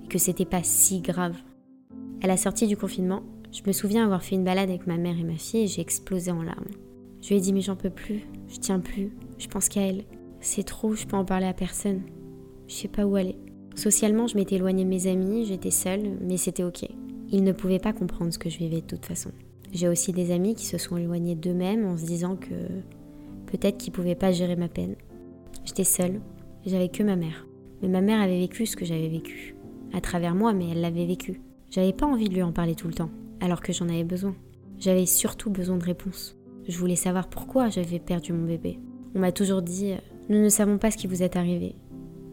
et 0.04 0.08
que 0.08 0.18
c'était 0.18 0.46
pas 0.46 0.63
si 0.63 1.02
grave. 1.02 1.36
À 2.22 2.28
la 2.28 2.38
sortie 2.38 2.68
du 2.68 2.78
confinement, 2.78 3.24
je 3.52 3.62
me 3.66 3.72
souviens 3.72 4.06
avoir 4.06 4.24
fait 4.24 4.36
une 4.36 4.44
balade 4.44 4.70
avec 4.70 4.88
ma 4.88 4.98
mère 4.98 5.20
et 5.20 5.24
ma 5.24 5.36
fille 5.36 5.62
et 5.62 5.68
j'ai 5.68 5.82
explosé 5.82 6.32
en 6.32 6.42
larmes. 6.42 6.68
Je 7.22 7.30
lui 7.30 7.36
ai 7.36 7.40
dit 7.42 7.54
mais 7.54 7.62
j'en 7.62 7.76
peux 7.76 7.90
plus, 7.90 8.28
je 8.48 8.58
tiens 8.58 8.80
plus, 8.80 9.12
je 9.38 9.48
pense 9.48 9.70
qu'à 9.70 9.82
elle. 9.82 10.04
C'est 10.40 10.63
trop, 10.63 10.94
je 10.94 11.06
peux 11.06 11.18
en 11.18 11.26
parler 11.26 11.48
à 11.48 11.54
personne. 11.54 12.04
Je 12.68 12.74
sais 12.74 12.88
pas 12.88 13.06
où 13.06 13.16
aller. 13.16 13.38
Socialement, 13.76 14.28
je 14.28 14.36
m'étais 14.36 14.56
éloignée 14.56 14.84
de 14.84 14.90
mes 14.90 15.08
amis, 15.08 15.46
j'étais 15.46 15.72
seule, 15.72 16.18
mais 16.22 16.38
c'était 16.38 16.63
ok. 16.63 16.86
Ils 17.30 17.44
ne 17.44 17.52
pouvaient 17.52 17.80
pas 17.80 17.94
comprendre 17.94 18.34
ce 18.34 18.40
que 18.40 18.50
je 18.50 18.58
vivais 18.58 18.82
de 18.82 18.88
toute 18.88 19.06
façon. 19.06 19.32
J'ai 19.73 19.88
aussi 19.88 20.13
des 20.13 20.32
amis 20.32 20.56
qui 20.56 20.65
se 20.65 20.77
sont 20.77 20.97
éloignés 20.97 21.36
d'eux-mêmes 21.36 21.86
en 21.86 21.97
se 21.97 22.06
disant 22.06 22.36
que 22.36 22.56
peut-être 23.47 23.77
qu'ils 23.77 23.93
pouvaient 23.93 24.15
pas 24.15 24.32
gérer 24.32 24.56
ma 24.56 24.69
peine. 24.69 24.95
J'étais 25.65 25.84
seule, 25.84 26.21
j'avais 26.65 26.89
que 26.89 27.03
ma 27.03 27.15
mère. 27.15 27.45
Mais 27.82 27.89
ma 27.89 28.01
mère 28.01 28.21
avait 28.21 28.39
vécu 28.39 28.65
ce 28.65 28.75
que 28.75 28.86
j'avais 28.86 29.10
vécu. 29.10 29.56
À 29.93 30.01
travers 30.01 30.36
moi, 30.36 30.53
mais 30.53 30.69
elle 30.71 30.82
l'avait 30.82 31.06
vécu. 31.06 31.41
J'avais 31.69 31.93
pas 31.93 32.06
envie 32.06 32.30
de 32.30 32.34
lui 32.34 32.43
en 32.43 32.51
parler 32.51 32.75
tout 32.75 32.88
le 32.88 32.93
temps, 32.93 33.12
alors 33.39 33.62
que 33.62 33.73
j'en 33.73 33.89
avais 33.89 34.03
besoin. 34.03 34.36
J'avais 34.80 35.06
surtout 35.06 35.49
besoin 35.49 35.77
de 35.77 35.84
réponses. 35.84 36.38
Je 36.67 36.77
voulais 36.77 36.95
savoir 36.95 37.30
pourquoi 37.30 37.69
j'avais 37.69 37.99
perdu 37.99 38.34
mon 38.34 38.45
bébé. 38.45 38.80
On 39.15 39.19
m'a 39.19 39.32
toujours 39.32 39.62
dit 39.62 39.93
Nous 40.30 40.41
ne 40.41 40.49
savons 40.49 40.77
pas 40.77 40.91
ce 40.91 40.97
qui 40.97 41.08
vous 41.08 41.23
est 41.23 41.36
arrivé. 41.36 41.75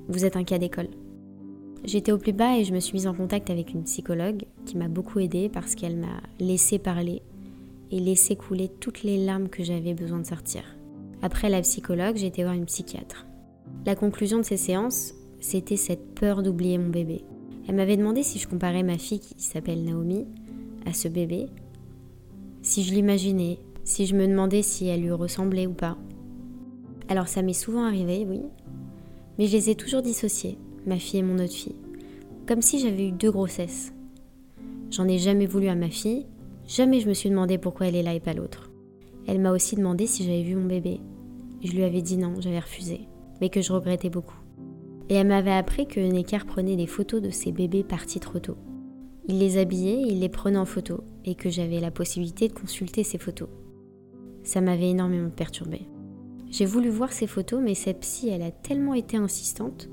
Vous 0.08 0.24
êtes 0.24 0.36
un 0.36 0.44
cas 0.44 0.58
d'école. 0.58 0.88
J'étais 1.84 2.12
au 2.12 2.18
plus 2.18 2.32
bas 2.32 2.56
et 2.56 2.64
je 2.64 2.72
me 2.72 2.80
suis 2.80 2.94
mise 2.94 3.06
en 3.06 3.12
contact 3.12 3.50
avec 3.50 3.74
une 3.74 3.84
psychologue 3.84 4.44
qui 4.64 4.78
m'a 4.78 4.88
beaucoup 4.88 5.20
aidée 5.20 5.50
parce 5.50 5.74
qu'elle 5.74 5.96
m'a 5.96 6.22
laissé 6.40 6.78
parler 6.78 7.20
et 7.90 8.00
laissé 8.00 8.36
couler 8.36 8.70
toutes 8.80 9.02
les 9.02 9.22
larmes 9.22 9.50
que 9.50 9.62
j'avais 9.62 9.92
besoin 9.92 10.18
de 10.18 10.26
sortir. 10.26 10.62
Après 11.20 11.50
la 11.50 11.60
psychologue, 11.60 12.16
j'ai 12.16 12.28
été 12.28 12.42
voir 12.42 12.54
une 12.54 12.64
psychiatre. 12.64 13.26
La 13.84 13.94
conclusion 13.94 14.38
de 14.38 14.44
ces 14.44 14.56
séances, 14.56 15.12
c'était 15.40 15.76
cette 15.76 16.14
peur 16.14 16.42
d'oublier 16.42 16.78
mon 16.78 16.88
bébé. 16.88 17.22
Elle 17.68 17.74
m'avait 17.74 17.98
demandé 17.98 18.22
si 18.22 18.38
je 18.38 18.48
comparais 18.48 18.82
ma 18.82 18.96
fille 18.96 19.20
qui 19.20 19.34
s'appelle 19.44 19.84
Naomi 19.84 20.26
à 20.86 20.94
ce 20.94 21.08
bébé, 21.08 21.48
si 22.62 22.82
je 22.82 22.94
l'imaginais, 22.94 23.58
si 23.84 24.06
je 24.06 24.16
me 24.16 24.26
demandais 24.26 24.62
si 24.62 24.86
elle 24.86 25.02
lui 25.02 25.12
ressemblait 25.12 25.66
ou 25.66 25.74
pas. 25.74 25.98
Alors 27.08 27.28
ça 27.28 27.42
m'est 27.42 27.52
souvent 27.52 27.84
arrivé, 27.84 28.26
oui, 28.26 28.40
mais 29.38 29.46
je 29.46 29.52
les 29.52 29.68
ai 29.68 29.74
toujours 29.74 30.00
dissociés 30.00 30.56
ma 30.86 30.98
fille 30.98 31.20
et 31.20 31.22
mon 31.22 31.42
autre 31.42 31.52
fille, 31.52 31.76
comme 32.46 32.62
si 32.62 32.78
j'avais 32.78 33.08
eu 33.08 33.12
deux 33.12 33.30
grossesses. 33.30 33.92
J'en 34.90 35.08
ai 35.08 35.18
jamais 35.18 35.46
voulu 35.46 35.68
à 35.68 35.74
ma 35.74 35.90
fille, 35.90 36.26
Jamais 36.66 37.00
je 37.00 37.08
me 37.08 37.14
suis 37.14 37.28
demandé 37.28 37.58
pourquoi 37.58 37.86
elle 37.88 37.96
est 37.96 38.02
là 38.02 38.14
et 38.14 38.20
pas 38.20 38.32
l'autre. 38.32 38.70
Elle 39.26 39.40
m'a 39.40 39.52
aussi 39.52 39.76
demandé 39.76 40.06
si 40.06 40.24
j'avais 40.24 40.42
vu 40.42 40.56
mon 40.56 40.66
bébé. 40.66 41.00
Je 41.62 41.72
lui 41.72 41.84
avais 41.84 42.02
dit 42.02 42.16
non, 42.16 42.40
j'avais 42.40 42.58
refusé, 42.58 43.02
mais 43.40 43.50
que 43.50 43.60
je 43.60 43.72
regrettais 43.72 44.10
beaucoup. 44.10 44.38
Et 45.10 45.14
elle 45.14 45.26
m'avait 45.26 45.52
appris 45.52 45.86
que 45.86 46.00
Necker 46.00 46.46
prenait 46.46 46.76
des 46.76 46.86
photos 46.86 47.20
de 47.20 47.30
ses 47.30 47.52
bébés 47.52 47.84
partis 47.84 48.20
trop 48.20 48.38
tôt. 48.38 48.56
Il 49.26 49.38
les 49.38 49.58
habillait, 49.58 50.02
il 50.06 50.20
les 50.20 50.28
prenait 50.28 50.58
en 50.58 50.64
photo, 50.64 51.04
et 51.24 51.34
que 51.34 51.50
j'avais 51.50 51.80
la 51.80 51.90
possibilité 51.90 52.48
de 52.48 52.54
consulter 52.54 53.02
ces 53.02 53.18
photos. 53.18 53.48
Ça 54.42 54.60
m'avait 54.60 54.90
énormément 54.90 55.30
perturbée. 55.30 55.88
J'ai 56.50 56.66
voulu 56.66 56.88
voir 56.88 57.12
ces 57.12 57.26
photos, 57.26 57.60
mais 57.62 57.74
cette 57.74 58.00
psy, 58.00 58.28
elle 58.28 58.42
a 58.42 58.50
tellement 58.50 58.94
été 58.94 59.16
insistante 59.16 59.88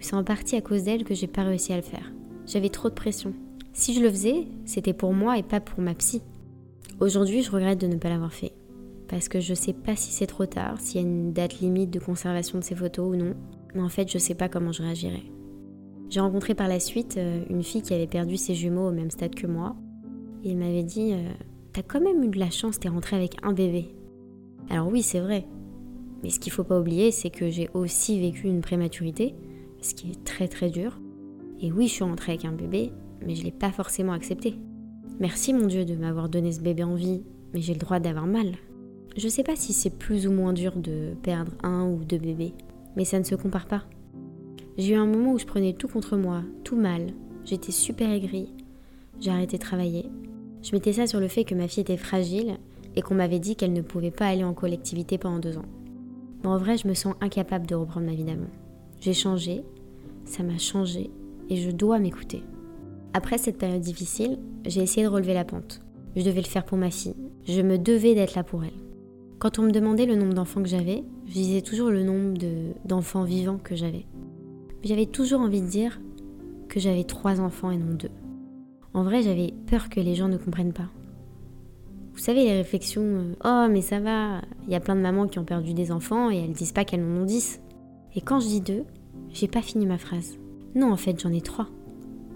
c'est 0.00 0.16
en 0.16 0.24
partie 0.24 0.56
à 0.56 0.60
cause 0.60 0.84
d'elle 0.84 1.04
que 1.04 1.14
j'ai 1.14 1.26
pas 1.26 1.44
réussi 1.44 1.72
à 1.72 1.76
le 1.76 1.82
faire. 1.82 2.12
J'avais 2.46 2.70
trop 2.70 2.88
de 2.88 2.94
pression. 2.94 3.32
Si 3.72 3.94
je 3.94 4.00
le 4.00 4.10
faisais, 4.10 4.46
c'était 4.64 4.92
pour 4.92 5.12
moi 5.12 5.38
et 5.38 5.42
pas 5.42 5.60
pour 5.60 5.80
ma 5.80 5.94
psy. 5.94 6.22
Aujourd'hui, 6.98 7.42
je 7.42 7.50
regrette 7.50 7.80
de 7.80 7.86
ne 7.86 7.96
pas 7.96 8.08
l'avoir 8.08 8.32
fait. 8.32 8.52
Parce 9.08 9.28
que 9.28 9.40
je 9.40 9.54
sais 9.54 9.72
pas 9.72 9.96
si 9.96 10.12
c'est 10.12 10.26
trop 10.26 10.46
tard, 10.46 10.80
s'il 10.80 11.00
y 11.00 11.04
a 11.04 11.06
une 11.06 11.32
date 11.32 11.60
limite 11.60 11.90
de 11.90 11.98
conservation 11.98 12.58
de 12.58 12.64
ces 12.64 12.74
photos 12.74 13.12
ou 13.12 13.16
non. 13.16 13.34
Mais 13.74 13.82
en 13.82 13.88
fait, 13.88 14.10
je 14.10 14.18
sais 14.18 14.34
pas 14.34 14.48
comment 14.48 14.72
je 14.72 14.82
réagirais. 14.82 15.22
J'ai 16.08 16.20
rencontré 16.20 16.54
par 16.54 16.68
la 16.68 16.80
suite 16.80 17.16
euh, 17.16 17.44
une 17.48 17.62
fille 17.62 17.82
qui 17.82 17.94
avait 17.94 18.08
perdu 18.08 18.36
ses 18.36 18.54
jumeaux 18.54 18.88
au 18.88 18.92
même 18.92 19.10
stade 19.10 19.34
que 19.34 19.46
moi. 19.46 19.76
Et 20.44 20.50
elle 20.50 20.58
m'avait 20.58 20.82
dit 20.82 21.12
euh, 21.12 21.28
T'as 21.72 21.82
quand 21.82 22.00
même 22.00 22.22
eu 22.24 22.28
de 22.28 22.38
la 22.38 22.50
chance, 22.50 22.80
t'es 22.80 22.88
rentrée 22.88 23.16
avec 23.16 23.36
un 23.42 23.52
bébé. 23.52 23.94
Alors 24.68 24.88
oui, 24.88 25.02
c'est 25.02 25.20
vrai. 25.20 25.46
Mais 26.22 26.30
ce 26.30 26.40
qu'il 26.40 26.52
faut 26.52 26.64
pas 26.64 26.78
oublier, 26.78 27.12
c'est 27.12 27.30
que 27.30 27.48
j'ai 27.48 27.70
aussi 27.74 28.20
vécu 28.20 28.48
une 28.48 28.60
prématurité, 28.60 29.34
ce 29.82 29.94
qui 29.94 30.10
est 30.10 30.24
très 30.24 30.48
très 30.48 30.70
dur. 30.70 30.98
Et 31.60 31.72
oui, 31.72 31.88
je 31.88 31.94
suis 31.94 32.04
rentrée 32.04 32.32
avec 32.32 32.44
un 32.44 32.52
bébé, 32.52 32.92
mais 33.24 33.34
je 33.34 33.44
l'ai 33.44 33.50
pas 33.50 33.70
forcément 33.70 34.12
accepté. 34.12 34.54
Merci 35.18 35.52
mon 35.52 35.66
Dieu 35.66 35.84
de 35.84 35.94
m'avoir 35.94 36.28
donné 36.28 36.52
ce 36.52 36.60
bébé 36.60 36.82
en 36.82 36.94
vie, 36.94 37.22
mais 37.52 37.60
j'ai 37.60 37.74
le 37.74 37.78
droit 37.78 38.00
d'avoir 38.00 38.26
mal. 38.26 38.54
Je 39.16 39.28
sais 39.28 39.42
pas 39.42 39.56
si 39.56 39.72
c'est 39.72 39.98
plus 39.98 40.26
ou 40.26 40.32
moins 40.32 40.52
dur 40.52 40.76
de 40.76 41.14
perdre 41.22 41.52
un 41.62 41.84
ou 41.84 42.04
deux 42.04 42.18
bébés, 42.18 42.54
mais 42.96 43.04
ça 43.04 43.18
ne 43.18 43.24
se 43.24 43.34
compare 43.34 43.66
pas. 43.66 43.84
J'ai 44.78 44.94
eu 44.94 44.96
un 44.96 45.06
moment 45.06 45.32
où 45.32 45.38
je 45.38 45.46
prenais 45.46 45.74
tout 45.74 45.88
contre 45.88 46.16
moi, 46.16 46.42
tout 46.64 46.76
mal. 46.76 47.08
J'étais 47.44 47.72
super 47.72 48.10
aigrie. 48.10 48.54
J'ai 49.20 49.30
arrêté 49.30 49.58
de 49.58 49.62
travailler. 49.62 50.06
Je 50.62 50.72
mettais 50.72 50.94
ça 50.94 51.06
sur 51.06 51.20
le 51.20 51.28
fait 51.28 51.44
que 51.44 51.54
ma 51.54 51.68
fille 51.68 51.82
était 51.82 51.96
fragile 51.96 52.58
et 52.96 53.02
qu'on 53.02 53.14
m'avait 53.14 53.38
dit 53.38 53.56
qu'elle 53.56 53.72
ne 53.72 53.82
pouvait 53.82 54.10
pas 54.10 54.28
aller 54.28 54.44
en 54.44 54.54
collectivité 54.54 55.18
pendant 55.18 55.38
deux 55.38 55.58
ans. 55.58 55.68
Mais 56.42 56.48
en 56.48 56.56
vrai, 56.56 56.78
je 56.78 56.88
me 56.88 56.94
sens 56.94 57.14
incapable 57.20 57.66
de 57.66 57.74
reprendre 57.74 58.06
ma 58.06 58.14
vie 58.14 58.24
d'avant. 58.24 58.48
J'ai 59.00 59.14
changé, 59.14 59.62
ça 60.24 60.42
m'a 60.42 60.58
changé 60.58 61.10
et 61.48 61.56
je 61.56 61.70
dois 61.70 61.98
m'écouter. 61.98 62.42
Après 63.14 63.38
cette 63.38 63.58
période 63.58 63.80
difficile, 63.80 64.38
j'ai 64.66 64.82
essayé 64.82 65.04
de 65.04 65.10
relever 65.12 65.34
la 65.34 65.44
pente. 65.44 65.80
Je 66.16 66.22
devais 66.22 66.40
le 66.40 66.46
faire 66.46 66.64
pour 66.64 66.78
ma 66.78 66.90
fille. 66.90 67.14
Je 67.46 67.62
me 67.62 67.78
devais 67.78 68.14
d'être 68.14 68.34
là 68.34 68.44
pour 68.44 68.62
elle. 68.62 68.70
Quand 69.38 69.58
on 69.58 69.62
me 69.62 69.72
demandait 69.72 70.06
le 70.06 70.16
nombre 70.16 70.34
d'enfants 70.34 70.62
que 70.62 70.68
j'avais, 70.68 71.02
je 71.26 71.32
disais 71.32 71.62
toujours 71.62 71.90
le 71.90 72.04
nombre 72.04 72.38
d'enfants 72.84 73.24
vivants 73.24 73.58
que 73.62 73.74
j'avais. 73.74 74.04
J'avais 74.84 75.06
toujours 75.06 75.40
envie 75.40 75.62
de 75.62 75.66
dire 75.66 76.00
que 76.68 76.78
j'avais 76.78 77.04
trois 77.04 77.40
enfants 77.40 77.70
et 77.70 77.78
non 77.78 77.94
deux. 77.94 78.10
En 78.92 79.02
vrai, 79.02 79.22
j'avais 79.22 79.54
peur 79.66 79.88
que 79.88 80.00
les 80.00 80.14
gens 80.14 80.28
ne 80.28 80.36
comprennent 80.36 80.72
pas. 80.72 80.90
Vous 82.12 82.18
savez, 82.18 82.44
les 82.44 82.52
réflexions 82.52 83.02
euh, 83.02 83.34
Oh, 83.44 83.72
mais 83.72 83.80
ça 83.80 83.98
va, 83.98 84.42
il 84.66 84.72
y 84.72 84.74
a 84.74 84.80
plein 84.80 84.96
de 84.96 85.00
mamans 85.00 85.26
qui 85.26 85.38
ont 85.38 85.44
perdu 85.44 85.72
des 85.72 85.90
enfants 85.90 86.30
et 86.30 86.36
elles 86.36 86.52
disent 86.52 86.72
pas 86.72 86.84
qu'elles 86.84 87.02
en 87.02 87.22
ont 87.22 87.24
dix. 87.24 87.60
Et 88.14 88.20
quand 88.20 88.40
je 88.40 88.46
dis 88.46 88.60
deux, 88.60 88.84
j'ai 89.30 89.48
pas 89.48 89.62
fini 89.62 89.86
ma 89.86 89.98
phrase. 89.98 90.38
Non, 90.74 90.92
en 90.92 90.96
fait, 90.96 91.20
j'en 91.20 91.32
ai 91.32 91.40
trois. 91.40 91.68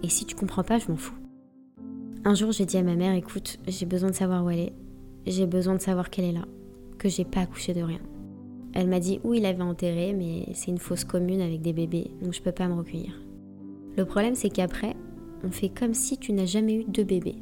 Et 0.02 0.08
si 0.08 0.24
tu 0.24 0.34
comprends 0.34 0.64
pas, 0.64 0.78
je 0.78 0.90
m'en 0.90 0.96
fous. 0.96 1.14
Un 2.24 2.34
jour, 2.34 2.52
j'ai 2.52 2.66
dit 2.66 2.76
à 2.76 2.82
ma 2.82 2.94
mère 2.94 3.14
Écoute, 3.14 3.58
j'ai 3.66 3.86
besoin 3.86 4.10
de 4.10 4.14
savoir 4.14 4.44
où 4.44 4.50
elle 4.50 4.60
est. 4.60 4.72
J'ai 5.26 5.46
besoin 5.46 5.74
de 5.74 5.80
savoir 5.80 6.10
qu'elle 6.10 6.26
est 6.26 6.32
là. 6.32 6.46
Que 6.98 7.08
j'ai 7.08 7.24
pas 7.24 7.40
accouché 7.40 7.74
de 7.74 7.82
rien. 7.82 8.00
Elle 8.72 8.88
m'a 8.88 8.98
dit 8.98 9.20
où 9.22 9.34
il 9.34 9.46
avait 9.46 9.62
enterré, 9.62 10.12
mais 10.12 10.46
c'est 10.52 10.70
une 10.70 10.78
fosse 10.78 11.04
commune 11.04 11.40
avec 11.40 11.62
des 11.62 11.72
bébés, 11.72 12.10
donc 12.22 12.34
je 12.34 12.42
peux 12.42 12.52
pas 12.52 12.66
me 12.66 12.74
recueillir. 12.74 13.20
Le 13.96 14.04
problème, 14.04 14.34
c'est 14.34 14.48
qu'après, 14.50 14.96
on 15.44 15.50
fait 15.50 15.68
comme 15.68 15.94
si 15.94 16.18
tu 16.18 16.32
n'as 16.32 16.46
jamais 16.46 16.74
eu 16.74 16.84
de 16.84 17.04
bébé. 17.04 17.36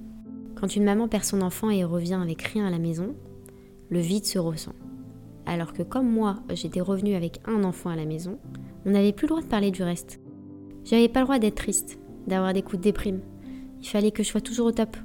Quand 0.57 0.77
une 0.77 0.85
maman 0.85 1.09
perd 1.09 1.25
son 1.25 1.40
enfant 1.40 1.71
et 1.71 1.85
revient 1.85 2.21
avec 2.23 2.42
rien 2.42 2.66
à 2.66 2.71
la 2.71 2.79
maison, 2.79 3.14
le 3.88 3.99
vide 3.99 4.27
se 4.27 4.38
ressent. 4.38 4.75
Alors 5.46 5.72
que 5.72 5.83
comme 5.83 6.11
moi, 6.11 6.37
j'étais 6.50 6.81
revenue 6.81 7.14
avec 7.14 7.40
un 7.46 7.64
enfant 7.64 7.90
à 7.90 7.96
la 7.96 8.05
maison, 8.05 8.38
on 8.87 8.90
n'avait 8.90 9.12
plus 9.12 9.26
le 9.26 9.31
droit 9.31 9.42
de 9.42 9.48
parler 9.48 9.70
du 9.70 9.83
reste. 9.83 10.20
J'avais 10.85 11.09
pas 11.09 11.20
le 11.20 11.26
droit 11.26 11.38
d'être 11.38 11.57
triste, 11.57 11.98
d'avoir 12.26 12.52
des 12.52 12.62
coups 12.62 12.78
de 12.78 12.83
déprime. 12.83 13.20
Il 13.81 13.88
fallait 13.88 14.11
que 14.11 14.22
je 14.22 14.28
sois 14.28 14.40
toujours 14.40 14.66
au 14.66 14.72
top. 14.72 14.96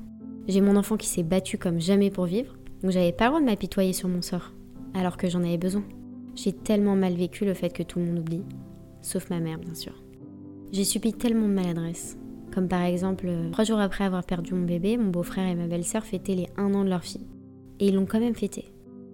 J'ai 0.47 0.61
mon 0.61 0.75
enfant 0.75 0.97
qui 0.97 1.07
s'est 1.07 1.23
battu 1.23 1.57
comme 1.57 1.79
jamais 1.79 2.09
pour 2.09 2.25
vivre, 2.25 2.55
donc 2.81 2.91
j'avais 2.91 3.11
pas 3.11 3.25
le 3.25 3.29
droit 3.31 3.41
de 3.41 3.45
m'apitoyer 3.45 3.93
sur 3.93 4.09
mon 4.09 4.21
sort, 4.21 4.53
alors 4.93 5.17
que 5.17 5.27
j'en 5.27 5.43
avais 5.43 5.57
besoin. 5.57 5.83
J'ai 6.35 6.53
tellement 6.53 6.95
mal 6.95 7.15
vécu 7.15 7.45
le 7.45 7.53
fait 7.53 7.69
que 7.69 7.83
tout 7.83 7.99
le 7.99 8.05
monde 8.05 8.19
oublie, 8.19 8.43
sauf 9.01 9.29
ma 9.29 9.39
mère 9.39 9.57
bien 9.57 9.73
sûr. 9.73 9.93
J'ai 10.71 10.83
subi 10.83 11.13
tellement 11.13 11.47
de 11.47 11.53
maladresse, 11.53 12.17
comme 12.53 12.67
par 12.67 12.81
exemple, 12.81 13.25
euh, 13.27 13.49
trois 13.51 13.63
jours 13.63 13.79
après 13.79 14.03
avoir 14.03 14.23
perdu 14.23 14.53
mon 14.53 14.65
bébé, 14.65 14.97
mon 14.97 15.09
beau-frère 15.09 15.47
et 15.47 15.55
ma 15.55 15.67
belle-sœur 15.67 16.03
fêtaient 16.03 16.35
les 16.35 16.47
un 16.57 16.73
an 16.73 16.83
de 16.83 16.89
leur 16.89 17.03
fille. 17.03 17.27
Et 17.79 17.87
ils 17.87 17.95
l'ont 17.95 18.05
quand 18.05 18.19
même 18.19 18.35
fêté. 18.35 18.65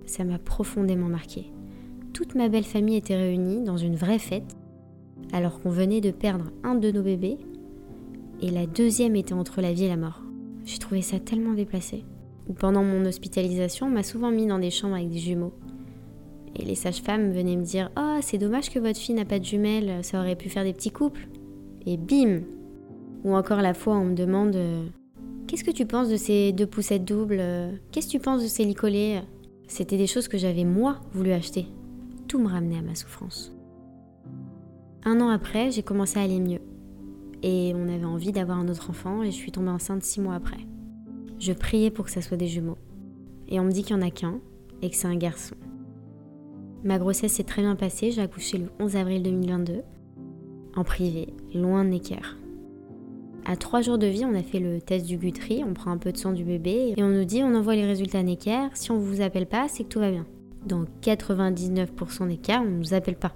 Ça 0.06 0.24
m'a 0.24 0.40
profondément 0.40 1.08
marqué. 1.08 1.52
Toute 2.14 2.36
ma 2.36 2.50
belle 2.50 2.64
famille 2.64 2.98
était 2.98 3.16
réunie 3.16 3.64
dans 3.64 3.78
une 3.78 3.96
vraie 3.96 4.20
fête, 4.20 4.56
alors 5.32 5.60
qu'on 5.60 5.70
venait 5.70 6.02
de 6.02 6.12
perdre 6.12 6.52
un 6.64 6.76
de 6.76 6.92
nos 6.92 7.02
bébés, 7.02 7.38
et 8.42 8.52
la 8.52 8.68
deuxième 8.68 9.16
était 9.16 9.34
entre 9.34 9.62
la 9.62 9.74
vie 9.74 9.86
et 9.86 9.90
la 9.90 9.98
mort. 9.98 10.22
J'ai 10.66 10.78
trouvé 10.78 11.02
ça 11.02 11.20
tellement 11.20 11.54
déplacé. 11.54 12.04
Pendant 12.60 12.84
mon 12.84 13.06
hospitalisation, 13.06 13.88
on 13.88 13.92
m'a 13.92 14.04
souvent 14.04 14.32
mis 14.32 14.48
dans 14.48 14.60
des 14.60 14.70
chambres 14.70 14.96
avec 14.96 15.10
des 15.10 15.18
jumeaux. 15.18 15.54
Et 16.56 16.66
les 16.66 16.76
sages-femmes 16.76 17.32
venaient 17.32 17.56
me 17.56 17.64
dire 17.64 17.90
Oh, 17.98 18.18
c'est 18.22 18.38
dommage 18.38 18.70
que 18.70 18.80
votre 18.80 19.00
fille 19.00 19.16
n'a 19.16 19.26
pas 19.26 19.40
de 19.40 19.46
jumelles, 19.46 20.04
ça 20.04 20.20
aurait 20.20 20.36
pu 20.36 20.50
faire 20.50 20.64
des 20.64 20.74
petits 20.74 20.92
couples. 20.92 21.28
Et 21.86 21.98
bim 21.98 22.42
Ou 23.24 23.34
encore 23.34 23.62
la 23.62 23.74
fois, 23.74 23.98
on 23.98 24.06
me 24.06 24.16
demande 24.16 24.58
Qu'est-ce 25.48 25.64
que 25.64 25.72
tu 25.72 25.86
penses 25.86 26.10
de 26.10 26.18
ces 26.18 26.52
deux 26.52 26.68
poussettes 26.68 27.06
doubles? 27.06 27.42
Qu'est-ce 27.92 28.08
que 28.08 28.12
tu 28.12 28.20
penses 28.20 28.44
de 28.44 28.48
ces 28.48 28.66
licolés? 28.66 29.22
C'était 29.68 29.98
des 29.98 30.08
choses 30.08 30.28
que 30.28 30.38
j'avais 30.38 30.66
moi 30.66 31.00
voulu 31.14 31.32
acheter. 31.32 31.68
Tout 32.28 32.40
me 32.40 32.48
ramenait 32.48 32.78
à 32.78 32.82
ma 32.82 32.96
souffrance. 32.96 33.56
Un 35.04 35.20
an 35.20 35.30
après, 35.30 35.72
j'ai 35.72 35.84
commencé 35.84 36.20
à 36.20 36.24
aller 36.24 36.40
mieux. 36.40 36.62
Et 37.42 37.74
on 37.76 37.90
avait 37.90 38.06
envie 38.06 38.32
d'avoir 38.32 38.58
un 38.60 38.70
autre 38.70 38.90
enfant 38.90 39.22
et 39.22 39.32
je 39.32 39.36
suis 39.36 39.52
tombée 39.52 39.70
enceinte 39.70 40.04
six 40.04 40.22
mois 40.22 40.36
après. 40.36 40.66
Je 41.40 41.52
priais 41.52 41.92
pour 41.92 42.06
que 42.06 42.12
ça 42.12 42.22
soit 42.22 42.38
des 42.38 42.48
jumeaux. 42.48 42.78
Et 43.50 43.60
on 43.60 43.66
me 43.66 43.72
dit 43.72 43.84
qu'il 43.84 43.98
n'y 43.98 44.04
en 44.04 44.08
a 44.08 44.12
qu'un 44.12 44.40
et 44.82 44.90
que 44.90 44.96
c'est 44.96 45.08
un 45.08 45.18
garçon. 45.18 45.56
Ma 46.84 47.00
grossesse 47.00 47.34
s'est 47.34 47.44
très 47.44 47.62
bien 47.62 47.76
passée, 47.76 48.12
j'ai 48.12 48.22
accouché 48.22 48.58
le 48.58 48.70
11 48.80 48.96
avril 48.96 49.24
2022, 49.24 49.82
en 50.76 50.84
privé, 50.84 51.34
loin 51.54 51.84
de 51.86 51.90
Necker. 51.90 52.38
À 53.46 53.58
trois 53.58 53.82
jours 53.82 53.98
de 53.98 54.08
vie, 54.08 54.24
on 54.24 54.36
a 54.36 54.42
fait 54.42 54.60
le 54.60 54.80
test 54.80 55.06
du 55.06 55.18
Guthrie, 55.18 55.64
on 55.68 55.74
prend 55.74 55.92
un 55.92 55.98
peu 55.98 56.14
de 56.14 56.18
sang 56.18 56.32
du 56.32 56.46
bébé 56.46 56.94
et 56.96 57.04
on 57.04 57.10
nous 57.10 57.26
dit 57.26 57.44
on 57.44 57.56
envoie 57.56 57.76
les 57.76 57.86
résultats 57.86 58.20
à 58.20 58.24
Necker, 58.24 58.70
si 58.74 58.92
on 58.92 58.96
ne 58.96 59.04
vous 59.04 59.22
appelle 59.22 59.48
pas, 59.48 59.68
c'est 59.68 59.84
que 59.84 59.90
tout 59.90 60.00
va 60.00 60.12
bien. 60.12 60.26
Dans 60.66 60.86
99% 61.02 62.28
des 62.30 62.38
cas, 62.38 62.62
on 62.62 62.70
ne 62.70 62.78
nous 62.78 62.94
appelle 62.94 63.18
pas. 63.18 63.36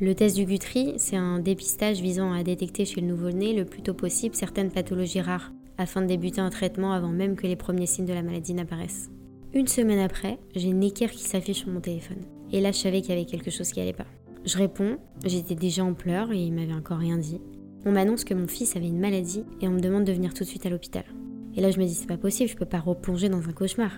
Le 0.00 0.14
test 0.14 0.36
du 0.36 0.44
Guthrie, 0.44 0.94
c'est 0.98 1.16
un 1.16 1.40
dépistage 1.40 2.00
visant 2.00 2.32
à 2.32 2.44
détecter 2.44 2.84
chez 2.84 3.00
le 3.00 3.08
nouveau-né 3.08 3.54
le 3.54 3.64
plus 3.64 3.82
tôt 3.82 3.94
possible 3.94 4.36
certaines 4.36 4.70
pathologies 4.70 5.20
rares, 5.20 5.52
afin 5.78 6.02
de 6.02 6.06
débuter 6.06 6.40
un 6.40 6.50
traitement 6.50 6.92
avant 6.92 7.08
même 7.08 7.34
que 7.34 7.48
les 7.48 7.56
premiers 7.56 7.86
signes 7.86 8.06
de 8.06 8.12
la 8.12 8.22
maladie 8.22 8.54
n'apparaissent. 8.54 9.10
Une 9.52 9.66
semaine 9.66 9.98
après, 9.98 10.38
j'ai 10.54 10.72
Necker 10.72 11.08
qui 11.08 11.24
s'affiche 11.24 11.58
sur 11.58 11.70
mon 11.70 11.80
téléphone. 11.80 12.22
Et 12.52 12.60
là, 12.60 12.70
je 12.70 12.78
savais 12.78 13.00
qu'il 13.00 13.10
y 13.10 13.18
avait 13.18 13.24
quelque 13.24 13.50
chose 13.50 13.70
qui 13.70 13.80
allait 13.80 13.92
pas. 13.92 14.06
Je 14.44 14.58
réponds, 14.58 14.98
j'étais 15.24 15.54
déjà 15.54 15.84
en 15.84 15.94
pleurs 15.94 16.30
et 16.30 16.38
il 16.38 16.52
m'avait 16.52 16.74
encore 16.74 16.98
rien 16.98 17.18
dit. 17.18 17.40
On 17.86 17.92
m'annonce 17.92 18.24
que 18.24 18.34
mon 18.34 18.48
fils 18.48 18.76
avait 18.76 18.88
une 18.88 18.98
maladie 18.98 19.44
et 19.60 19.68
on 19.68 19.72
me 19.72 19.80
demande 19.80 20.04
de 20.04 20.12
venir 20.12 20.32
tout 20.32 20.44
de 20.44 20.48
suite 20.48 20.64
à 20.64 20.70
l'hôpital. 20.70 21.04
Et 21.54 21.60
là, 21.60 21.70
je 21.70 21.78
me 21.78 21.84
dis, 21.84 21.94
c'est 21.94 22.06
pas 22.06 22.16
possible, 22.16 22.48
je 22.48 22.56
peux 22.56 22.64
pas 22.64 22.80
replonger 22.80 23.28
dans 23.28 23.46
un 23.48 23.52
cauchemar. 23.52 23.92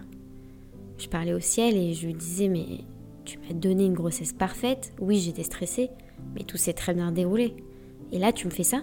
Je 0.99 1.09
parlais 1.09 1.33
au 1.33 1.41
ciel 1.41 1.77
et 1.77 1.95
je 1.95 2.07
lui 2.07 2.15
disais, 2.15 2.49
mais 2.49 2.67
tu 3.25 3.39
m'as 3.39 3.55
donné 3.55 3.85
une 3.85 3.95
grossesse 3.95 4.33
parfaite. 4.33 4.93
Oui, 5.01 5.19
j'étais 5.19 5.45
stressée, 5.45 5.91
mais 6.35 6.43
tout 6.43 6.57
s'est 6.57 6.73
très 6.73 6.95
bien 6.95 7.13
déroulé. 7.13 7.55
Et 8.13 8.19
là, 8.19 8.33
tu 8.33 8.47
me 8.47 8.53
fais 8.53 8.65
ça? 8.65 8.83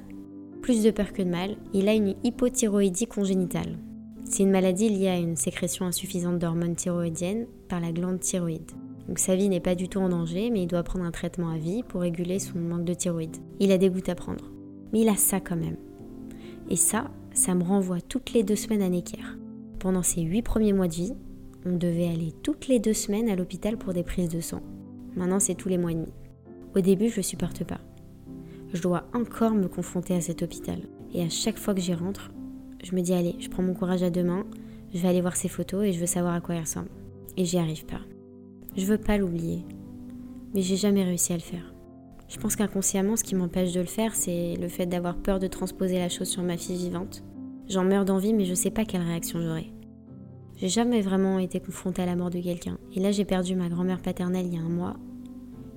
Plus 0.62 0.84
de 0.84 0.92
peur 0.92 1.12
que 1.12 1.22
de 1.22 1.30
mal, 1.30 1.58
il 1.74 1.90
a 1.90 1.94
une 1.94 2.16
hypothyroïdie 2.24 3.08
congénitale. 3.08 3.78
C'est 4.24 4.44
une 4.44 4.52
maladie 4.52 4.90
liée 4.90 5.10
à 5.10 5.18
une 5.18 5.36
sécrétion 5.36 5.86
insuffisante 5.86 6.40
d'hormones 6.40 6.76
thyroïdiennes 6.76 7.46
par 7.68 7.82
la 7.82 7.92
glande 7.92 8.22
thyroïde. 8.22 8.72
Donc 9.08 9.20
sa 9.20 9.36
vie 9.36 9.50
n'est 9.50 9.60
pas 9.60 9.76
du 9.76 9.90
tout 9.90 10.00
en 10.00 10.08
danger, 10.08 10.50
mais 10.50 10.64
il 10.64 10.68
doit 10.68 10.84
prendre 10.84 11.04
un 11.04 11.12
traitement 11.12 11.50
à 11.50 11.58
vie 11.58 11.84
pour 11.84 12.02
réguler 12.02 12.40
son 12.40 12.58
manque 12.58 12.86
de 12.86 12.94
thyroïde. 12.94 13.36
Il 13.60 13.72
a 13.74 13.78
des 13.78 13.90
gouttes 13.90 14.08
à 14.08 14.16
prendre. 14.16 14.53
Mais 14.94 15.02
il 15.02 15.10
a 15.10 15.16
ça 15.18 15.40
quand 15.40 15.58
même. 15.58 15.78
Et 16.70 16.76
ça, 16.76 17.12
ça 17.34 17.56
me 17.56 17.64
renvoie 17.64 18.00
toutes 18.00 18.34
les 18.34 18.44
deux 18.44 18.56
semaines 18.56 18.84
à 18.84 18.90
Necker. 18.90 19.38
Pendant 19.80 20.04
ses 20.04 20.22
huit 20.22 20.44
premiers 20.44 20.72
mois 20.72 20.88
de 20.88 20.94
vie, 20.94 21.14
on 21.66 21.76
devait 21.76 22.08
aller 22.08 22.34
toutes 22.44 22.68
les 22.68 22.80
deux 22.80 22.94
semaines 22.94 23.30
à 23.30 23.36
l'hôpital 23.36 23.78
pour 23.78 23.94
des 23.94 24.04
prises 24.04 24.30
de 24.30 24.40
sang. 24.40 24.62
Maintenant, 25.16 25.40
c'est 25.40 25.56
tous 25.56 25.70
les 25.70 25.78
mois 25.78 25.92
et 25.92 25.96
demi. 25.96 26.14
Au 26.76 26.80
début, 26.80 27.10
je 27.10 27.18
ne 27.18 27.24
supporte 27.24 27.64
pas. 27.64 27.80
Je 28.74 28.82
dois 28.82 29.06
encore 29.14 29.54
me 29.54 29.68
confronter 29.68 30.16
à 30.16 30.22
cet 30.22 30.42
hôpital. 30.42 30.80
Et 31.14 31.22
à 31.22 31.30
chaque 31.30 31.58
fois 31.58 31.74
que 31.74 31.82
j'y 31.82 31.94
rentre, 31.94 32.32
je 32.84 32.96
me 32.96 33.02
dis 33.02 33.14
allez, 33.14 33.36
je 33.40 33.50
prends 33.50 33.64
mon 33.64 33.74
courage 33.74 34.04
à 34.04 34.10
deux 34.10 34.24
mains, 34.24 34.46
Je 34.94 35.00
vais 35.00 35.08
aller 35.08 35.22
voir 35.22 35.36
ses 35.36 35.48
photos 35.48 35.86
et 35.86 35.94
je 35.94 36.00
veux 36.00 36.06
savoir 36.06 36.36
à 36.36 36.42
quoi 36.42 36.54
il 36.54 36.62
ressemble. 36.62 36.90
Et 37.36 37.46
j'y 37.46 37.58
arrive 37.58 37.86
pas. 37.86 38.02
Je 38.76 38.86
veux 38.86 39.00
pas 39.00 39.18
l'oublier. 39.18 39.66
Mais 40.54 40.62
j'ai 40.62 40.76
jamais 40.76 41.04
réussi 41.04 41.34
à 41.34 41.38
le 41.38 41.42
faire. 41.42 41.73
Je 42.34 42.40
pense 42.40 42.56
qu'inconsciemment, 42.56 43.16
ce 43.16 43.24
qui 43.24 43.36
m'empêche 43.36 43.74
de 43.74 43.80
le 43.80 43.86
faire, 43.86 44.16
c'est 44.16 44.56
le 44.56 44.68
fait 44.68 44.88
d'avoir 44.88 45.18
peur 45.18 45.38
de 45.38 45.46
transposer 45.46 46.00
la 46.00 46.10
chose 46.10 46.28
sur 46.28 46.42
ma 46.42 46.58
fille 46.58 46.78
vivante. 46.78 47.24
J'en 47.70 47.84
meurs 47.84 48.06
d'envie, 48.06 48.34
mais 48.34 48.46
je 48.46 48.56
sais 48.56 48.72
pas 48.72 48.86
quelle 48.86 49.04
réaction 49.04 49.40
j'aurai. 49.40 49.72
J'ai 50.58 50.68
jamais 50.68 51.02
vraiment 51.02 51.38
été 51.38 51.60
confrontée 51.60 52.02
à 52.02 52.08
la 52.08 52.16
mort 52.16 52.32
de 52.32 52.40
quelqu'un. 52.40 52.80
Et 52.96 53.00
là, 53.00 53.12
j'ai 53.12 53.24
perdu 53.24 53.56
ma 53.56 53.70
grand-mère 53.70 54.02
paternelle 54.02 54.48
il 54.48 54.56
y 54.56 54.58
a 54.58 54.62
un 54.62 54.70
mois. 54.70 54.96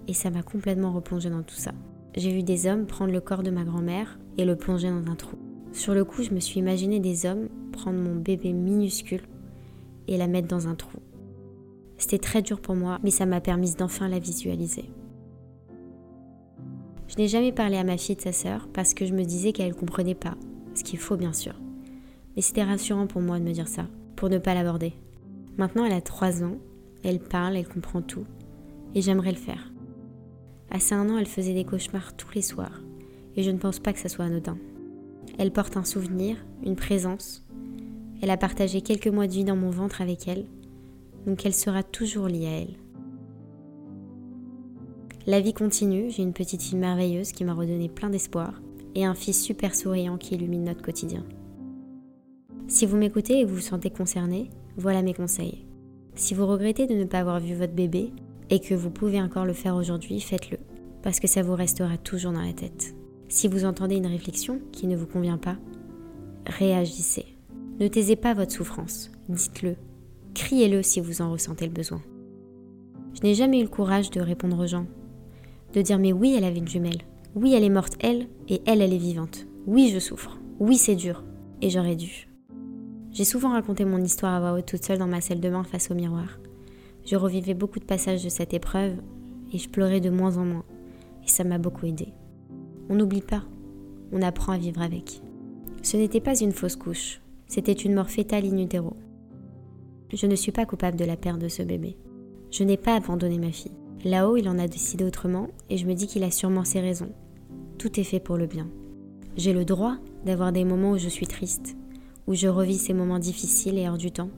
Et 0.09 0.15
ça 0.15 0.31
m'a 0.31 0.43
complètement 0.43 0.95
replongée 0.95 1.29
dans 1.29 1.43
tout 1.43 1.57
ça. 1.57 1.73
J'ai 2.17 2.33
vu 2.33 2.43
des 2.43 2.67
hommes 2.67 2.87
prendre 2.87 3.13
le 3.13 3.21
corps 3.21 3.43
de 3.43 3.51
ma 3.51 3.65
grand-mère 3.65 4.19
et 4.39 4.47
le 4.47 4.57
plonger 4.57 4.89
dans 4.89 5.13
un 5.13 5.15
trou. 5.15 5.37
Sur 5.73 5.93
le 5.93 6.07
coup, 6.07 6.23
je 6.23 6.31
me 6.31 6.41
suis 6.41 6.61
imaginé 6.61 7.01
des 7.01 7.27
hommes 7.27 7.51
prendre 7.71 7.99
mon 7.99 8.15
bébé 8.15 8.55
minuscule 8.55 9.29
et 10.09 10.17
la 10.17 10.27
mettre 10.27 10.49
dans 10.49 10.69
un 10.69 10.75
trou. 10.75 11.01
C'était 11.99 12.17
très 12.17 12.41
dur 12.41 12.63
pour 12.63 12.77
moi, 12.77 12.99
mais 13.03 13.11
ça 13.11 13.27
m'a 13.27 13.43
permis 13.43 13.75
d'enfin 13.75 14.09
la 14.09 14.21
visualiser. 14.21 14.87
Je 17.09 17.17
n'ai 17.17 17.29
jamais 17.29 17.53
parlé 17.53 17.77
à 17.77 17.85
ma 17.85 17.97
fille 17.97 18.17
de 18.17 18.21
sa 18.21 18.33
sœur 18.33 18.69
parce 18.73 18.95
que 18.95 19.07
je 19.07 19.15
me 19.15 19.25
disais 19.25 19.53
qu'elle 19.53 19.69
ne 19.69 19.75
comprenait 19.75 20.15
pas, 20.15 20.35
ce 20.75 20.83
qui 20.83 20.97
est 20.97 20.99
faux 20.99 21.17
bien 21.17 21.33
sûr. 21.33 21.55
Mais 22.35 22.43
c'était 22.43 22.65
rassurant 22.65 23.07
pour 23.07 23.23
moi 23.23 23.39
de 23.39 23.45
me 23.45 23.53
dire 23.53 23.69
ça, 23.69 23.87
pour 24.17 24.29
ne 24.29 24.39
pas 24.39 24.55
l'aborder. 24.55 24.93
Maintenant, 25.57 25.85
elle 25.85 25.93
a 25.93 26.01
3 26.01 26.43
ans, 26.43 26.59
elle 27.03 27.21
parle, 27.21 27.57
elle 27.57 27.69
comprend 27.69 28.03
tout, 28.03 28.25
et 28.95 29.01
j'aimerais 29.01 29.31
le 29.31 29.39
faire. 29.39 29.73
À 30.71 30.81
ces 30.81 30.95
un 30.95 31.09
an, 31.09 31.17
elle 31.17 31.27
faisait 31.27 31.55
des 31.55 31.65
cauchemars 31.65 32.15
tous 32.17 32.33
les 32.35 32.43
soirs, 32.43 32.83
et 33.37 33.43
je 33.43 33.51
ne 33.51 33.59
pense 33.59 33.79
pas 33.79 33.93
que 33.93 34.01
ça 34.01 34.09
soit 34.09 34.25
anodin. 34.25 34.59
Elle 35.39 35.53
porte 35.53 35.77
un 35.77 35.85
souvenir, 35.85 36.37
une 36.65 36.77
présence. 36.77 37.47
Elle 38.21 38.31
a 38.31 38.37
partagé 38.37 38.81
quelques 38.81 39.09
mois 39.09 39.27
de 39.27 39.33
vie 39.33 39.45
dans 39.45 39.57
mon 39.57 39.71
ventre 39.71 40.03
avec 40.03 40.29
elle, 40.29 40.47
donc 41.27 41.47
elle 41.47 41.55
sera 41.55 41.83
toujours 41.83 42.29
liée 42.29 42.47
à 42.47 42.61
elle. 42.61 42.77
La 45.29 45.41
vie 45.41 45.55
continue, 45.55 46.09
j'ai 46.09 46.23
une 46.23 46.33
petite 46.33 46.63
fille 46.63 46.79
merveilleuse 46.79 47.33
qui 47.33 47.43
m'a 47.43 47.53
redonné 47.53 47.89
plein 47.89 48.11
d'espoir 48.11 48.63
et 48.95 49.05
un 49.05 49.17
fils 49.17 49.43
super 49.43 49.75
souriant 49.75 50.19
qui 50.19 50.37
illumine 50.37 50.63
notre 50.63 50.83
quotidien. 50.83 51.25
Si 52.69 52.87
vous 52.87 52.97
m'écoutez 52.97 53.41
et 53.41 53.45
vous 53.45 53.57
vous 53.57 53.61
sentez 53.61 53.91
concerné, 53.91 54.51
voilà 54.77 55.03
mes 55.03 55.15
conseils. 55.15 55.67
Si 56.15 56.33
vous 56.33 56.47
regrettez 56.47 56.87
de 56.87 56.95
ne 56.95 57.05
pas 57.05 57.19
avoir 57.19 57.41
vu 57.41 57.57
votre 57.57 57.73
bébé 57.73 58.13
et 58.51 58.61
que 58.61 58.75
vous 58.75 58.91
pouvez 58.91 59.21
encore 59.21 59.47
le 59.47 59.53
faire 59.53 59.75
aujourd'hui, 59.75 60.21
faites-le, 60.21 60.59
parce 61.03 61.19
que 61.19 61.27
ça 61.27 61.43
vous 61.43 61.57
restera 61.57 61.99
toujours 61.99 62.31
dans 62.31 62.43
la 62.43 62.53
tête. 62.53 62.95
Si 63.29 63.49
vous 63.49 63.65
entendez 63.65 63.97
une 63.97 64.07
réflexion 64.07 64.61
qui 64.71 64.87
ne 64.87 64.97
vous 64.97 65.09
convient 65.09 65.39
pas, 65.39 65.57
réagissez. 66.47 67.25
Ne 67.81 67.89
taisez 67.89 68.15
pas 68.15 68.35
votre 68.35 68.53
souffrance, 68.53 69.11
dites-le, 69.29 69.75
criez-le 70.35 70.85
si 70.85 71.01
vous 71.01 71.21
en 71.21 71.33
ressentez 71.33 71.67
le 71.67 71.73
besoin. 71.73 72.01
Je 73.15 73.23
n'ai 73.23 73.35
jamais 73.35 73.59
eu 73.59 73.65
le 73.65 73.69
courage 73.69 74.11
de 74.11 74.21
répondre 74.21 74.63
aux 74.63 74.69
gens, 74.69 74.87
de 75.77 75.83
dire 75.83 75.99
mais 75.99 76.13
oui, 76.13 76.35
elle 76.37 76.45
avait 76.45 76.59
une 76.59 76.67
jumelle, 76.67 77.03
oui, 77.35 77.53
elle 77.55 77.63
est 77.63 77.69
morte, 77.69 77.97
elle, 78.01 78.29
et 78.49 78.63
elle, 78.65 78.81
elle 78.81 78.95
est 78.95 78.99
vivante, 78.99 79.47
oui, 79.67 79.91
je 79.93 79.99
souffre, 79.99 80.39
oui, 80.59 80.79
c'est 80.79 80.97
dur, 80.97 81.23
et 81.61 81.69
j'aurais 81.69 81.97
dû. 81.97 82.29
J'ai 83.13 83.27
souvent 83.27 83.51
raconté 83.51 83.85
mon 83.85 84.03
histoire 84.03 84.33
à 84.33 84.41
voix 84.41 84.63
toute 84.63 84.83
seule 84.83 84.99
dans 84.99 85.07
ma 85.07 85.21
salle 85.21 85.41
de 85.41 85.51
bain 85.51 85.65
face 85.65 85.91
au 85.91 85.95
miroir. 85.95 86.39
Je 87.05 87.15
revivais 87.17 87.55
beaucoup 87.55 87.79
de 87.79 87.85
passages 87.85 88.25
de 88.25 88.31
cette 88.31 88.55
épreuve 88.55 88.95
et 89.53 89.59
je 89.59 89.69
pleurais 89.69 90.01
de 90.01 90.09
moins 90.09 90.39
en 90.39 90.47
moins, 90.47 90.65
et 91.25 91.29
ça 91.29 91.45
m'a 91.45 91.59
beaucoup 91.59 91.85
aidé. 91.85 92.09
On 92.89 92.95
n'oublie 92.95 93.21
pas, 93.21 93.45
on 94.13 94.23
apprend 94.23 94.53
à 94.53 94.59
vivre 94.59 94.81
avec. 94.81 95.21
Ce 95.83 95.99
n'était 95.99 96.21
pas 96.21 96.41
une 96.41 96.53
fausse 96.53 96.77
couche, 96.77 97.21
c'était 97.49 97.73
une 97.73 97.95
mort 97.95 98.09
fétale 98.09 98.47
in 98.47 98.59
utero. 98.59 98.97
Je 100.11 100.27
ne 100.27 100.37
suis 100.37 100.53
pas 100.53 100.65
coupable 100.65 100.97
de 100.97 101.05
la 101.05 101.17
perte 101.17 101.39
de 101.39 101.49
ce 101.49 101.63
bébé. 101.63 101.99
Je 102.51 102.65
n'ai 102.65 102.79
pas 102.79 102.95
abandonné 102.95 103.39
ma 103.39 103.53
fille. 103.53 103.73
Là-haut, 104.07 104.37
il 104.37 104.49
en 104.49 104.61
a 104.61 104.69
décidé 104.69 105.03
autrement 105.03 105.49
et 105.69 105.79
je 105.79 105.85
me 105.85 105.93
dis 105.93 106.07
qu'il 106.07 106.23
a 106.23 106.31
sûrement 106.31 106.65
ses 106.65 106.79
raisons. 106.79 107.11
Tout 107.77 107.99
est 107.99 108.05
fait 108.05 108.21
pour 108.21 108.37
le 108.37 108.47
bien. 108.47 108.69
J'ai 109.37 109.53
le 109.53 109.65
droit 109.65 109.97
d'avoir 110.25 110.53
des 110.53 110.65
moments 110.65 110.93
où 110.93 110.97
je 110.97 111.09
suis 111.09 111.27
triste, 111.27 111.77
où 112.29 112.35
je 112.35 112.47
revis 112.47 112.79
ces 112.79 112.95
moments 112.95 113.19
difficiles 113.19 113.79
et 113.79 113.89
hors 113.89 113.99
du 113.99 114.13
temps, 114.13 114.31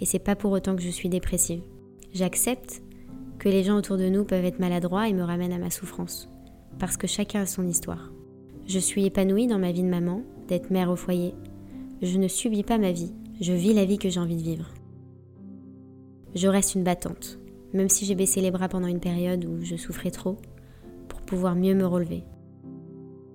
et 0.00 0.06
c'est 0.06 0.18
pas 0.18 0.36
pour 0.36 0.52
autant 0.52 0.74
que 0.74 0.80
je 0.80 0.88
suis 0.88 1.10
dépressive. 1.10 1.60
J'accepte 2.14 2.80
que 3.38 3.50
les 3.50 3.62
gens 3.62 3.76
autour 3.76 3.98
de 3.98 4.08
nous 4.08 4.24
peuvent 4.24 4.46
être 4.46 4.58
maladroits 4.58 5.06
et 5.06 5.12
me 5.12 5.22
ramènent 5.22 5.52
à 5.52 5.58
ma 5.58 5.68
souffrance 5.68 6.30
parce 6.78 6.96
que 6.96 7.06
chacun 7.06 7.42
a 7.42 7.46
son 7.46 7.66
histoire. 7.66 8.10
Je 8.66 8.78
suis 8.78 9.04
épanouie 9.04 9.46
dans 9.46 9.58
ma 9.58 9.70
vie 9.70 9.82
de 9.82 9.88
maman, 9.88 10.22
d'être 10.48 10.70
mère 10.70 10.90
au 10.90 10.96
foyer. 10.96 11.34
Je 12.00 12.16
ne 12.16 12.26
subis 12.26 12.62
pas 12.62 12.78
ma 12.78 12.92
vie, 12.92 13.12
je 13.38 13.52
vis 13.52 13.74
la 13.74 13.84
vie 13.84 13.98
que 13.98 14.08
j'ai 14.08 14.20
envie 14.20 14.38
de 14.38 14.42
vivre. 14.42 14.70
Je 16.34 16.48
reste 16.48 16.74
une 16.74 16.84
battante, 16.84 17.39
même 17.72 17.88
si 17.88 18.04
j'ai 18.04 18.14
baissé 18.14 18.40
les 18.40 18.50
bras 18.50 18.68
pendant 18.68 18.86
une 18.86 19.00
période 19.00 19.44
où 19.44 19.62
je 19.62 19.76
souffrais 19.76 20.10
trop, 20.10 20.36
pour 21.08 21.20
pouvoir 21.20 21.54
mieux 21.54 21.74
me 21.74 21.86
relever. 21.86 22.24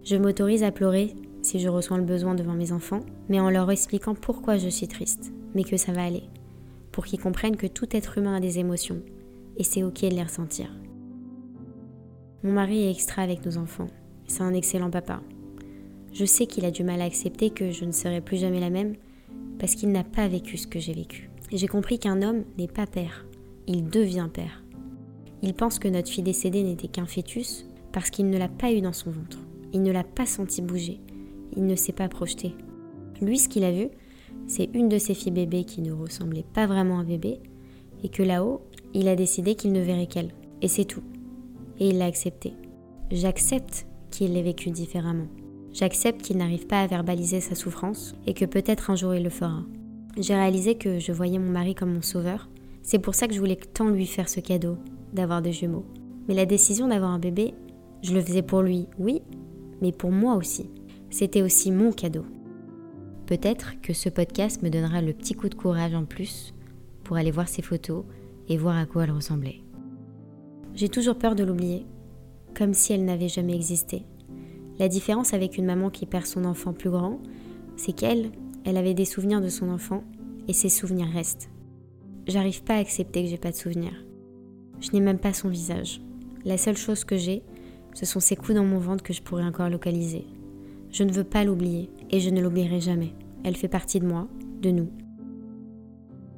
Je 0.04 0.16
m'autorise 0.16 0.64
à 0.64 0.72
pleurer 0.72 1.16
si 1.42 1.60
je 1.60 1.70
ressens 1.70 1.98
le 1.98 2.04
besoin 2.04 2.36
devant 2.36 2.54
mes 2.54 2.72
enfants, 2.72 3.02
mais 3.30 3.40
en 3.40 3.50
leur 3.50 3.70
expliquant 3.72 4.16
pourquoi 4.16 4.58
je 4.58 4.70
suis 4.70 4.88
triste, 4.88 5.32
mais 5.54 5.64
que 5.64 5.78
ça 5.78 5.94
va 5.94 6.04
aller, 6.04 6.24
pour 6.92 7.06
qu'ils 7.06 7.20
comprennent 7.20 7.58
que 7.58 7.68
tout 7.68 7.88
être 7.96 8.18
humain 8.18 8.36
a 8.36 8.40
des 8.40 8.60
émotions, 8.60 9.02
et 9.58 9.64
c'est 9.64 9.84
ok 9.84 10.02
de 10.02 10.16
les 10.16 10.24
ressentir. 10.24 10.70
Mon 12.44 12.52
mari 12.52 12.84
est 12.84 12.92
extra 12.92 13.24
avec 13.24 13.44
nos 13.46 13.58
enfants. 13.58 13.88
C'est 14.28 14.44
un 14.44 14.54
excellent 14.54 14.92
papa. 14.92 15.22
Je 16.14 16.26
sais 16.26 16.46
qu'il 16.46 16.64
a 16.66 16.72
du 16.72 16.84
mal 16.84 17.02
à 17.02 17.06
accepter 17.06 17.50
que 17.50 17.72
je 17.72 17.86
ne 17.86 17.92
serai 17.92 18.22
plus 18.22 18.38
jamais 18.38 18.60
la 18.60 18.70
même 18.70 18.96
parce 19.58 19.76
qu'il 19.76 19.92
n'a 19.92 20.04
pas 20.04 20.28
vécu 20.28 20.58
ce 20.58 20.68
que 20.68 20.80
j'ai 20.80 20.94
vécu. 20.94 21.30
J'ai 21.52 21.68
compris 21.68 21.98
qu'un 21.98 22.22
homme 22.22 22.44
n'est 22.58 22.68
pas 22.68 22.86
père, 22.86 23.26
il 23.68 23.90
devient 23.90 24.30
père. 24.32 24.64
Il 25.42 25.54
pense 25.54 25.80
que 25.80 25.88
notre 25.88 26.10
fille 26.10 26.24
décédée 26.24 26.64
n'était 26.64 26.88
qu'un 26.88 27.06
fœtus 27.06 27.66
parce 27.92 28.10
qu'il 28.10 28.30
ne 28.30 28.38
l'a 28.38 28.48
pas 28.48 28.72
eu 28.72 28.82
dans 28.82 28.94
son 28.94 29.12
ventre. 29.12 29.40
Il 29.74 29.82
ne 29.82 29.92
l'a 29.92 30.04
pas 30.04 30.26
senti 30.26 30.62
bouger. 30.62 31.00
Il 31.56 31.66
ne 31.66 31.76
s'est 31.76 31.94
pas 31.94 32.10
projeté. 32.10 32.56
Lui, 33.22 33.38
ce 33.38 33.50
qu'il 33.50 33.64
a 33.64 33.72
vu, 33.72 33.88
c'est 34.48 34.70
une 34.74 34.90
de 34.90 34.98
ses 34.98 35.14
filles 35.14 35.32
bébés 35.32 35.64
qui 35.64 35.82
ne 35.82 35.92
ressemblait 35.92 36.46
pas 36.54 36.68
vraiment 36.68 36.98
à 36.98 37.02
un 37.02 37.04
bébé 37.06 37.40
et 38.04 38.10
que 38.10 38.24
là-haut, 38.24 38.62
il 38.94 39.08
a 39.08 39.16
décidé 39.16 39.56
qu'il 39.56 39.72
ne 39.72 39.82
verrait 39.82 40.08
qu'elle. 40.08 40.34
Et 40.62 40.68
c'est 40.68 40.86
tout 40.86 41.04
et 41.80 41.90
il 41.90 41.98
l'a 41.98 42.06
accepté. 42.06 42.54
J'accepte 43.12 43.86
qu'il 44.12 44.34
l'ait 44.34 44.42
vécu 44.42 44.72
différemment. 44.72 45.28
J'accepte 45.74 46.22
qu'il 46.22 46.38
n'arrive 46.38 46.68
pas 46.68 46.82
à 46.82 46.88
verbaliser 46.88 47.42
sa 47.42 47.56
souffrance 47.56 48.16
et 48.26 48.34
que 48.34 48.46
peut-être 48.46 48.90
un 48.90 48.96
jour 48.96 49.14
il 49.14 49.24
le 49.24 49.30
fera. 49.30 49.62
J'ai 50.18 50.36
réalisé 50.36 50.76
que 50.76 51.00
je 51.00 51.12
voyais 51.12 51.40
mon 51.40 51.52
mari 51.52 51.76
comme 51.76 51.94
mon 51.94 52.02
sauveur. 52.02 52.50
C'est 52.86 53.00
pour 53.00 53.16
ça 53.16 53.28
que 53.28 53.34
je 53.34 53.40
voulais 53.40 53.56
tant 53.56 53.90
lui 53.90 54.06
faire 54.06 54.30
ce 54.30 54.40
cadeau, 54.40 54.78
d'avoir 55.12 55.42
des 55.42 55.52
jumeaux. 55.52 55.86
Mais 56.28 56.36
la 56.36 56.46
décision 56.46 56.88
d'avoir 56.88 57.10
un 57.10 57.18
bébé, 57.18 57.56
je 58.04 58.14
le 58.14 58.22
faisais 58.22 58.44
pour 58.44 58.62
lui, 58.62 58.88
oui, 59.00 59.24
mais 59.82 59.92
pour 59.92 60.12
moi 60.12 60.36
aussi. 60.36 60.70
C'était 61.10 61.42
aussi 61.42 61.72
mon 61.72 61.92
cadeau. 61.92 62.26
Peut-être 63.26 63.82
que 63.82 63.94
ce 63.94 64.08
podcast 64.08 64.62
me 64.62 64.70
donnera 64.70 65.02
le 65.02 65.14
petit 65.14 65.34
coup 65.34 65.50
de 65.50 65.56
courage 65.56 65.96
en 65.96 66.06
plus 66.06 66.54
pour 67.04 67.18
aller 67.18 67.32
voir 67.32 67.48
ses 67.48 67.64
photos 67.64 68.06
et 68.50 68.58
voir 68.58 68.78
à 68.78 68.86
quoi 68.86 69.06
elle 69.06 69.12
ressemblait. 69.12 69.62
J'ai 70.76 70.90
toujours 70.90 71.18
peur 71.18 71.34
de 71.34 71.44
l'oublier, 71.44 71.88
comme 72.56 72.76
si 72.76 72.94
elle 72.94 73.06
n'avait 73.06 73.30
jamais 73.30 73.56
existé. 73.56 74.04
La 74.78 74.90
différence 74.90 75.34
avec 75.34 75.58
une 75.58 75.66
maman 75.66 75.90
qui 75.90 76.06
perd 76.06 76.28
son 76.28 76.46
enfant 76.46 76.74
plus 76.74 76.92
grand, 76.92 77.20
c'est 77.78 77.94
qu'elle, 77.94 78.30
elle 78.64 78.78
avait 78.78 78.94
des 78.94 79.06
souvenirs 79.06 79.42
de 79.42 79.50
son 79.50 79.70
enfant, 79.70 80.04
et 80.48 80.54
ces 80.54 80.70
souvenirs 80.70 81.10
restent. 81.12 81.50
J'arrive 82.28 82.64
pas 82.64 82.76
à 82.76 82.80
accepter 82.80 83.24
que 83.24 83.30
j'ai 83.30 83.38
pas 83.38 83.52
de 83.52 83.56
souvenirs. 83.56 84.06
Je 84.80 84.92
n'ai 84.92 85.00
même 85.00 85.20
pas 85.20 85.34
son 85.34 85.50
visage. 85.50 86.02
La 86.44 86.58
seule 86.58 86.78
chose 86.78 87.04
que 87.04 87.18
j'ai, 87.18 87.44
ce 87.94 88.06
sont 88.06 88.20
ses 88.20 88.36
coups 88.36 88.56
dans 88.56 88.66
mon 88.66 88.80
ventre 88.80 89.04
que 89.04 89.14
je 89.14 89.22
pourrais 89.22 89.44
encore 89.44 89.70
localiser. 89.70 90.26
Je 90.92 91.04
ne 91.04 91.12
veux 91.12 91.24
pas 91.24 91.44
l'oublier, 91.44 91.90
et 92.10 92.20
je 92.20 92.30
ne 92.30 92.42
l'oublierai 92.42 92.82
jamais. 92.82 93.14
Elle 93.44 93.56
fait 93.56 93.68
partie 93.68 94.00
de 94.00 94.08
moi, 94.08 94.28
de 94.62 94.72
nous. 94.72 94.90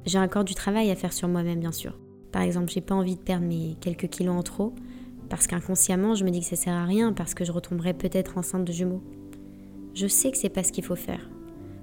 J'ai 0.04 0.18
encore 0.18 0.44
du 0.44 0.54
travail 0.54 0.90
à 0.90 0.96
faire 0.96 1.12
sur 1.12 1.28
moi-même, 1.28 1.60
bien 1.60 1.72
sûr. 1.72 1.98
Par 2.32 2.42
exemple, 2.42 2.70
j'ai 2.70 2.80
pas 2.80 2.94
envie 2.94 3.16
de 3.16 3.20
perdre 3.20 3.46
mes 3.46 3.76
quelques 3.80 4.08
kilos 4.08 4.34
en 4.34 4.42
trop 4.42 4.74
parce 5.28 5.46
qu'inconsciemment, 5.46 6.14
je 6.14 6.24
me 6.24 6.30
dis 6.30 6.40
que 6.40 6.46
ça 6.46 6.56
sert 6.56 6.74
à 6.74 6.84
rien 6.84 7.12
parce 7.12 7.34
que 7.34 7.44
je 7.44 7.52
retomberai 7.52 7.94
peut-être 7.94 8.38
enceinte 8.38 8.64
de 8.64 8.72
jumeaux. 8.72 9.02
Je 9.94 10.06
sais 10.06 10.30
que 10.30 10.38
c'est 10.38 10.48
pas 10.48 10.62
ce 10.62 10.72
qu'il 10.72 10.84
faut 10.84 10.96
faire 10.96 11.28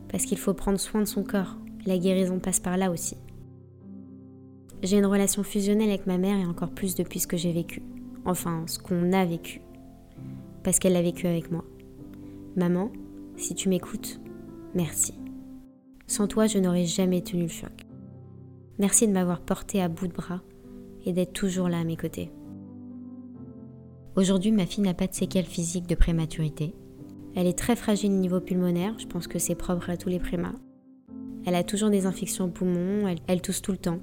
parce 0.10 0.26
qu'il 0.26 0.38
faut 0.38 0.54
prendre 0.54 0.80
soin 0.80 1.02
de 1.02 1.06
son 1.06 1.24
corps. 1.24 1.58
La 1.86 1.98
guérison 1.98 2.40
passe 2.40 2.60
par 2.60 2.78
là 2.78 2.92
aussi. 2.92 3.18
J'ai 4.86 5.00
une 5.00 5.08
relation 5.08 5.42
fusionnelle 5.42 5.90
avec 5.90 6.06
ma 6.06 6.20
mère 6.20 6.38
et 6.38 6.46
encore 6.46 6.70
plus 6.70 6.94
depuis 6.94 7.20
ce 7.20 7.26
que 7.26 7.38
j'ai 7.38 7.52
vécu. 7.52 7.82
Enfin, 8.24 8.66
ce 8.68 8.78
qu'on 8.78 9.14
a 9.14 9.26
vécu. 9.26 9.62
Parce 10.64 10.78
qu'elle 10.78 10.94
l'a 10.94 11.02
vécu 11.02 11.26
avec 11.26 11.50
moi. 11.50 11.66
Maman, 12.56 12.92
si 13.36 13.56
tu 13.56 13.68
m'écoutes, 13.68 14.20
merci. 14.76 15.16
Sans 16.06 16.28
toi, 16.28 16.46
je 16.46 16.60
n'aurais 16.60 16.86
jamais 16.86 17.24
tenu 17.24 17.44
le 17.44 17.48
choc. 17.48 17.72
Merci 18.78 19.08
de 19.08 19.12
m'avoir 19.12 19.42
porté 19.42 19.82
à 19.82 19.88
bout 19.88 20.08
de 20.08 20.14
bras 20.14 20.42
et 21.04 21.14
d'être 21.14 21.34
toujours 21.34 21.68
là 21.68 21.80
à 21.80 21.84
mes 21.84 21.98
côtés. 21.98 22.32
Aujourd'hui, 24.16 24.52
ma 24.52 24.68
fille 24.68 24.84
n'a 24.84 24.94
pas 24.94 25.08
de 25.08 25.16
séquelles 25.16 25.46
physiques 25.46 25.88
de 25.88 25.96
prématurité. 25.96 26.76
Elle 27.36 27.48
est 27.48 27.58
très 27.58 27.76
fragile 27.76 28.12
au 28.12 28.18
niveau 28.18 28.40
pulmonaire, 28.40 28.94
je 29.00 29.08
pense 29.08 29.28
que 29.28 29.40
c'est 29.40 29.56
propre 29.56 29.90
à 29.90 29.98
tous 29.98 30.10
les 30.10 30.20
prémas. 30.20 30.54
Elle 31.48 31.56
a 31.56 31.64
toujours 31.64 31.90
des 31.90 32.06
infections 32.06 32.46
aux 32.46 32.50
poumons, 32.50 33.08
elle, 33.08 33.20
elle 33.28 33.42
tousse 33.42 33.64
tout 33.64 33.72
le 33.72 33.80
temps. 33.80 34.00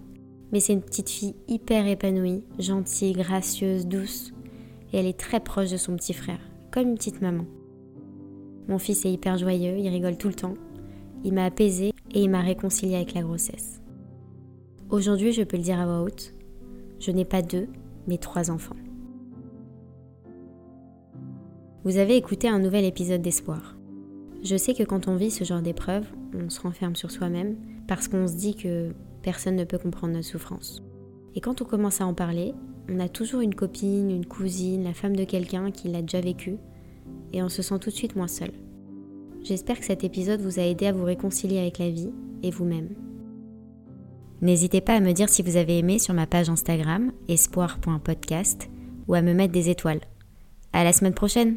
Mais 0.52 0.60
c'est 0.60 0.74
une 0.74 0.82
petite 0.82 1.08
fille 1.08 1.34
hyper 1.48 1.86
épanouie, 1.86 2.44
gentille, 2.58 3.14
gracieuse, 3.14 3.86
douce. 3.86 4.32
Et 4.92 4.98
elle 4.98 5.06
est 5.06 5.18
très 5.18 5.40
proche 5.40 5.70
de 5.70 5.78
son 5.78 5.96
petit 5.96 6.12
frère, 6.12 6.40
comme 6.70 6.88
une 6.88 6.94
petite 6.96 7.22
maman. 7.22 7.46
Mon 8.68 8.78
fils 8.78 9.04
est 9.04 9.12
hyper 9.12 9.38
joyeux, 9.38 9.78
il 9.78 9.88
rigole 9.88 10.18
tout 10.18 10.28
le 10.28 10.34
temps. 10.34 10.54
Il 11.24 11.32
m'a 11.32 11.46
apaisé 11.46 11.92
et 12.10 12.22
il 12.22 12.30
m'a 12.30 12.42
réconcilié 12.42 12.96
avec 12.96 13.14
la 13.14 13.22
grossesse. 13.22 13.80
Aujourd'hui, 14.90 15.32
je 15.32 15.42
peux 15.42 15.56
le 15.56 15.62
dire 15.62 15.80
à 15.80 15.86
voix 15.86 16.02
haute, 16.02 16.34
je 17.00 17.10
n'ai 17.10 17.24
pas 17.24 17.40
deux, 17.40 17.68
mais 18.06 18.18
trois 18.18 18.50
enfants. 18.50 18.76
Vous 21.84 21.96
avez 21.96 22.16
écouté 22.16 22.46
un 22.46 22.58
nouvel 22.58 22.84
épisode 22.84 23.22
d'Espoir. 23.22 23.76
Je 24.42 24.56
sais 24.56 24.74
que 24.74 24.82
quand 24.82 25.08
on 25.08 25.16
vit 25.16 25.30
ce 25.30 25.44
genre 25.44 25.62
d'épreuve, 25.62 26.06
on 26.34 26.50
se 26.50 26.60
renferme 26.60 26.94
sur 26.94 27.10
soi-même 27.10 27.56
parce 27.88 28.06
qu'on 28.06 28.26
se 28.28 28.34
dit 28.34 28.54
que 28.54 28.92
personne 29.22 29.56
ne 29.56 29.64
peut 29.64 29.78
comprendre 29.78 30.14
notre 30.14 30.26
souffrance. 30.26 30.82
Et 31.34 31.40
quand 31.40 31.62
on 31.62 31.64
commence 31.64 32.00
à 32.00 32.06
en 32.06 32.14
parler, 32.14 32.54
on 32.88 33.00
a 33.00 33.08
toujours 33.08 33.40
une 33.40 33.54
copine, 33.54 34.10
une 34.10 34.26
cousine, 34.26 34.84
la 34.84 34.94
femme 34.94 35.16
de 35.16 35.24
quelqu'un 35.24 35.70
qui 35.70 35.88
l'a 35.88 36.02
déjà 36.02 36.20
vécu, 36.20 36.56
et 37.32 37.42
on 37.42 37.48
se 37.48 37.62
sent 37.62 37.78
tout 37.78 37.90
de 37.90 37.94
suite 37.94 38.16
moins 38.16 38.28
seul. 38.28 38.52
J'espère 39.42 39.78
que 39.78 39.86
cet 39.86 40.04
épisode 40.04 40.40
vous 40.40 40.60
a 40.60 40.62
aidé 40.62 40.86
à 40.86 40.92
vous 40.92 41.04
réconcilier 41.04 41.58
avec 41.58 41.78
la 41.78 41.90
vie 41.90 42.10
et 42.42 42.50
vous-même. 42.50 42.90
N'hésitez 44.40 44.80
pas 44.80 44.94
à 44.94 45.00
me 45.00 45.12
dire 45.12 45.28
si 45.28 45.42
vous 45.42 45.56
avez 45.56 45.78
aimé 45.78 45.98
sur 45.98 46.14
ma 46.14 46.26
page 46.26 46.50
Instagram 46.50 47.12
espoir.podcast 47.28 48.68
ou 49.08 49.14
à 49.14 49.22
me 49.22 49.34
mettre 49.34 49.52
des 49.52 49.68
étoiles. 49.68 50.00
À 50.72 50.84
la 50.84 50.92
semaine 50.92 51.14
prochaine! 51.14 51.56